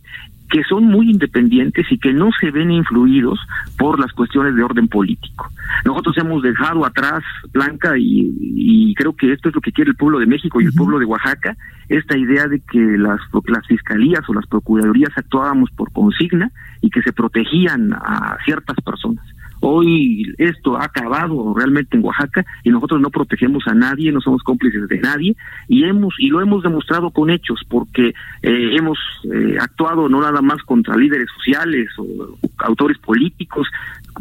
que 0.50 0.64
son 0.64 0.86
muy 0.86 1.12
independientes 1.12 1.86
y 1.92 1.98
que 1.98 2.14
no 2.14 2.30
se 2.40 2.52
ven 2.52 2.72
influidos 2.72 3.40
por 3.78 4.00
las 4.00 4.14
cuestiones 4.14 4.56
de 4.56 4.64
orden 4.64 4.88
político. 4.88 5.50
Nosotros 5.86 6.18
hemos 6.18 6.42
dejado 6.42 6.86
atrás, 6.86 7.24
Blanca, 7.52 7.94
y, 7.98 8.94
creo 8.96 9.16
que 9.16 9.32
esto 9.32 9.50
es 9.50 9.56
lo 9.56 9.62
que 9.62 9.72
quiere 9.72 9.92
el 9.92 9.98
pueblo 9.98 10.20
de 10.20 10.26
México 10.26 10.60
y 10.60 10.66
el 10.66 10.74
pueblo 10.74 10.98
de 11.00 11.06
Oaxaca, 11.06 11.56
esta 11.90 12.18
idea 12.18 12.48
de 12.48 12.62
que 12.62 12.80
las, 12.80 13.20
las 13.48 13.68
fiscalías 13.68 14.22
o 14.28 14.34
las 14.34 14.48
procuradurías 14.48 15.12
actuábamos 15.16 15.70
por 15.72 15.92
consigna 15.92 16.52
y 16.82 16.90
que 16.90 17.02
se 17.02 17.14
protegían 17.14 17.94
a 17.94 18.38
ciertas 18.46 18.78
personas. 18.84 19.24
Hoy 19.60 20.34
esto 20.38 20.78
ha 20.78 20.86
acabado 20.86 21.54
realmente 21.56 21.98
en 21.98 22.04
Oaxaca 22.04 22.46
y 22.64 22.70
nosotros 22.70 23.02
no 23.02 23.10
protegemos 23.10 23.68
a 23.68 23.74
nadie, 23.74 24.12
no 24.12 24.22
somos 24.22 24.44
cómplices 24.44 24.88
de 24.88 25.00
nadie 25.00 25.36
y 25.68 25.84
hemos 25.84 26.16
y 26.20 26.30
lo 26.30 26.42
hemos 26.42 26.64
demostrado 26.64 27.12
con 27.12 27.30
hechos 27.30 27.62
porque 27.68 28.14
eh, 28.42 28.76
hemos 28.78 28.98
eh, 29.24 29.58
actuado 29.60 30.10
no 30.10 30.22
nada 30.22 30.42
más 30.42 30.62
contra 30.64 30.96
líderes 30.96 31.28
sociales 31.36 31.90
o 31.98 32.38
autores 32.60 32.98
políticos, 33.00 33.68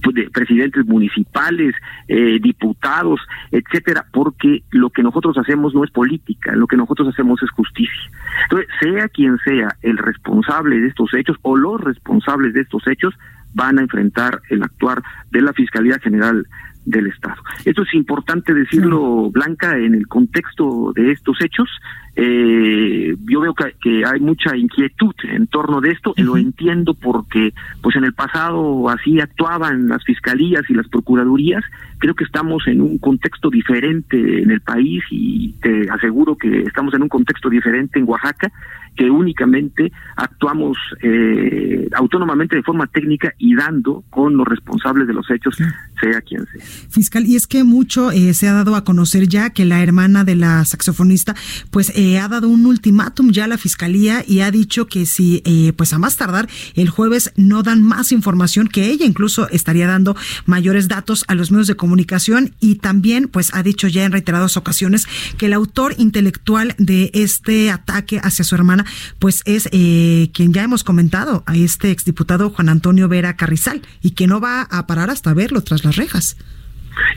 pues, 0.03 0.31
presidentes 0.31 0.87
municipales, 0.87 1.75
eh, 2.09 2.39
diputados, 2.41 3.21
etcétera, 3.51 4.07
porque 4.13 4.63
lo 4.71 4.91
que 4.91 5.03
nosotros 5.03 5.37
hacemos 5.39 5.75
no 5.75 5.85
es 5.85 5.91
política, 5.91 6.55
lo 6.55 6.67
que 6.67 6.77
nosotros 6.77 7.09
hacemos 7.09 7.43
es 7.43 7.51
justicia. 7.51 8.11
Entonces, 8.45 8.69
sea 8.81 9.09
quien 9.09 9.39
sea 9.39 9.77
el 9.83 9.99
responsable 9.99 10.79
de 10.81 10.89
estos 10.89 11.13
hechos 11.15 11.37
o 11.43 11.57
los 11.57 11.81
responsables 11.81 12.55
de 12.55 12.63
estos 12.63 12.87
hechos, 12.87 13.15
van 13.57 13.79
a 13.79 13.83
enfrentar 13.83 14.43
el 14.51 14.63
actuar 14.63 15.03
de 15.31 15.41
la 15.41 15.55
Fiscalía 15.55 15.99
General 15.99 16.47
del 16.85 17.09
Estado. 17.09 17.43
Esto 17.65 17.83
es 17.83 17.95
importante 17.95 18.55
decirlo, 18.55 19.31
Blanca, 19.31 19.77
en 19.77 19.95
el 19.95 20.07
contexto 20.07 20.93
de 20.95 21.11
estos 21.11 21.41
hechos. 21.41 21.69
Eh, 22.15 23.15
yo 23.29 23.41
veo 23.41 23.55
que, 23.55 24.05
hay 24.05 24.21
mucha 24.21 24.57
inquietud 24.57 25.15
en 25.25 25.49
torno 25.49 25.81
de 25.81 25.91
esto, 25.91 26.15
y 26.17 26.23
lo 26.23 26.37
entiendo 26.37 26.95
porque 26.95 27.53
pues 27.83 27.97
en 27.97 28.05
el 28.05 28.13
pasado 28.13 28.89
así 28.89 29.21
actuaban 29.21 29.89
las 29.89 30.05
fiscalías 30.05 30.63
y 30.69 30.75
las 30.75 30.87
procuradurías. 30.89 31.65
Creo 31.99 32.15
que 32.15 32.25
estamos 32.25 32.67
en 32.69 32.81
un 32.83 32.99
contexto 32.99 33.51
diferente 33.51 34.43
en 34.43 34.51
el 34.51 34.61
país 34.61 35.03
y 35.11 35.55
te 35.61 35.91
aseguro 35.91 36.37
que 36.37 36.61
estamos 36.61 36.95
en 36.95 37.03
un 37.03 37.09
contexto 37.09 37.49
diferente 37.49 37.99
en 37.99 38.09
Oaxaca 38.09 38.53
que 38.97 39.11
únicamente 39.11 39.93
actuamos 40.17 40.77
eh, 41.03 41.89
autónomamente 41.95 42.57
de 42.57 42.63
forma 42.63 42.87
técnica 42.87 43.33
y 43.39 43.55
dando 43.55 44.05
con 44.11 44.37
los 44.37 44.47
responsables 44.47 45.07
de 45.07 45.15
los 45.15 45.31
hechos, 45.31 45.57
sea 45.57 46.21
quien 46.23 46.47
sea. 46.47 46.65
Fiscal, 46.91 47.27
y 47.27 47.37
es 47.37 47.47
que 47.47 47.63
mucho 47.63 48.11
eh, 48.11 48.33
se 48.35 48.49
ha 48.49 48.53
dado 48.53 48.75
a 48.75 48.85
conocer 48.85 49.29
ya 49.29 49.51
que 49.51 49.65
la 49.65 49.83
hermana 49.83 50.25
de 50.25 50.37
la 50.37 50.65
saxofonista, 50.65 51.35
pues 51.71 51.93
eh, 51.95 52.19
ha 52.19 52.29
dado 52.29 52.49
un 52.49 52.65
ultimátum 52.65 53.31
ya 53.31 53.45
a 53.45 53.49
la 53.49 53.59
fiscalía 53.59 54.25
y 54.27 54.41
ha 54.41 54.51
dicho 54.51 54.87
que 54.87 55.07
si, 55.07 55.43
pues 55.77 55.93
a 55.93 55.99
más 55.99 56.17
tardar, 56.17 56.49
el 56.75 56.89
jueves 56.89 57.33
no 57.37 57.63
dan 57.63 57.83
más 57.83 58.13
información, 58.13 58.69
que 58.69 58.91
ella 58.91 59.05
incluso 59.05 59.49
estaría 59.51 59.87
dando 59.87 60.17
mayores 60.47 60.89
datos 60.89 61.25
a 61.29 61.35
los 61.35 61.51
medios 61.51 61.67
de 61.67 61.77
comunicación 61.77 62.55
y 62.61 62.77
también, 62.77 63.29
pues 63.29 63.55
ha 63.55 63.63
dicho 63.63 63.89
ya 63.89 64.05
en 64.05 64.13
reiteradas 64.13 64.57
ocasiones 64.57 65.07
que 65.37 65.47
el 65.47 65.53
autor 65.53 65.95
intelectual 65.99 66.75
de 66.79 67.11
este 67.13 67.71
ataque 67.71 68.21
hacia 68.23 68.45
su 68.45 68.55
hermana 68.55 68.86
pues 69.19 69.43
es 69.45 69.69
eh, 69.73 70.31
quien 70.33 70.53
ya 70.53 70.63
hemos 70.63 70.85
comentado, 70.85 71.45
a 71.47 71.57
este 71.57 71.91
exdiputado 71.91 72.51
Juan 72.51 72.69
Antonio 72.69 73.09
Vera 73.09 73.37
Carrizal, 73.37 73.83
y 74.03 74.13
que 74.13 74.27
no 74.27 74.41
va 74.41 74.63
a 74.63 74.87
parar 74.87 75.11
hasta 75.11 75.35
verlo 75.35 75.63
tras 75.63 75.85
las 75.85 75.97
rejas. 75.97 76.37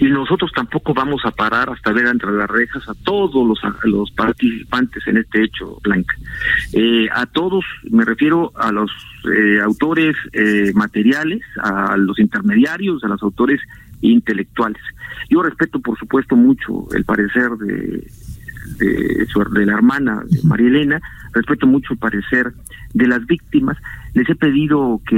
Y 0.01 0.05
nosotros 0.05 0.51
tampoco 0.53 0.93
vamos 0.93 1.21
a 1.23 1.31
parar 1.31 1.69
hasta 1.69 1.93
ver 1.93 2.07
entre 2.07 2.31
las 2.33 2.49
rejas 2.49 2.83
a 2.89 2.93
todos 2.95 3.47
los, 3.83 4.11
participantes 4.11 5.07
en 5.07 5.17
este 5.17 5.43
hecho, 5.43 5.79
Blanca. 5.81 6.15
Eh, 6.73 7.07
a 7.13 7.25
todos, 7.25 7.63
me 7.89 8.03
refiero 8.03 8.51
a 8.55 8.73
los 8.73 8.91
eh, 9.33 9.61
autores 9.63 10.17
materiales, 10.73 11.41
a 11.63 11.95
los 11.95 12.19
intermediarios, 12.19 13.03
a 13.05 13.07
los 13.07 13.23
autores 13.23 13.61
intelectuales. 14.01 14.81
Yo 15.29 15.43
respeto, 15.43 15.79
por 15.79 15.97
supuesto, 15.97 16.35
mucho 16.35 16.87
el 16.93 17.05
parecer 17.05 17.49
de, 17.51 18.07
de, 18.79 19.25
su, 19.27 19.43
de 19.43 19.65
la 19.65 19.73
hermana 19.73 20.23
de 20.29 20.41
María 20.43 20.67
Elena, 20.67 21.01
respeto 21.33 21.67
mucho 21.67 21.93
el 21.93 21.99
parecer 21.99 22.53
de 22.93 23.07
las 23.07 23.25
víctimas. 23.25 23.77
Les 24.13 24.27
he 24.29 24.35
pedido 24.35 25.01
que 25.07 25.15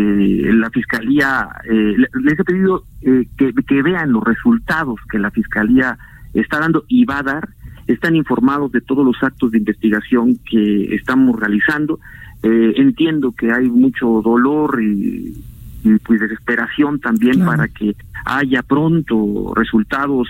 la 0.54 0.70
fiscalía, 0.70 1.48
eh, 1.70 1.96
les 2.24 2.40
he 2.40 2.44
pedido 2.44 2.84
eh, 3.02 3.28
que, 3.38 3.54
que 3.54 3.82
vean 3.82 4.12
los 4.12 4.24
resultados 4.24 5.00
que 5.10 5.20
la 5.20 5.32
fiscalía 5.32 5.98
está 6.34 6.60
dando 6.60 6.84
y 6.88 7.06
va 7.06 7.20
a 7.20 7.24
dar. 7.24 7.50
Están 7.88 8.16
informados 8.16 8.72
de 8.72 8.82
todos 8.82 9.06
los 9.06 9.22
actos 9.22 9.52
de 9.52 9.58
investigación 9.58 10.38
que 10.50 10.96
estamos 10.96 11.40
realizando. 11.40 12.00
Eh, 12.44 12.74
entiendo 12.78 13.34
que 13.34 13.52
hay 13.52 13.70
mucho 13.70 14.22
dolor 14.24 14.82
y, 14.82 15.34
pues 16.04 16.20
desesperación 16.20 17.00
también 17.00 17.44
para 17.44 17.68
que 17.68 17.96
haya 18.26 18.62
pronto 18.62 19.52
resultados 19.56 20.28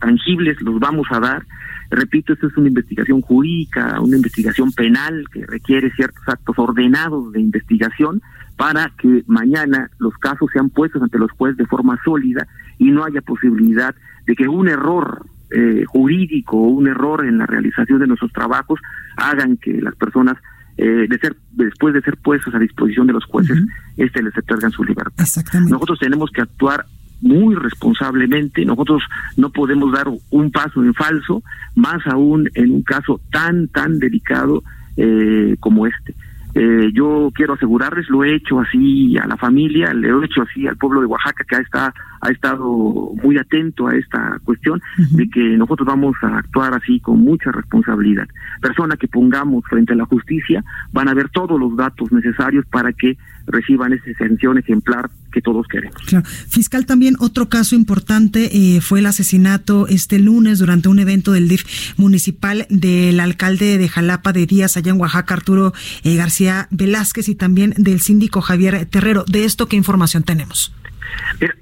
tangibles, 0.00 0.60
los 0.62 0.80
vamos 0.80 1.06
a 1.10 1.20
dar. 1.20 1.44
Repito, 1.90 2.32
esto 2.32 2.46
es 2.46 2.56
una 2.56 2.68
investigación 2.68 3.20
jurídica, 3.20 4.00
una 4.00 4.16
investigación 4.16 4.72
penal 4.72 5.24
que 5.32 5.46
requiere 5.46 5.90
ciertos 5.92 6.22
actos 6.26 6.58
ordenados 6.58 7.32
de 7.32 7.40
investigación 7.40 8.22
para 8.56 8.92
que 8.98 9.24
mañana 9.26 9.90
los 9.98 10.14
casos 10.18 10.48
sean 10.52 10.70
puestos 10.70 11.02
ante 11.02 11.18
los 11.18 11.30
jueces 11.32 11.56
de 11.56 11.66
forma 11.66 11.98
sólida 12.04 12.46
y 12.78 12.90
no 12.90 13.04
haya 13.04 13.20
posibilidad 13.20 13.94
de 14.26 14.34
que 14.34 14.48
un 14.48 14.68
error 14.68 15.26
eh, 15.50 15.84
jurídico 15.86 16.56
o 16.56 16.68
un 16.68 16.88
error 16.88 17.24
en 17.26 17.38
la 17.38 17.46
realización 17.46 18.00
de 18.00 18.06
nuestros 18.06 18.32
trabajos 18.32 18.80
hagan 19.16 19.56
que 19.56 19.80
las 19.80 19.94
personas 19.96 20.36
eh, 20.76 21.06
de 21.08 21.18
ser 21.18 21.36
después 21.52 21.94
de 21.94 22.00
ser 22.00 22.16
puestos 22.16 22.52
a 22.54 22.58
disposición 22.58 23.06
de 23.06 23.12
los 23.12 23.24
jueces, 23.24 23.58
este 23.96 24.22
les 24.22 24.36
otorgan 24.36 24.72
su 24.72 24.82
libertad. 24.82 25.24
Nosotros 25.68 26.00
tenemos 26.00 26.30
que 26.30 26.40
actuar 26.40 26.86
muy 27.24 27.54
responsablemente. 27.56 28.64
Nosotros 28.64 29.02
no 29.36 29.50
podemos 29.50 29.90
dar 29.92 30.06
un 30.30 30.50
paso 30.50 30.84
en 30.84 30.94
falso, 30.94 31.42
más 31.74 32.06
aún 32.06 32.48
en 32.54 32.70
un 32.70 32.82
caso 32.82 33.20
tan, 33.32 33.68
tan 33.68 33.98
delicado 33.98 34.62
eh, 34.96 35.56
como 35.58 35.86
este. 35.86 36.14
Eh, 36.54 36.90
yo 36.92 37.32
quiero 37.34 37.54
asegurarles, 37.54 38.08
lo 38.08 38.22
he 38.22 38.36
hecho 38.36 38.60
así 38.60 39.18
a 39.18 39.26
la 39.26 39.36
familia, 39.36 39.92
le 39.92 40.08
he 40.08 40.24
hecho 40.24 40.42
así 40.42 40.68
al 40.68 40.76
pueblo 40.76 41.00
de 41.00 41.06
Oaxaca 41.06 41.44
que 41.48 41.56
está, 41.56 41.92
ha 42.24 42.30
estado 42.30 43.12
muy 43.22 43.36
atento 43.36 43.86
a 43.86 43.94
esta 43.94 44.40
cuestión 44.44 44.80
de 45.10 45.28
que 45.28 45.40
nosotros 45.58 45.86
vamos 45.86 46.16
a 46.22 46.38
actuar 46.38 46.72
así 46.72 46.98
con 47.00 47.20
mucha 47.20 47.52
responsabilidad. 47.52 48.26
Persona 48.62 48.96
que 48.96 49.08
pongamos 49.08 49.62
frente 49.68 49.92
a 49.92 49.96
la 49.96 50.06
justicia 50.06 50.64
van 50.92 51.08
a 51.08 51.14
ver 51.14 51.28
todos 51.28 51.60
los 51.60 51.76
datos 51.76 52.10
necesarios 52.12 52.64
para 52.66 52.92
que 52.92 53.18
reciban 53.46 53.92
esa 53.92 54.06
sanción 54.18 54.56
ejemplar 54.56 55.10
que 55.30 55.42
todos 55.42 55.66
queremos. 55.68 56.00
Fiscal, 56.48 56.86
también 56.86 57.16
otro 57.18 57.50
caso 57.50 57.74
importante 57.74 58.76
eh, 58.76 58.80
fue 58.80 59.00
el 59.00 59.06
asesinato 59.06 59.86
este 59.86 60.18
lunes 60.18 60.60
durante 60.60 60.88
un 60.88 60.98
evento 60.98 61.32
del 61.32 61.48
DIF 61.48 61.98
municipal 61.98 62.66
del 62.70 63.20
alcalde 63.20 63.76
de 63.76 63.88
Jalapa 63.88 64.32
de 64.32 64.46
Díaz, 64.46 64.78
allá 64.78 64.92
en 64.92 65.00
Oaxaca, 65.00 65.34
Arturo 65.34 65.74
eh, 66.04 66.16
García 66.16 66.68
Velázquez, 66.70 67.28
y 67.28 67.34
también 67.34 67.74
del 67.76 68.00
síndico 68.00 68.40
Javier 68.40 68.86
Terrero. 68.86 69.24
¿De 69.28 69.44
esto 69.44 69.66
qué 69.66 69.76
información 69.76 70.22
tenemos? 70.22 70.72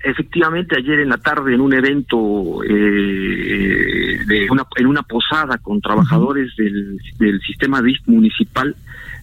Efectivamente, 0.05 0.77
ayer 0.77 1.01
en 1.01 1.09
la 1.09 1.19
tarde 1.19 1.55
en 1.55 1.61
un 1.61 1.73
evento 1.73 2.63
eh, 2.65 4.19
de 4.27 4.47
una, 4.51 4.65
en 4.77 4.87
una 4.87 5.03
posada 5.03 5.59
con 5.59 5.81
trabajadores 5.81 6.55
del, 6.57 6.99
del 7.19 7.41
sistema 7.41 7.81
DIF 7.81 8.01
municipal, 8.07 8.75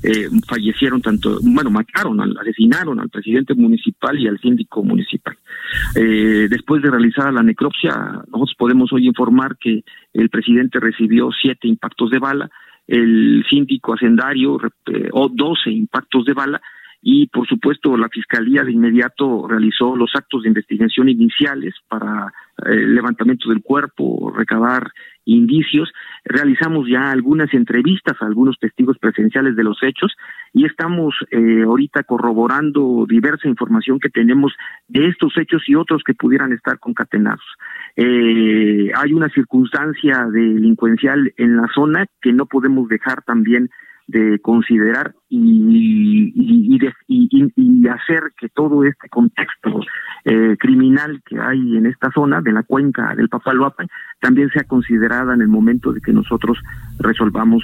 eh, 0.01 0.29
fallecieron 0.47 1.01
tanto, 1.01 1.39
bueno, 1.41 1.69
mataron, 1.69 2.19
asesinaron 2.37 2.99
al 2.99 3.09
presidente 3.09 3.53
municipal 3.53 4.17
y 4.17 4.27
al 4.27 4.39
síndico 4.39 4.83
municipal. 4.83 5.37
Eh, 5.95 6.47
después 6.49 6.81
de 6.81 6.89
realizar 6.89 7.33
la 7.33 7.43
necropsia, 7.43 7.91
nosotros 8.31 8.55
podemos 8.57 8.91
hoy 8.93 9.07
informar 9.07 9.57
que 9.57 9.83
el 10.13 10.29
presidente 10.29 10.79
recibió 10.79 11.29
siete 11.31 11.67
impactos 11.67 12.11
de 12.11 12.19
bala, 12.19 12.49
el 12.87 13.45
síndico 13.49 13.93
hacendario 13.93 14.57
o 15.11 15.29
doce 15.29 15.69
impactos 15.69 16.25
de 16.25 16.33
bala 16.33 16.61
y 17.01 17.27
por 17.27 17.47
supuesto 17.47 17.95
la 17.95 18.09
Fiscalía 18.09 18.63
de 18.63 18.73
inmediato 18.73 19.47
realizó 19.47 19.95
los 19.95 20.11
actos 20.15 20.43
de 20.43 20.49
investigación 20.49 21.07
iniciales 21.07 21.73
para 21.87 22.33
el 22.65 22.79
eh, 22.79 22.87
levantamiento 22.87 23.49
del 23.49 23.61
cuerpo, 23.61 24.33
recabar 24.35 24.91
indicios. 25.23 25.91
Realizamos 26.25 26.87
ya 26.89 27.11
algunas 27.11 27.53
entrevistas 27.53 28.17
a 28.19 28.25
algunos 28.25 28.57
testigos 28.59 28.97
presenciales 28.97 29.55
de 29.55 29.63
los 29.63 29.81
hechos 29.81 30.13
y 30.53 30.65
estamos 30.65 31.15
eh, 31.31 31.63
ahorita 31.63 32.03
corroborando 32.03 33.05
diversa 33.07 33.47
información 33.47 33.99
que 33.99 34.09
tenemos 34.09 34.53
de 34.87 35.07
estos 35.07 35.37
hechos 35.37 35.61
y 35.67 35.75
otros 35.75 36.03
que 36.03 36.15
pudieran 36.15 36.51
estar 36.51 36.79
concatenados. 36.79 37.45
Eh, 37.95 38.91
hay 38.95 39.13
una 39.13 39.29
circunstancia 39.29 40.25
delincuencial 40.31 41.31
en 41.37 41.57
la 41.57 41.67
zona 41.73 42.07
que 42.21 42.33
no 42.33 42.45
podemos 42.45 42.89
dejar 42.89 43.21
también 43.23 43.69
de 44.09 44.39
considerar 44.39 45.13
y, 45.29 46.33
y, 46.35 46.79
y, 47.07 47.87
hacer 47.87 48.31
que 48.39 48.49
todo 48.49 48.83
este 48.83 49.07
contexto 49.07 49.81
eh, 50.25 50.57
criminal 50.59 51.21
que 51.25 51.39
hay 51.39 51.77
en 51.77 51.85
esta 51.85 52.11
zona 52.11 52.41
de 52.41 52.51
la 52.51 52.63
cuenca 52.63 53.13
del 53.15 53.29
Papaloapan 53.29 53.87
también 54.19 54.49
sea 54.49 54.63
considerada 54.63 55.35
en 55.35 55.41
el 55.41 55.47
momento 55.47 55.93
de 55.93 56.01
que 56.01 56.11
nosotros 56.11 56.57
resolvamos 56.97 57.63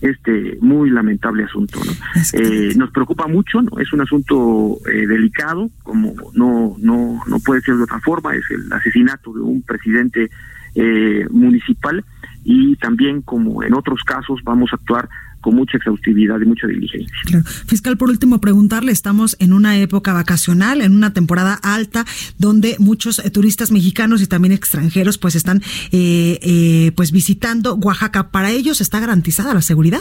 este 0.00 0.58
muy 0.60 0.90
lamentable 0.90 1.44
asunto. 1.44 1.78
¿no? 1.84 1.92
Eh, 2.40 2.74
nos 2.76 2.90
preocupa 2.90 3.28
mucho, 3.28 3.62
¿no? 3.62 3.78
es 3.78 3.92
un 3.92 4.00
asunto 4.00 4.76
eh, 4.92 5.06
delicado, 5.06 5.70
como 5.84 6.12
no, 6.34 6.74
no, 6.78 7.20
no 7.26 7.38
puede 7.38 7.60
ser 7.60 7.76
de 7.76 7.84
otra 7.84 8.00
forma, 8.00 8.34
es 8.34 8.44
el 8.50 8.72
asesinato 8.72 9.32
de 9.32 9.40
un 9.40 9.62
presidente 9.62 10.28
eh, 10.74 11.24
municipal 11.30 12.04
y 12.42 12.74
también 12.76 13.22
como 13.22 13.62
en 13.62 13.74
otros 13.74 14.02
casos 14.02 14.40
vamos 14.42 14.72
a 14.72 14.76
actuar 14.76 15.08
con 15.44 15.56
mucha 15.56 15.76
exhaustividad 15.76 16.40
y 16.40 16.46
mucha 16.46 16.66
diligencia. 16.66 17.44
Fiscal, 17.66 17.98
por 17.98 18.08
último, 18.08 18.40
preguntarle, 18.40 18.92
estamos 18.92 19.36
en 19.40 19.52
una 19.52 19.76
época 19.76 20.14
vacacional, 20.14 20.80
en 20.80 20.96
una 20.96 21.12
temporada 21.12 21.52
alta, 21.62 22.06
donde 22.38 22.76
muchos 22.78 23.18
eh, 23.18 23.28
turistas 23.28 23.70
mexicanos 23.70 24.22
y 24.22 24.26
también 24.26 24.52
extranjeros 24.52 25.18
pues 25.18 25.34
están 25.34 25.60
eh, 25.92 26.38
eh, 26.40 26.92
pues 26.96 27.12
visitando 27.12 27.74
Oaxaca. 27.74 28.30
¿Para 28.30 28.52
ellos 28.52 28.80
está 28.80 29.00
garantizada 29.00 29.52
la 29.52 29.60
seguridad? 29.60 30.00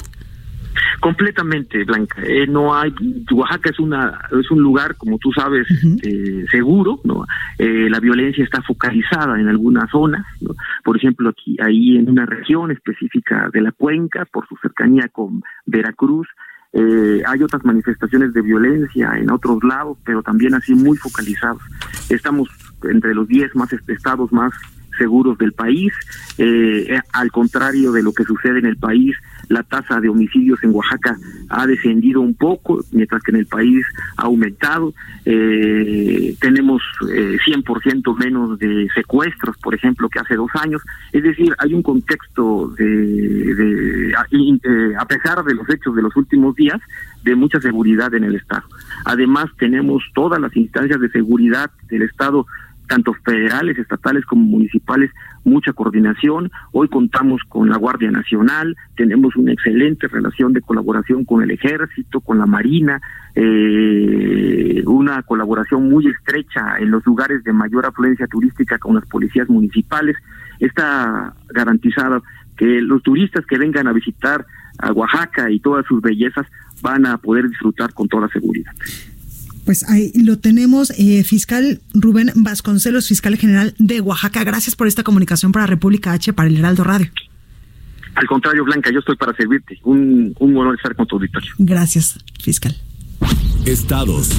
Completamente, 1.00 1.84
Blanca. 1.84 2.22
Eh, 2.24 2.48
no 2.48 2.74
hay, 2.74 2.94
Oaxaca 3.32 3.70
es 3.70 3.80
una 3.80 4.20
es 4.40 4.50
un 4.52 4.62
lugar, 4.62 4.96
como 4.96 5.18
tú 5.18 5.32
sabes, 5.32 5.68
eh, 6.04 6.46
seguro. 6.50 7.00
No, 7.04 7.26
eh, 7.58 7.88
la 7.90 8.00
violencia 8.00 8.44
está 8.44 8.62
focalizada 8.62 9.40
en 9.40 9.48
algunas 9.48 9.90
zonas. 9.90 10.26
¿no? 10.42 10.52
Por 10.84 10.98
ejemplo, 10.98 11.30
aquí 11.30 11.58
ahí 11.62 11.98
en 11.98 12.10
una 12.10 12.26
región 12.26 12.72
específica 12.72 13.50
de 13.52 13.62
la 13.62 13.72
cuenca, 13.72 14.26
por 14.26 14.48
su 14.48 14.56
cercanía 14.62 15.08
con 15.10 15.42
Veracruz. 15.66 16.28
hay 16.74 17.44
otras 17.44 17.64
manifestaciones 17.64 18.34
de 18.34 18.42
violencia 18.42 19.14
en 19.16 19.30
otros 19.30 19.64
lados, 19.64 19.98
pero 20.06 20.24
también 20.24 20.56
así 20.56 20.74
muy 20.74 20.98
focalizados. 20.98 21.62
Estamos 22.10 22.50
entre 22.84 23.14
los 23.14 23.28
10 23.28 23.56
más 23.56 23.72
estados 23.74 24.32
más 24.32 24.54
seguros 24.98 25.38
del 25.38 25.54
país. 25.54 25.94
al 27.12 27.32
contrario 27.32 27.92
de 27.92 28.04
lo 28.04 28.14
que 28.14 28.24
sucede 28.24 28.60
en 28.60 28.66
el 28.66 28.78
país, 28.78 29.16
la 29.50 29.64
tasa 29.64 30.00
de 30.00 30.10
homicidios 30.10 30.64
en 30.64 30.72
Oaxaca 30.74 31.18
ha 31.50 31.68
descendido 31.68 32.22
un 32.22 32.34
poco, 32.34 32.84
mientras 32.92 33.22
que 33.24 33.32
en 33.32 33.38
el 33.38 33.46
país 33.46 33.86
ha 34.18 34.24
aumentado. 34.24 34.94
Eh, 35.26 36.36
tenemos 36.40 36.82
eh, 37.14 37.38
100% 37.46 38.18
menos 38.18 38.60
de 38.60 38.88
secuestros, 38.94 39.58
por 39.58 39.76
ejemplo, 39.76 40.10
que 40.10 40.20
hace 40.20 40.36
dos 40.36 40.50
años. 40.56 40.82
Es 41.12 41.24
decir, 41.24 41.54
hay 41.60 41.74
un 41.74 41.84
contexto 41.84 42.70
de, 42.78 44.12
eh, 44.12 44.94
a 44.98 45.06
pesar 45.06 45.44
de 45.44 45.56
los 45.56 45.70
hechos 45.70 45.96
de 45.96 46.02
los 46.02 46.16
últimos 46.16 46.56
días, 46.56 46.80
de 47.24 47.36
mucha 47.36 47.60
seguridad 47.62 48.14
en 48.14 48.26
el 48.26 48.36
Estado. 48.36 48.64
Además, 49.06 49.50
tenemos 49.58 50.04
todas 50.14 50.40
las 50.42 50.56
instancias 50.56 51.00
de 51.00 51.10
seguridad 51.10 51.72
del 51.90 52.04
Estado 52.04 52.46
tanto 52.88 53.14
federales, 53.26 53.78
estatales 53.78 54.26
como 54.26 54.44
municipales, 54.44 55.12
mucha 55.44 55.74
coordinación. 55.74 56.52
Hoy 56.72 56.88
contamos 56.90 57.42
con 57.48 57.70
la 57.70 57.78
Guardia 57.78 58.12
Nacional, 58.12 58.76
tenemos 58.96 59.36
una 59.36 59.54
excelente 59.54 60.08
relación 60.08 60.54
de 60.54 60.62
colaboración 60.62 61.26
con 61.26 61.44
el 61.44 61.52
Ejército, 61.52 62.22
con 62.22 62.38
la 62.38 62.46
Marina, 62.46 63.02
eh, 63.36 64.84
una 64.86 65.22
colaboración 65.24 65.90
muy 65.90 66.08
estrecha 66.08 66.78
en 66.80 66.92
los 66.92 67.06
lugares 67.06 67.44
de 67.44 67.54
mayor 67.54 67.86
afluencia 67.86 68.28
turística 68.28 68.78
con 68.78 68.96
las 68.96 69.06
policías 69.06 69.50
municipales. 69.50 70.18
Está 70.60 71.34
garantizado 71.50 72.24
que 72.56 72.82
los 72.82 73.02
turistas 73.02 73.46
que 73.46 73.58
vengan 73.58 73.88
a 73.88 73.94
visitar 73.94 74.46
a 74.78 74.92
Oaxaca 74.92 75.50
y 75.50 75.60
todas 75.60 75.86
sus 75.86 76.02
bellezas 76.02 76.46
van 76.82 77.06
a 77.06 77.18
poder 77.18 77.48
disfrutar 77.50 77.94
con 77.94 78.08
toda 78.08 78.28
seguridad. 78.30 78.72
Pues 79.66 79.88
ahí 79.90 80.12
lo 80.14 80.38
tenemos, 80.40 80.92
eh, 80.98 81.24
fiscal 81.24 81.80
Rubén 81.94 82.32
Vasconcelos, 82.36 83.08
fiscal 83.08 83.38
general 83.38 83.74
de 83.78 84.02
Oaxaca. 84.02 84.44
Gracias 84.44 84.76
por 84.76 84.88
esta 84.88 85.04
comunicación 85.04 85.52
para 85.52 85.66
República 85.68 86.12
H, 86.12 86.34
para 86.34 86.50
el 86.50 86.58
Heraldo 86.58 86.84
Radio. 86.84 87.10
Al 88.16 88.28
contrario, 88.28 88.64
Blanca, 88.66 88.92
yo 88.92 89.00
estoy 89.00 89.16
para 89.16 89.34
servirte. 89.36 89.80
Un, 89.84 90.36
un 90.40 90.58
honor 90.58 90.76
estar 90.76 90.96
con 90.96 91.08
tu 91.08 91.16
auditorio. 91.16 91.52
Gracias, 91.58 92.20
fiscal. 92.42 92.76
Estados. 93.66 94.30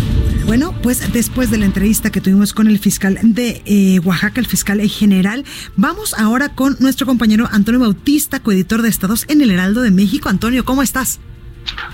Bueno, 0.46 0.74
pues 0.82 1.10
después 1.12 1.50
de 1.50 1.56
la 1.56 1.64
entrevista 1.64 2.12
que 2.12 2.20
tuvimos 2.20 2.52
con 2.52 2.68
el 2.68 2.78
fiscal 2.78 3.18
de 3.22 3.62
eh, 3.64 3.98
Oaxaca, 4.00 4.40
el 4.40 4.46
fiscal 4.46 4.80
general, 4.82 5.44
vamos 5.76 6.12
ahora 6.14 6.50
con 6.50 6.76
nuestro 6.80 7.06
compañero 7.06 7.48
Antonio 7.50 7.80
Bautista, 7.80 8.40
coeditor 8.40 8.82
de 8.82 8.90
Estados 8.90 9.24
en 9.28 9.40
el 9.40 9.50
Heraldo 9.50 9.80
de 9.80 9.90
México. 9.90 10.28
Antonio, 10.28 10.66
¿cómo 10.66 10.82
estás? 10.82 11.20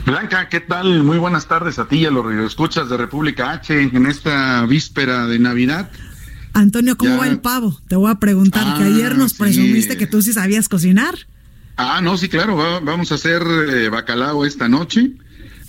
Blanca, 0.04 0.48
¿qué 0.48 0.60
tal? 0.60 1.02
Muy 1.02 1.18
buenas 1.18 1.46
tardes 1.46 1.78
a 1.78 1.86
ti 1.86 1.98
y 1.98 2.06
a 2.06 2.10
los 2.10 2.32
escuchas 2.46 2.88
de 2.88 2.96
República 2.96 3.52
H 3.52 3.82
en 3.82 4.06
esta 4.06 4.64
víspera 4.66 5.26
de 5.26 5.38
Navidad. 5.38 5.90
Antonio, 6.52 6.96
¿cómo 6.96 7.18
va 7.18 7.28
el 7.28 7.40
pavo? 7.40 7.78
Te 7.88 7.96
voy 7.96 8.10
a 8.10 8.16
preguntar, 8.16 8.76
que 8.76 8.84
ayer 8.84 9.16
nos 9.16 9.34
ah, 9.34 9.36
presumiste 9.38 9.96
que 9.96 10.06
tú 10.06 10.20
sí 10.22 10.32
sabías 10.32 10.68
cocinar. 10.68 11.14
Ah, 11.76 12.00
no, 12.02 12.16
sí, 12.16 12.28
claro, 12.28 12.56
vamos 12.82 13.12
a 13.12 13.14
hacer 13.14 13.42
eh, 13.42 13.88
bacalao 13.88 14.44
esta 14.44 14.68
noche. 14.68 15.12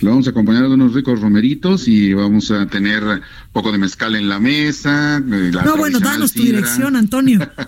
Lo 0.02 0.10
vamos 0.10 0.26
a 0.26 0.30
acompañar 0.30 0.64
de 0.64 0.74
unos 0.74 0.94
ricos 0.94 1.20
romeritos 1.20 1.86
y 1.86 2.12
vamos 2.12 2.50
a 2.50 2.66
tener 2.66 3.04
un 3.04 3.22
poco 3.52 3.70
de 3.70 3.78
mezcal 3.78 4.16
en 4.16 4.28
la 4.28 4.40
mesa. 4.40 5.20
No, 5.20 5.76
bueno, 5.76 6.00
danos 6.00 6.32
tu 6.32 6.42
dirección, 6.42 6.96
Antonio. 6.96 7.40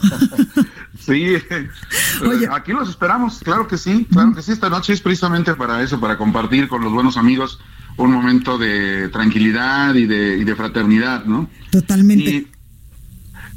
Sí, 1.01 1.35
Oye. 2.26 2.49
aquí 2.51 2.72
los 2.72 2.89
esperamos, 2.89 3.41
claro 3.41 3.66
que 3.68 3.76
sí, 3.76 4.07
claro 4.11 4.32
que 4.35 4.41
sí, 4.41 4.53
esta 4.53 4.70
noche 4.70 4.95
es 4.95 5.03
precisamente 5.03 5.55
para 5.55 5.82
eso, 5.82 6.01
para 6.01 6.16
compartir 6.16 6.66
con 6.66 6.82
los 6.82 6.93
buenos 6.93 7.18
amigos 7.18 7.59
un 7.99 8.12
momento 8.12 8.57
de 8.57 9.09
tranquilidad 9.09 9.95
y 9.97 10.07
de, 10.07 10.39
y 10.39 10.45
de 10.45 10.57
fraternidad, 10.57 11.26
¿no? 11.26 11.51
Totalmente. 11.70 12.49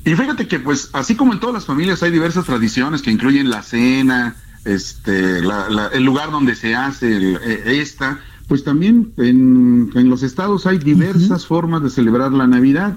Y, 0.04 0.16
fíjate 0.16 0.48
que 0.48 0.60
pues 0.60 0.90
así 0.94 1.16
como 1.16 1.32
en 1.32 1.40
todas 1.40 1.54
las 1.54 1.66
familias 1.66 2.04
hay 2.04 2.12
diversas 2.12 2.46
tradiciones 2.46 3.02
que 3.02 3.12
incluyen 3.12 3.50
la 3.50 3.64
cena, 3.64 4.36
este, 4.66 5.38
el 5.40 6.04
lugar 6.04 6.32
donde 6.32 6.56
se 6.56 6.76
hace 6.76 7.36
e, 7.36 7.80
esta, 7.80 8.20
pues 8.48 8.64
también 8.64 9.12
en, 9.18 9.92
los 10.10 10.24
estados 10.24 10.66
hay 10.66 10.78
diversas 10.78 11.46
formas 11.46 11.84
de 11.84 11.90
celebrar 11.90 12.32
la 12.32 12.48
Navidad, 12.48 12.96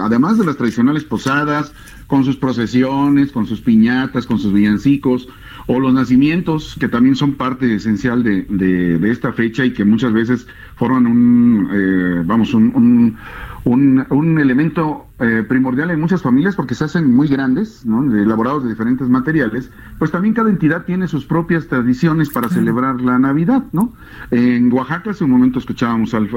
además 0.00 0.38
de 0.38 0.46
las 0.46 0.56
tradicionales 0.56 1.02
posadas, 1.02 1.72
con 2.06 2.24
sus 2.24 2.36
procesiones, 2.36 3.32
con 3.32 3.46
sus 3.46 3.60
piñatas, 3.60 4.26
con 4.26 4.38
sus 4.38 4.52
villancicos, 4.52 5.28
o 5.66 5.80
los 5.80 5.92
nacimientos, 5.92 6.76
que 6.78 6.88
también 6.88 7.16
son 7.16 7.34
parte 7.34 7.74
esencial 7.74 8.22
de, 8.22 8.42
de, 8.42 9.10
esta 9.10 9.32
fecha 9.32 9.64
y 9.64 9.72
que 9.72 9.84
muchas 9.84 10.12
veces 10.12 10.46
forman 10.76 11.06
un, 11.06 11.68
eh, 11.72 12.22
vamos, 12.24 12.54
un, 12.54 12.72
un, 12.74 13.16
un 13.64 14.38
elemento 14.38 15.06
eh, 15.20 15.44
primordial 15.48 15.92
en 15.92 16.00
muchas 16.00 16.22
familias 16.22 16.56
porque 16.56 16.74
se 16.74 16.82
hacen 16.82 17.14
muy 17.14 17.28
grandes, 17.28 17.86
¿no? 17.86 18.02
elaborados 18.14 18.64
de 18.64 18.70
diferentes 18.70 19.08
materiales, 19.08 19.70
pues 19.96 20.10
también 20.10 20.34
cada 20.34 20.50
entidad 20.50 20.84
tiene 20.86 21.06
sus 21.06 21.24
propias 21.24 21.68
tradiciones 21.68 22.30
para 22.30 22.48
celebrar 22.48 23.00
la 23.00 23.16
Navidad, 23.20 23.62
¿no? 23.70 23.94
En 24.32 24.72
Oaxaca, 24.72 25.12
hace 25.12 25.22
un 25.22 25.30
momento 25.30 25.60
escuchábamos 25.60 26.14
al, 26.14 26.28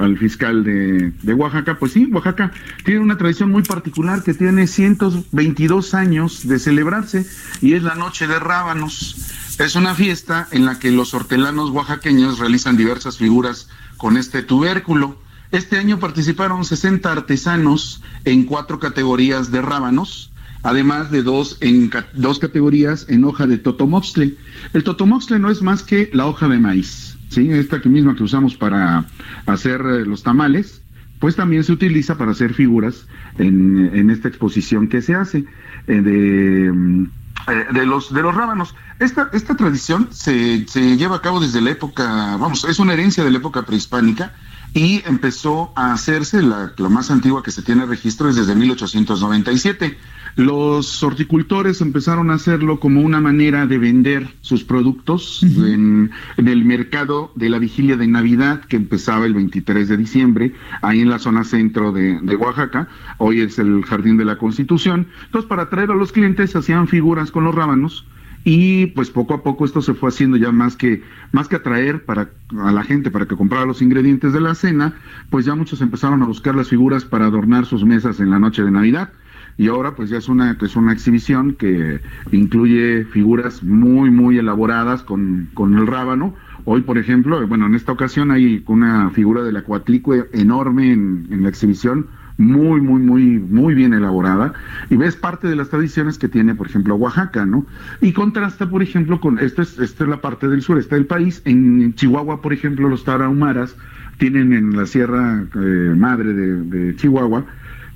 al, 0.00 0.18
fiscal 0.18 0.64
de, 0.64 1.12
de, 1.22 1.32
Oaxaca, 1.32 1.78
pues 1.78 1.92
sí, 1.92 2.10
Oaxaca 2.12 2.50
tiene 2.84 2.98
una 2.98 3.16
tradición 3.16 3.52
muy 3.52 3.62
particular 3.62 4.24
que 4.24 4.34
tiene 4.34 4.66
122 4.66 5.94
años 5.94 6.48
de 6.48 6.58
celebrarse 6.58 7.24
y 7.62 7.74
es 7.74 7.84
la 7.84 7.94
Noche 7.94 8.26
de 8.26 8.40
Rábanos. 8.40 9.56
Es 9.60 9.76
una 9.76 9.94
fiesta 9.94 10.48
en 10.50 10.66
la 10.66 10.80
que 10.80 10.90
los 10.90 11.14
hortelanos 11.14 11.70
oaxaqueños 11.70 12.40
realizan 12.40 12.76
diversas 12.76 13.18
figuras 13.18 13.68
con 13.96 14.16
este 14.16 14.42
tubérculo. 14.42 15.22
Este 15.54 15.78
año 15.78 16.00
participaron 16.00 16.64
60 16.64 17.12
artesanos 17.12 18.02
en 18.24 18.42
cuatro 18.42 18.80
categorías 18.80 19.52
de 19.52 19.62
rábanos, 19.62 20.32
además 20.64 21.12
de 21.12 21.22
dos 21.22 21.58
en 21.60 21.92
dos 22.12 22.40
categorías 22.40 23.06
en 23.08 23.22
hoja 23.22 23.46
de 23.46 23.58
totomoxtle. 23.58 24.34
El 24.72 24.82
totomoxtle 24.82 25.38
no 25.38 25.52
es 25.52 25.62
más 25.62 25.84
que 25.84 26.10
la 26.12 26.26
hoja 26.26 26.48
de 26.48 26.58
maíz, 26.58 27.16
¿sí? 27.28 27.52
Esta 27.52 27.80
que 27.80 27.88
misma 27.88 28.16
que 28.16 28.24
usamos 28.24 28.56
para 28.56 29.06
hacer 29.46 29.80
eh, 29.82 30.04
los 30.04 30.24
tamales, 30.24 30.82
pues 31.20 31.36
también 31.36 31.62
se 31.62 31.70
utiliza 31.70 32.18
para 32.18 32.32
hacer 32.32 32.52
figuras 32.52 33.06
en, 33.38 34.10
esta 34.10 34.26
exposición 34.26 34.88
que 34.88 35.02
se 35.02 35.14
hace 35.14 35.44
eh, 35.86 36.02
de, 36.02 36.72
mm, 36.72 37.04
eh, 37.46 37.66
de, 37.74 37.86
los, 37.86 38.12
de 38.12 38.22
los 38.22 38.34
rábanos. 38.34 38.74
Esta, 38.98 39.30
esta 39.32 39.54
tradición 39.54 40.08
se, 40.10 40.66
se 40.66 40.96
lleva 40.96 41.14
a 41.14 41.22
cabo 41.22 41.38
desde 41.38 41.60
la 41.60 41.70
época, 41.70 42.36
vamos, 42.38 42.64
es 42.64 42.80
una 42.80 42.94
herencia 42.94 43.22
de 43.22 43.30
la 43.30 43.38
época 43.38 43.62
prehispánica 43.62 44.32
y 44.74 45.02
empezó 45.06 45.72
a 45.76 45.92
hacerse, 45.92 46.42
la, 46.42 46.72
la 46.76 46.88
más 46.88 47.12
antigua 47.12 47.44
que 47.44 47.52
se 47.52 47.62
tiene 47.62 47.86
registro 47.86 48.28
es 48.28 48.34
desde 48.34 48.56
1897. 48.56 49.96
Los 50.34 51.00
horticultores 51.04 51.80
empezaron 51.80 52.32
a 52.32 52.34
hacerlo 52.34 52.80
como 52.80 53.00
una 53.00 53.20
manera 53.20 53.66
de 53.66 53.78
vender 53.78 54.34
sus 54.40 54.64
productos 54.64 55.44
en, 55.44 56.10
en 56.36 56.48
el 56.48 56.64
mercado 56.64 57.30
de 57.36 57.50
la 57.50 57.60
vigilia 57.60 57.96
de 57.96 58.08
Navidad 58.08 58.62
que 58.64 58.74
empezaba 58.74 59.26
el 59.26 59.34
23 59.34 59.88
de 59.88 59.96
diciembre, 59.96 60.54
ahí 60.82 61.02
en 61.02 61.08
la 61.08 61.20
zona 61.20 61.44
centro 61.44 61.92
de, 61.92 62.18
de 62.20 62.34
Oaxaca. 62.34 62.88
Hoy 63.18 63.42
es 63.42 63.60
el 63.60 63.84
Jardín 63.84 64.16
de 64.16 64.24
la 64.24 64.38
Constitución. 64.38 65.06
Entonces, 65.26 65.48
para 65.48 65.62
atraer 65.62 65.92
a 65.92 65.94
los 65.94 66.10
clientes, 66.10 66.56
hacían 66.56 66.88
figuras 66.88 67.30
con 67.30 67.44
los 67.44 67.54
rábanos 67.54 68.04
y 68.44 68.86
pues 68.88 69.10
poco 69.10 69.34
a 69.34 69.42
poco 69.42 69.64
esto 69.64 69.80
se 69.80 69.94
fue 69.94 70.10
haciendo 70.10 70.36
ya 70.36 70.52
más 70.52 70.76
que 70.76 71.02
más 71.32 71.48
que 71.48 71.56
atraer 71.56 72.04
para 72.04 72.28
a 72.58 72.72
la 72.72 72.84
gente 72.84 73.10
para 73.10 73.26
que 73.26 73.36
comprara 73.36 73.64
los 73.64 73.80
ingredientes 73.80 74.32
de 74.32 74.40
la 74.40 74.54
cena, 74.54 74.94
pues 75.30 75.46
ya 75.46 75.54
muchos 75.54 75.80
empezaron 75.80 76.22
a 76.22 76.26
buscar 76.26 76.54
las 76.54 76.68
figuras 76.68 77.04
para 77.04 77.26
adornar 77.26 77.64
sus 77.64 77.84
mesas 77.84 78.20
en 78.20 78.30
la 78.30 78.38
noche 78.38 78.62
de 78.62 78.70
Navidad 78.70 79.10
y 79.56 79.68
ahora 79.68 79.94
pues 79.94 80.10
ya 80.10 80.18
es 80.18 80.28
una 80.28 80.56
es 80.60 80.76
una 80.76 80.92
exhibición 80.92 81.54
que 81.54 82.00
incluye 82.32 83.04
figuras 83.04 83.62
muy 83.62 84.10
muy 84.10 84.38
elaboradas 84.38 85.02
con, 85.02 85.48
con 85.54 85.76
el 85.78 85.86
rábano. 85.86 86.34
Hoy, 86.66 86.80
por 86.80 86.96
ejemplo, 86.96 87.46
bueno, 87.46 87.66
en 87.66 87.74
esta 87.74 87.92
ocasión 87.92 88.30
hay 88.30 88.64
una 88.66 89.10
figura 89.10 89.42
del 89.42 89.56
acuatlicue 89.56 90.30
enorme 90.32 90.92
en, 90.92 91.28
en 91.30 91.42
la 91.42 91.50
exhibición, 91.50 92.06
muy, 92.36 92.80
muy, 92.80 93.00
muy, 93.00 93.38
muy 93.38 93.74
bien 93.74 93.94
elaborada, 93.94 94.52
y 94.90 94.96
ves 94.96 95.14
parte 95.16 95.46
de 95.46 95.54
las 95.56 95.68
tradiciones 95.68 96.18
que 96.18 96.28
tiene, 96.28 96.54
por 96.54 96.66
ejemplo, 96.66 96.96
Oaxaca, 96.96 97.46
¿no? 97.46 97.64
Y 98.00 98.12
contrasta, 98.12 98.68
por 98.68 98.82
ejemplo, 98.82 99.20
con, 99.20 99.38
esta 99.38 99.62
es, 99.62 99.78
esta 99.78 100.04
es 100.04 100.10
la 100.10 100.20
parte 100.20 100.48
del 100.48 100.62
sureste 100.62 100.96
del 100.96 101.06
país, 101.06 101.42
en 101.44 101.94
Chihuahua, 101.94 102.42
por 102.42 102.52
ejemplo, 102.52 102.88
los 102.88 103.04
tarahumaras 103.04 103.76
tienen 104.18 104.52
en 104.52 104.76
la 104.76 104.86
Sierra 104.86 105.44
eh, 105.54 105.94
Madre 105.96 106.32
de, 106.34 106.62
de 106.64 106.96
Chihuahua, 106.96 107.44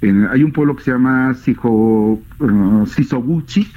en- 0.02 0.26
hay 0.28 0.44
un 0.44 0.52
pueblo 0.52 0.76
que 0.76 0.84
se 0.84 0.92
llama 0.92 1.34
Sijo, 1.34 2.22
uh, 2.38 2.86
Sisoguchi, 2.86 3.68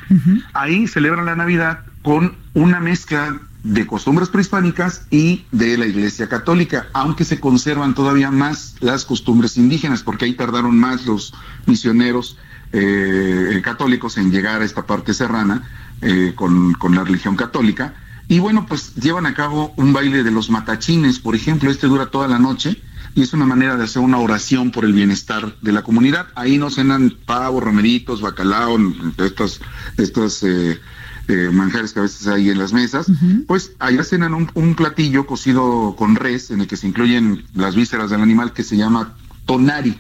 ahí 0.54 0.86
celebran 0.88 1.26
la 1.26 1.36
Navidad 1.36 1.80
con 2.04 2.34
una 2.54 2.80
mezcla 2.80 3.40
de 3.64 3.86
costumbres 3.86 4.30
prehispánicas 4.30 5.06
y 5.12 5.46
de 5.52 5.78
la 5.78 5.86
Iglesia 5.86 6.28
Católica, 6.28 6.88
aunque 6.94 7.26
se 7.26 7.40
conservan 7.40 7.94
todavía 7.94 8.32
más 8.32 8.76
las 8.80 9.06
costumbres 9.06 9.58
indígenas, 9.58 10.04
porque 10.04 10.26
ahí 10.26 10.34
tardaron 10.34 10.78
más 10.78 11.06
los 11.06 11.34
misioneros 11.66 12.38
eh, 12.74 13.62
católicos 13.64 14.18
en 14.18 14.32
llegar 14.32 14.62
a 14.62 14.66
esta 14.66 14.86
parte 14.86 15.14
serrana 15.14 15.70
eh, 16.02 16.34
con, 16.36 16.74
con 16.74 16.96
la 16.96 17.04
religión 17.04 17.36
católica. 17.36 17.94
Y 18.28 18.40
bueno, 18.40 18.66
pues 18.68 18.96
llevan 18.96 19.26
a 19.26 19.34
cabo 19.34 19.74
un 19.76 19.94
baile 19.94 20.24
de 20.24 20.32
los 20.32 20.50
matachines, 20.50 21.20
por 21.20 21.36
ejemplo, 21.36 21.70
este 21.70 21.88
dura 21.88 22.08
toda 22.08 22.28
la 22.28 22.40
noche 22.40 22.82
y 23.14 23.22
es 23.22 23.34
una 23.34 23.46
manera 23.46 23.76
de 23.76 23.84
hacer 23.84 24.02
una 24.02 24.20
oración 24.20 24.72
por 24.72 24.86
el 24.86 24.94
bienestar 24.94 25.56
de 25.62 25.72
la 25.72 25.84
comunidad. 25.84 26.28
Ahí 26.36 26.58
no 26.58 26.70
cenan 26.70 27.14
pavo, 27.26 27.60
romeritos, 27.60 28.22
bacalao, 28.22 28.78
estos, 29.18 29.60
estos 29.98 30.44
eh, 30.44 30.80
eh, 31.28 31.50
manjares 31.52 31.94
que 31.94 32.00
a 32.00 32.04
veces 32.04 32.28
hay 32.28 32.50
en 32.50 32.58
las 32.58 32.74
mesas. 32.74 33.08
Pues 33.48 33.74
allá 33.80 34.04
cenan 34.04 34.34
un, 34.34 34.52
un 34.54 34.76
platillo 34.76 35.26
cocido 35.26 35.96
con 35.98 36.16
res 36.16 36.52
en 36.52 36.62
el 36.62 36.68
que 36.68 36.78
se 36.78 36.88
incluyen 36.88 37.44
las 37.54 37.76
vísceras 37.76 38.10
del 38.10 38.22
animal 38.22 38.54
que 38.54 38.64
se 38.64 38.78
llama 38.78 39.16
tonari. 39.46 40.00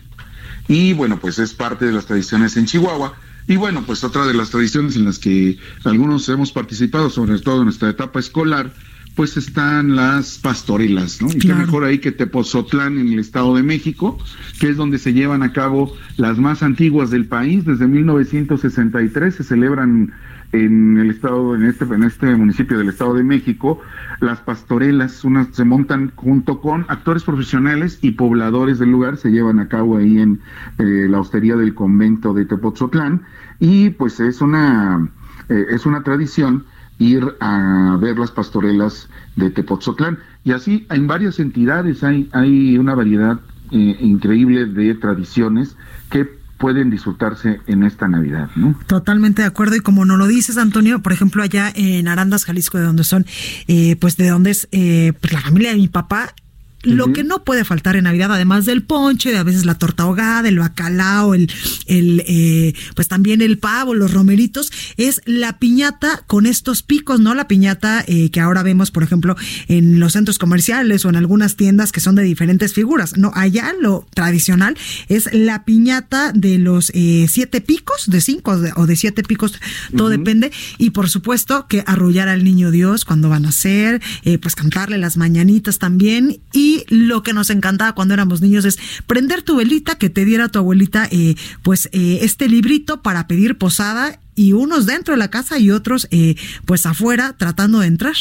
Y 0.67 0.93
bueno, 0.93 1.19
pues 1.19 1.39
es 1.39 1.53
parte 1.53 1.85
de 1.85 1.91
las 1.91 2.05
tradiciones 2.05 2.55
en 2.57 2.65
Chihuahua. 2.65 3.13
Y 3.47 3.57
bueno, 3.57 3.83
pues 3.85 4.03
otra 4.03 4.25
de 4.25 4.33
las 4.33 4.51
tradiciones 4.51 4.95
en 4.95 5.05
las 5.05 5.19
que 5.19 5.57
algunos 5.83 6.29
hemos 6.29 6.51
participado, 6.51 7.09
sobre 7.09 7.39
todo 7.39 7.59
en 7.59 7.65
nuestra 7.65 7.89
etapa 7.89 8.19
escolar, 8.19 8.73
pues 9.15 9.35
están 9.35 9.95
las 9.95 10.37
pastorelas, 10.37 11.21
¿no? 11.21 11.27
Y 11.29 11.39
qué 11.39 11.53
mejor 11.53 11.83
ahí 11.83 11.99
que 11.99 12.11
Tepozotlán 12.11 12.97
en 12.97 13.11
el 13.11 13.19
Estado 13.19 13.55
de 13.55 13.63
México, 13.63 14.17
que 14.59 14.69
es 14.69 14.77
donde 14.77 14.99
se 14.99 15.13
llevan 15.13 15.43
a 15.43 15.51
cabo 15.51 15.93
las 16.17 16.37
más 16.37 16.63
antiguas 16.63 17.09
del 17.09 17.25
país. 17.25 17.65
Desde 17.65 17.87
1963 17.87 19.35
se 19.35 19.43
celebran 19.43 20.13
en 20.51 20.97
el 20.97 21.09
estado, 21.09 21.55
en 21.55 21.63
este, 21.63 21.85
en 21.85 22.03
este 22.03 22.35
municipio 22.35 22.77
del 22.77 22.89
Estado 22.89 23.13
de 23.13 23.23
México, 23.23 23.81
las 24.19 24.39
pastorelas, 24.39 25.23
unas 25.23 25.47
se 25.51 25.63
montan 25.63 26.11
junto 26.15 26.59
con 26.59 26.85
actores 26.89 27.23
profesionales 27.23 27.99
y 28.01 28.11
pobladores 28.11 28.79
del 28.79 28.91
lugar, 28.91 29.17
se 29.17 29.31
llevan 29.31 29.59
a 29.59 29.67
cabo 29.67 29.97
ahí 29.97 30.19
en 30.19 30.41
eh, 30.77 31.07
la 31.09 31.19
hostería 31.19 31.55
del 31.55 31.73
convento 31.73 32.33
de 32.33 32.45
Tepozotlán, 32.45 33.23
y 33.59 33.91
pues 33.91 34.19
es 34.19 34.41
una, 34.41 35.09
eh, 35.49 35.65
es 35.69 35.85
una 35.85 36.03
tradición 36.03 36.65
ir 36.99 37.35
a 37.39 37.97
ver 37.99 38.19
las 38.19 38.31
pastorelas 38.31 39.09
de 39.35 39.49
Tepozotlán. 39.49 40.19
Y 40.43 40.51
así 40.51 40.85
en 40.89 41.07
varias 41.07 41.39
entidades 41.39 42.03
hay, 42.03 42.29
hay 42.31 42.77
una 42.77 42.93
variedad 42.93 43.39
eh, 43.71 43.97
increíble 44.01 44.65
de 44.65 44.93
tradiciones 44.95 45.75
que 46.09 46.40
pueden 46.61 46.91
disfrutarse 46.91 47.59
en 47.65 47.83
esta 47.83 48.07
Navidad, 48.07 48.49
¿no? 48.55 48.79
Totalmente 48.85 49.41
de 49.41 49.47
acuerdo. 49.47 49.75
Y 49.75 49.79
como 49.79 50.05
no 50.05 50.15
lo 50.15 50.27
dices, 50.27 50.57
Antonio, 50.57 51.01
por 51.01 51.11
ejemplo, 51.11 51.41
allá 51.41 51.73
en 51.75 52.07
Arandas, 52.07 52.45
Jalisco, 52.45 52.77
de 52.77 52.85
donde 52.85 53.03
son, 53.03 53.25
eh, 53.67 53.95
pues 53.99 54.15
de 54.15 54.29
donde 54.29 54.51
es 54.51 54.69
eh, 54.71 55.13
pues, 55.19 55.33
la 55.33 55.41
familia 55.41 55.71
de 55.71 55.77
mi 55.77 55.87
papá. 55.87 56.35
Lo 56.83 57.13
que 57.13 57.23
no 57.23 57.43
puede 57.43 57.63
faltar 57.63 57.95
en 57.95 58.05
Navidad, 58.05 58.33
además 58.33 58.65
del 58.65 58.83
ponche, 58.83 59.31
de 59.31 59.37
a 59.37 59.43
veces 59.43 59.65
la 59.65 59.75
torta 59.75 60.03
ahogada, 60.03 60.49
el 60.49 60.57
bacalao, 60.59 61.35
el, 61.35 61.51
el 61.85 62.23
eh, 62.25 62.73
pues 62.95 63.07
también 63.07 63.41
el 63.41 63.59
pavo, 63.59 63.93
los 63.93 64.13
romeritos, 64.13 64.71
es 64.97 65.21
la 65.25 65.59
piñata 65.59 66.23
con 66.27 66.45
estos 66.45 66.81
picos, 66.81 67.19
¿no? 67.19 67.35
La 67.35 67.47
piñata 67.47 68.03
eh, 68.07 68.29
que 68.31 68.39
ahora 68.39 68.63
vemos, 68.63 68.89
por 68.91 69.03
ejemplo, 69.03 69.35
en 69.67 69.99
los 69.99 70.13
centros 70.13 70.39
comerciales 70.39 71.05
o 71.05 71.09
en 71.09 71.17
algunas 71.17 71.55
tiendas 71.55 71.91
que 71.91 71.99
son 71.99 72.15
de 72.15 72.23
diferentes 72.23 72.73
figuras. 72.73 73.17
No, 73.17 73.31
allá 73.35 73.73
lo 73.79 74.07
tradicional 74.15 74.75
es 75.07 75.29
la 75.33 75.65
piñata 75.65 76.31
de 76.33 76.57
los 76.57 76.91
eh, 76.95 77.27
siete 77.29 77.61
picos, 77.61 78.09
de 78.09 78.21
cinco 78.21 78.57
de- 78.57 78.71
o 78.75 78.87
de 78.87 78.95
siete 78.95 79.23
picos, 79.23 79.53
todo 79.95 80.09
depende. 80.09 80.51
Y 80.77 80.91
por 80.91 81.09
supuesto 81.09 81.67
que 81.67 81.83
arrullar 81.85 82.27
al 82.27 82.43
niño 82.43 82.71
Dios 82.71 83.05
cuando 83.05 83.29
van 83.29 83.45
a 83.45 83.51
ser, 83.51 84.01
eh, 84.23 84.37
pues 84.37 84.55
cantarle 84.55 84.97
las 84.97 85.17
mañanitas 85.17 85.77
también. 85.77 86.39
Y 86.53 86.70
lo 86.89 87.23
que 87.23 87.33
nos 87.33 87.49
encantaba 87.49 87.93
cuando 87.93 88.13
éramos 88.13 88.41
niños 88.41 88.65
es 88.65 88.77
prender 89.07 89.41
tu 89.41 89.55
velita, 89.55 89.95
que 89.95 90.09
te 90.09 90.25
diera 90.25 90.49
tu 90.49 90.59
abuelita, 90.59 91.07
eh, 91.11 91.35
pues 91.63 91.89
eh, 91.91 92.19
este 92.21 92.47
librito 92.49 93.01
para 93.01 93.27
pedir 93.27 93.57
posada 93.57 94.19
y 94.35 94.53
unos 94.53 94.85
dentro 94.85 95.13
de 95.13 95.19
la 95.19 95.29
casa 95.29 95.59
y 95.59 95.71
otros 95.71 96.07
eh, 96.11 96.35
pues 96.65 96.85
afuera 96.85 97.35
tratando 97.37 97.79
de 97.79 97.87
entrar. 97.87 98.15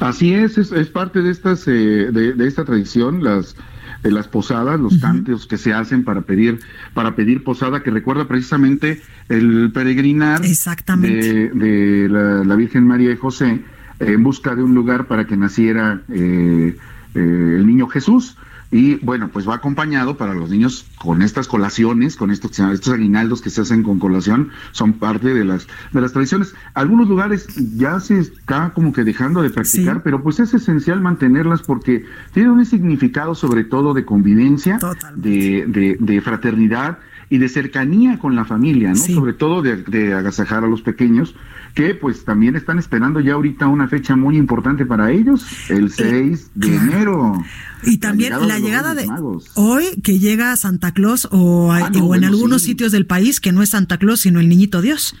Así 0.00 0.32
es, 0.34 0.58
es, 0.58 0.72
es 0.72 0.88
parte 0.88 1.22
de 1.22 1.30
estas 1.30 1.68
eh, 1.68 1.70
de, 1.70 2.32
de 2.32 2.48
esta 2.48 2.64
tradición, 2.64 3.22
las 3.22 3.54
de 4.02 4.12
las 4.12 4.28
posadas, 4.28 4.78
los 4.78 4.98
cantos 4.98 5.46
que 5.46 5.58
se 5.58 5.72
hacen 5.72 6.04
para 6.04 6.20
pedir 6.22 6.60
para 6.94 7.16
pedir 7.16 7.42
posada, 7.42 7.82
que 7.82 7.90
recuerda 7.90 8.28
precisamente 8.28 9.02
el 9.28 9.72
peregrinar 9.72 10.40
de, 10.40 11.50
de 11.52 12.08
la, 12.08 12.44
la 12.44 12.54
Virgen 12.54 12.86
María 12.86 13.10
y 13.10 13.16
José 13.16 13.60
en 14.00 14.22
busca 14.22 14.54
de 14.54 14.62
un 14.62 14.74
lugar 14.74 15.06
para 15.06 15.26
que 15.26 15.36
naciera 15.36 16.02
eh, 16.12 16.76
el 17.18 17.66
niño 17.66 17.88
Jesús. 17.88 18.36
Y 18.70 18.96
bueno, 18.96 19.30
pues 19.32 19.48
va 19.48 19.54
acompañado 19.54 20.18
para 20.18 20.34
los 20.34 20.50
niños 20.50 20.84
con 20.98 21.22
estas 21.22 21.48
colaciones, 21.48 22.16
con 22.16 22.30
estos, 22.30 22.58
estos 22.58 22.92
aguinaldos 22.92 23.40
que 23.40 23.48
se 23.48 23.62
hacen 23.62 23.82
con 23.82 23.98
colación, 23.98 24.50
son 24.72 24.92
parte 24.92 25.32
de 25.32 25.44
las, 25.46 25.66
de 25.92 26.00
las 26.02 26.12
tradiciones. 26.12 26.54
Algunos 26.74 27.08
lugares 27.08 27.46
ya 27.76 27.98
se 28.00 28.18
está 28.18 28.72
como 28.74 28.92
que 28.92 29.04
dejando 29.04 29.40
de 29.40 29.48
practicar, 29.48 30.02
pero 30.02 30.22
pues 30.22 30.38
es 30.38 30.52
esencial 30.52 31.00
mantenerlas 31.00 31.62
porque 31.62 32.04
tienen 32.34 32.52
un 32.52 32.66
significado 32.66 33.34
sobre 33.34 33.64
todo 33.64 33.94
de 33.94 34.04
convivencia, 34.04 34.78
de, 35.14 35.64
de, 35.66 35.96
de 35.98 36.20
fraternidad 36.20 36.98
y 37.30 37.38
de 37.38 37.48
cercanía 37.48 38.18
con 38.18 38.34
la 38.36 38.44
familia, 38.44 38.90
¿no? 38.90 38.96
Sobre 38.96 39.32
todo 39.34 39.62
de, 39.62 39.76
de 39.82 40.14
agasajar 40.14 40.64
a 40.64 40.66
los 40.66 40.82
pequeños, 40.82 41.34
que 41.74 41.94
pues 41.94 42.24
también 42.24 42.56
están 42.56 42.78
esperando 42.78 43.20
ya 43.20 43.34
ahorita 43.34 43.66
una 43.68 43.86
fecha 43.88 44.16
muy 44.16 44.36
importante 44.36 44.86
para 44.86 45.10
ellos, 45.12 45.46
el 45.70 45.90
6 45.90 46.50
de 46.54 46.74
enero. 46.74 47.44
Y 47.84 47.98
también 47.98 48.32
la 48.48 48.58
llegada 48.58 48.94
de 48.94 49.06
Magos. 49.06 49.50
hoy 49.54 49.84
que 50.02 50.18
llega 50.18 50.56
Santa 50.56 50.92
Claus 50.92 51.28
o, 51.30 51.70
Ah, 51.72 51.90
no, 51.90 51.98
o 51.98 52.02
en 52.02 52.06
bueno, 52.06 52.26
algunos 52.28 52.62
sí. 52.62 52.68
sitios 52.68 52.92
del 52.92 53.06
país 53.06 53.40
que 53.40 53.52
no 53.52 53.62
es 53.62 53.70
Santa 53.70 53.98
Claus 53.98 54.20
sino 54.20 54.40
el 54.40 54.48
niñito 54.48 54.80
Dios. 54.80 55.14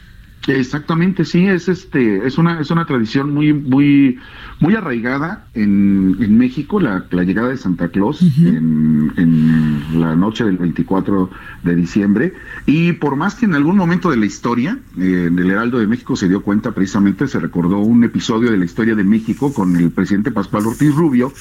Exactamente, 0.46 1.24
sí, 1.24 1.46
es 1.46 1.68
este, 1.68 2.26
es 2.26 2.38
una, 2.38 2.60
es 2.60 2.70
una 2.70 2.86
tradición 2.86 3.34
muy, 3.34 3.52
muy, 3.52 4.18
muy 4.60 4.74
arraigada 4.74 5.46
en, 5.52 6.16
en 6.20 6.38
México, 6.38 6.80
la, 6.80 7.04
la 7.10 7.22
llegada 7.24 7.48
de 7.48 7.58
Santa 7.58 7.88
Claus 7.88 8.22
en, 8.22 9.12
en 9.16 10.00
la 10.00 10.16
noche 10.16 10.44
del 10.44 10.56
24 10.56 11.30
de 11.64 11.74
diciembre. 11.74 12.32
Y 12.64 12.92
por 12.92 13.16
más 13.16 13.34
que 13.34 13.44
en 13.44 13.54
algún 13.54 13.76
momento 13.76 14.10
de 14.10 14.16
la 14.16 14.24
historia, 14.24 14.78
eh, 14.98 15.26
en 15.28 15.38
el 15.38 15.50
Heraldo 15.50 15.78
de 15.78 15.86
México 15.86 16.16
se 16.16 16.28
dio 16.28 16.42
cuenta 16.42 16.72
precisamente, 16.72 17.28
se 17.28 17.40
recordó 17.40 17.78
un 17.78 18.04
episodio 18.04 18.50
de 18.50 18.56
la 18.56 18.64
historia 18.64 18.94
de 18.94 19.04
México 19.04 19.52
con 19.52 19.76
el 19.76 19.90
presidente 19.90 20.30
Pascual 20.30 20.66
Ortiz 20.66 20.94
Rubio, 20.94 21.32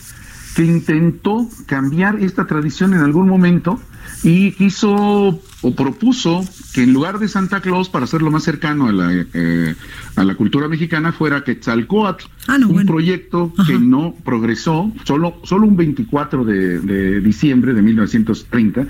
que 0.58 0.66
intentó 0.66 1.48
cambiar 1.68 2.20
esta 2.20 2.48
tradición 2.48 2.96
en 2.96 3.02
algún 3.02 3.30
momento 3.30 3.80
y 4.24 4.54
quiso 4.54 5.40
o 5.62 5.76
propuso 5.76 6.44
que 6.74 6.82
en 6.82 6.94
lugar 6.94 7.20
de 7.20 7.28
Santa 7.28 7.62
Claus, 7.62 7.90
para 7.90 8.06
hacerlo 8.06 8.32
más 8.32 8.42
cercano 8.42 8.88
a 8.88 8.92
la, 8.92 9.14
eh, 9.14 9.76
a 10.16 10.24
la 10.24 10.34
cultura 10.34 10.68
mexicana, 10.68 11.12
fuera 11.12 11.44
Quetzalcoatl, 11.44 12.26
Ah, 12.48 12.58
un 12.68 12.88
proyecto 12.88 13.54
que 13.68 13.78
no 13.78 14.16
progresó, 14.26 14.92
solo, 15.04 15.40
solo 15.44 15.68
un 15.68 15.78
24 15.78 16.44
de, 16.44 16.80
de 16.80 17.22
diciembre 17.22 17.76
de 17.76 17.84
1930. 17.84 18.88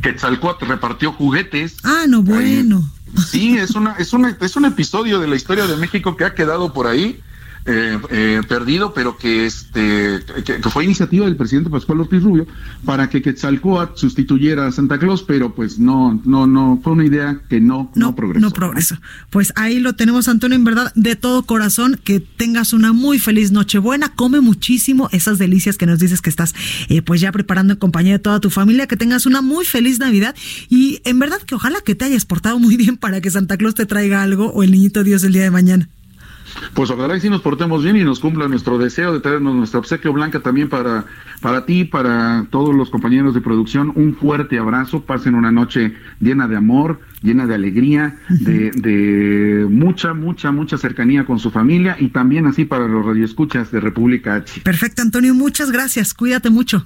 Quetzalcoatl 0.00 0.64
repartió 0.64 1.12
juguetes. 1.12 1.76
Ah, 1.84 2.06
no, 2.08 2.22
bueno. 2.22 2.90
Sí, 3.26 3.58
es, 3.58 3.72
una, 3.74 3.96
es, 3.98 4.14
una, 4.14 4.34
es 4.40 4.56
un 4.56 4.64
episodio 4.64 5.20
de 5.20 5.28
la 5.28 5.36
historia 5.36 5.66
de 5.66 5.76
México 5.76 6.16
que 6.16 6.24
ha 6.24 6.34
quedado 6.34 6.72
por 6.72 6.86
ahí. 6.86 7.20
Eh, 7.64 7.98
eh, 8.10 8.40
perdido, 8.48 8.92
pero 8.92 9.16
que 9.16 9.46
este 9.46 10.20
que, 10.44 10.60
que 10.60 10.70
fue 10.70 10.84
iniciativa 10.84 11.26
del 11.26 11.36
presidente 11.36 11.70
Pascual 11.70 12.00
Ortiz 12.00 12.22
Rubio 12.22 12.46
para 12.84 13.08
que 13.08 13.22
Quetzalcóatl 13.22 13.96
sustituyera 13.96 14.66
a 14.66 14.72
Santa 14.72 14.98
Claus, 14.98 15.22
pero 15.22 15.54
pues 15.54 15.78
no, 15.78 16.20
no, 16.24 16.46
no, 16.46 16.80
fue 16.82 16.92
una 16.92 17.04
idea 17.04 17.40
que 17.48 17.60
no, 17.60 17.90
no, 17.94 18.14
progresó. 18.14 18.46
No 18.46 18.50
progresó. 18.50 18.96
Pues 19.30 19.52
ahí 19.56 19.78
lo 19.78 19.94
tenemos, 19.94 20.28
Antonio, 20.28 20.56
en 20.56 20.64
verdad, 20.64 20.92
de 20.94 21.16
todo 21.16 21.44
corazón, 21.44 22.00
que 22.02 22.20
tengas 22.20 22.72
una 22.72 22.92
muy 22.92 23.18
feliz 23.18 23.52
Nochebuena, 23.52 24.14
come 24.14 24.40
muchísimo 24.40 25.08
esas 25.12 25.38
delicias 25.38 25.78
que 25.78 25.86
nos 25.86 25.98
dices 25.98 26.20
que 26.20 26.30
estás 26.30 26.54
eh, 26.88 27.02
pues 27.02 27.20
ya 27.20 27.32
preparando 27.32 27.74
en 27.74 27.78
compañía 27.78 28.14
de 28.14 28.18
toda 28.18 28.40
tu 28.40 28.50
familia, 28.50 28.86
que 28.86 28.96
tengas 28.96 29.26
una 29.26 29.42
muy 29.42 29.64
feliz 29.64 29.98
Navidad 29.98 30.34
y 30.68 31.00
en 31.04 31.18
verdad 31.18 31.40
que 31.42 31.54
ojalá 31.54 31.80
que 31.80 31.94
te 31.94 32.04
hayas 32.04 32.24
portado 32.24 32.58
muy 32.58 32.76
bien 32.76 32.96
para 32.96 33.20
que 33.20 33.30
Santa 33.30 33.56
Claus 33.56 33.74
te 33.74 33.86
traiga 33.86 34.22
algo 34.22 34.46
o 34.52 34.62
el 34.62 34.72
niñito 34.72 35.04
Dios 35.04 35.22
el 35.24 35.32
día 35.32 35.42
de 35.42 35.50
mañana. 35.50 35.88
Pues 36.74 36.90
ojalá 36.90 37.16
y 37.16 37.20
si 37.20 37.30
nos 37.30 37.40
portemos 37.40 37.82
bien 37.82 37.96
y 37.96 38.04
nos 38.04 38.20
cumpla 38.20 38.48
nuestro 38.48 38.78
deseo 38.78 39.12
de 39.12 39.20
traernos 39.20 39.54
nuestra 39.54 39.80
obsequio 39.80 40.12
blanca 40.12 40.40
también 40.40 40.68
para, 40.68 41.04
para 41.40 41.66
ti, 41.66 41.84
para 41.84 42.46
todos 42.50 42.74
los 42.74 42.90
compañeros 42.90 43.34
de 43.34 43.40
producción. 43.40 43.92
Un 43.94 44.14
fuerte 44.14 44.58
abrazo, 44.58 45.02
pasen 45.02 45.34
una 45.34 45.52
noche 45.52 45.94
llena 46.20 46.48
de 46.48 46.56
amor, 46.56 47.00
llena 47.22 47.46
de 47.46 47.54
alegría, 47.54 48.18
de, 48.28 48.70
de 48.70 49.66
mucha, 49.68 50.14
mucha, 50.14 50.50
mucha 50.52 50.78
cercanía 50.78 51.24
con 51.24 51.38
su 51.38 51.50
familia 51.50 51.96
y 51.98 52.08
también 52.08 52.46
así 52.46 52.64
para 52.64 52.88
los 52.88 53.04
radioescuchas 53.04 53.70
de 53.70 53.80
República 53.80 54.36
H. 54.36 54.60
Perfecto, 54.62 55.02
Antonio, 55.02 55.34
muchas 55.34 55.70
gracias. 55.70 56.14
Cuídate 56.14 56.50
mucho. 56.50 56.84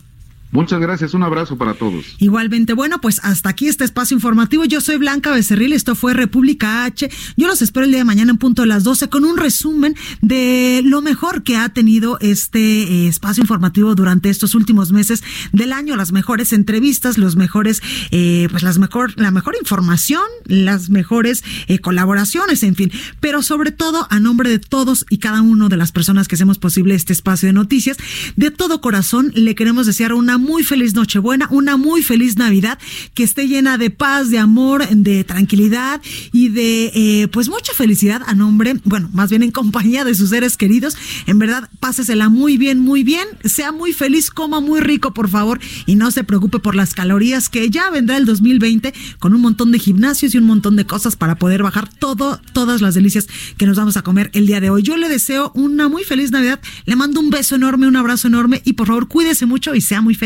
Muchas 0.52 0.80
gracias, 0.80 1.12
un 1.12 1.22
abrazo 1.22 1.58
para 1.58 1.74
todos. 1.74 2.16
Igualmente, 2.18 2.72
bueno, 2.72 3.00
pues 3.00 3.20
hasta 3.22 3.50
aquí 3.50 3.66
este 3.66 3.84
espacio 3.84 4.14
informativo. 4.14 4.64
Yo 4.64 4.80
soy 4.80 4.96
Blanca 4.96 5.32
Becerril, 5.32 5.72
esto 5.72 5.94
fue 5.94 6.14
República 6.14 6.84
H. 6.84 7.10
Yo 7.36 7.46
los 7.46 7.62
espero 7.62 7.84
el 7.84 7.90
día 7.90 7.98
de 7.98 8.04
mañana 8.04 8.30
en 8.30 8.38
punto 8.38 8.62
de 8.62 8.68
las 8.68 8.84
12 8.84 9.08
con 9.08 9.24
un 9.24 9.36
resumen 9.36 9.96
de 10.22 10.82
lo 10.84 11.02
mejor 11.02 11.42
que 11.42 11.56
ha 11.56 11.68
tenido 11.70 12.18
este 12.20 12.58
eh, 12.82 13.08
espacio 13.08 13.42
informativo 13.42 13.94
durante 13.94 14.30
estos 14.30 14.54
últimos 14.54 14.92
meses 14.92 15.24
del 15.52 15.72
año, 15.72 15.96
las 15.96 16.12
mejores 16.12 16.52
entrevistas, 16.52 17.18
los 17.18 17.36
mejores, 17.36 17.82
eh, 18.10 18.46
pues 18.50 18.62
las 18.62 18.78
mejor, 18.78 19.18
la 19.18 19.30
mejor 19.30 19.56
información, 19.60 20.22
las 20.44 20.90
mejores 20.90 21.44
eh, 21.66 21.80
colaboraciones, 21.80 22.62
en 22.62 22.76
fin. 22.76 22.92
Pero 23.20 23.42
sobre 23.42 23.72
todo, 23.72 24.06
a 24.10 24.20
nombre 24.20 24.48
de 24.48 24.58
todos 24.58 25.06
y 25.10 25.18
cada 25.18 25.42
uno 25.42 25.68
de 25.68 25.76
las 25.76 25.92
personas 25.92 26.28
que 26.28 26.36
hacemos 26.36 26.58
posible 26.58 26.94
este 26.94 27.12
espacio 27.12 27.48
de 27.48 27.52
noticias, 27.52 27.96
de 28.36 28.50
todo 28.50 28.80
corazón 28.80 29.32
le 29.34 29.54
queremos 29.54 29.86
desear 29.86 30.12
una 30.12 30.35
muy 30.38 30.64
feliz 30.64 30.94
Nochebuena, 30.94 31.48
una 31.50 31.76
muy 31.76 32.02
feliz 32.02 32.36
Navidad, 32.36 32.78
que 33.14 33.22
esté 33.22 33.48
llena 33.48 33.78
de 33.78 33.90
paz, 33.90 34.30
de 34.30 34.38
amor, 34.38 34.86
de 34.88 35.24
tranquilidad 35.24 36.00
y 36.32 36.48
de 36.48 36.92
eh, 36.94 37.28
pues 37.28 37.48
mucha 37.48 37.72
felicidad 37.72 38.22
a 38.26 38.34
nombre, 38.34 38.74
bueno, 38.84 39.08
más 39.12 39.30
bien 39.30 39.42
en 39.42 39.50
compañía 39.50 40.04
de 40.04 40.14
sus 40.14 40.30
seres 40.30 40.56
queridos. 40.56 40.96
En 41.26 41.38
verdad, 41.38 41.70
pásesela 41.80 42.28
muy 42.28 42.56
bien, 42.56 42.78
muy 42.78 43.04
bien, 43.04 43.26
sea 43.44 43.72
muy 43.72 43.92
feliz, 43.92 44.30
coma 44.30 44.60
muy 44.60 44.80
rico, 44.80 45.12
por 45.14 45.28
favor, 45.28 45.60
y 45.86 45.96
no 45.96 46.10
se 46.10 46.24
preocupe 46.24 46.58
por 46.58 46.74
las 46.74 46.94
calorías 46.94 47.48
que 47.48 47.70
ya 47.70 47.90
vendrá 47.90 48.16
el 48.16 48.24
2020 48.24 48.92
con 49.18 49.34
un 49.34 49.40
montón 49.40 49.72
de 49.72 49.78
gimnasios 49.78 50.34
y 50.34 50.38
un 50.38 50.44
montón 50.44 50.76
de 50.76 50.86
cosas 50.86 51.16
para 51.16 51.36
poder 51.36 51.62
bajar 51.62 51.88
todo, 51.88 52.40
todas 52.52 52.80
las 52.80 52.94
delicias 52.94 53.26
que 53.56 53.66
nos 53.66 53.76
vamos 53.76 53.96
a 53.96 54.02
comer 54.02 54.30
el 54.34 54.46
día 54.46 54.60
de 54.60 54.70
hoy. 54.70 54.82
Yo 54.82 54.96
le 54.96 55.08
deseo 55.08 55.52
una 55.54 55.88
muy 55.88 56.04
feliz 56.04 56.30
Navidad, 56.30 56.60
le 56.84 56.96
mando 56.96 57.20
un 57.20 57.30
beso 57.30 57.54
enorme, 57.54 57.86
un 57.86 57.96
abrazo 57.96 58.28
enorme 58.28 58.62
y 58.64 58.74
por 58.74 58.86
favor 58.86 59.08
cuídese 59.08 59.46
mucho 59.46 59.74
y 59.74 59.80
sea 59.80 60.00
muy 60.00 60.14
feliz. 60.14 60.25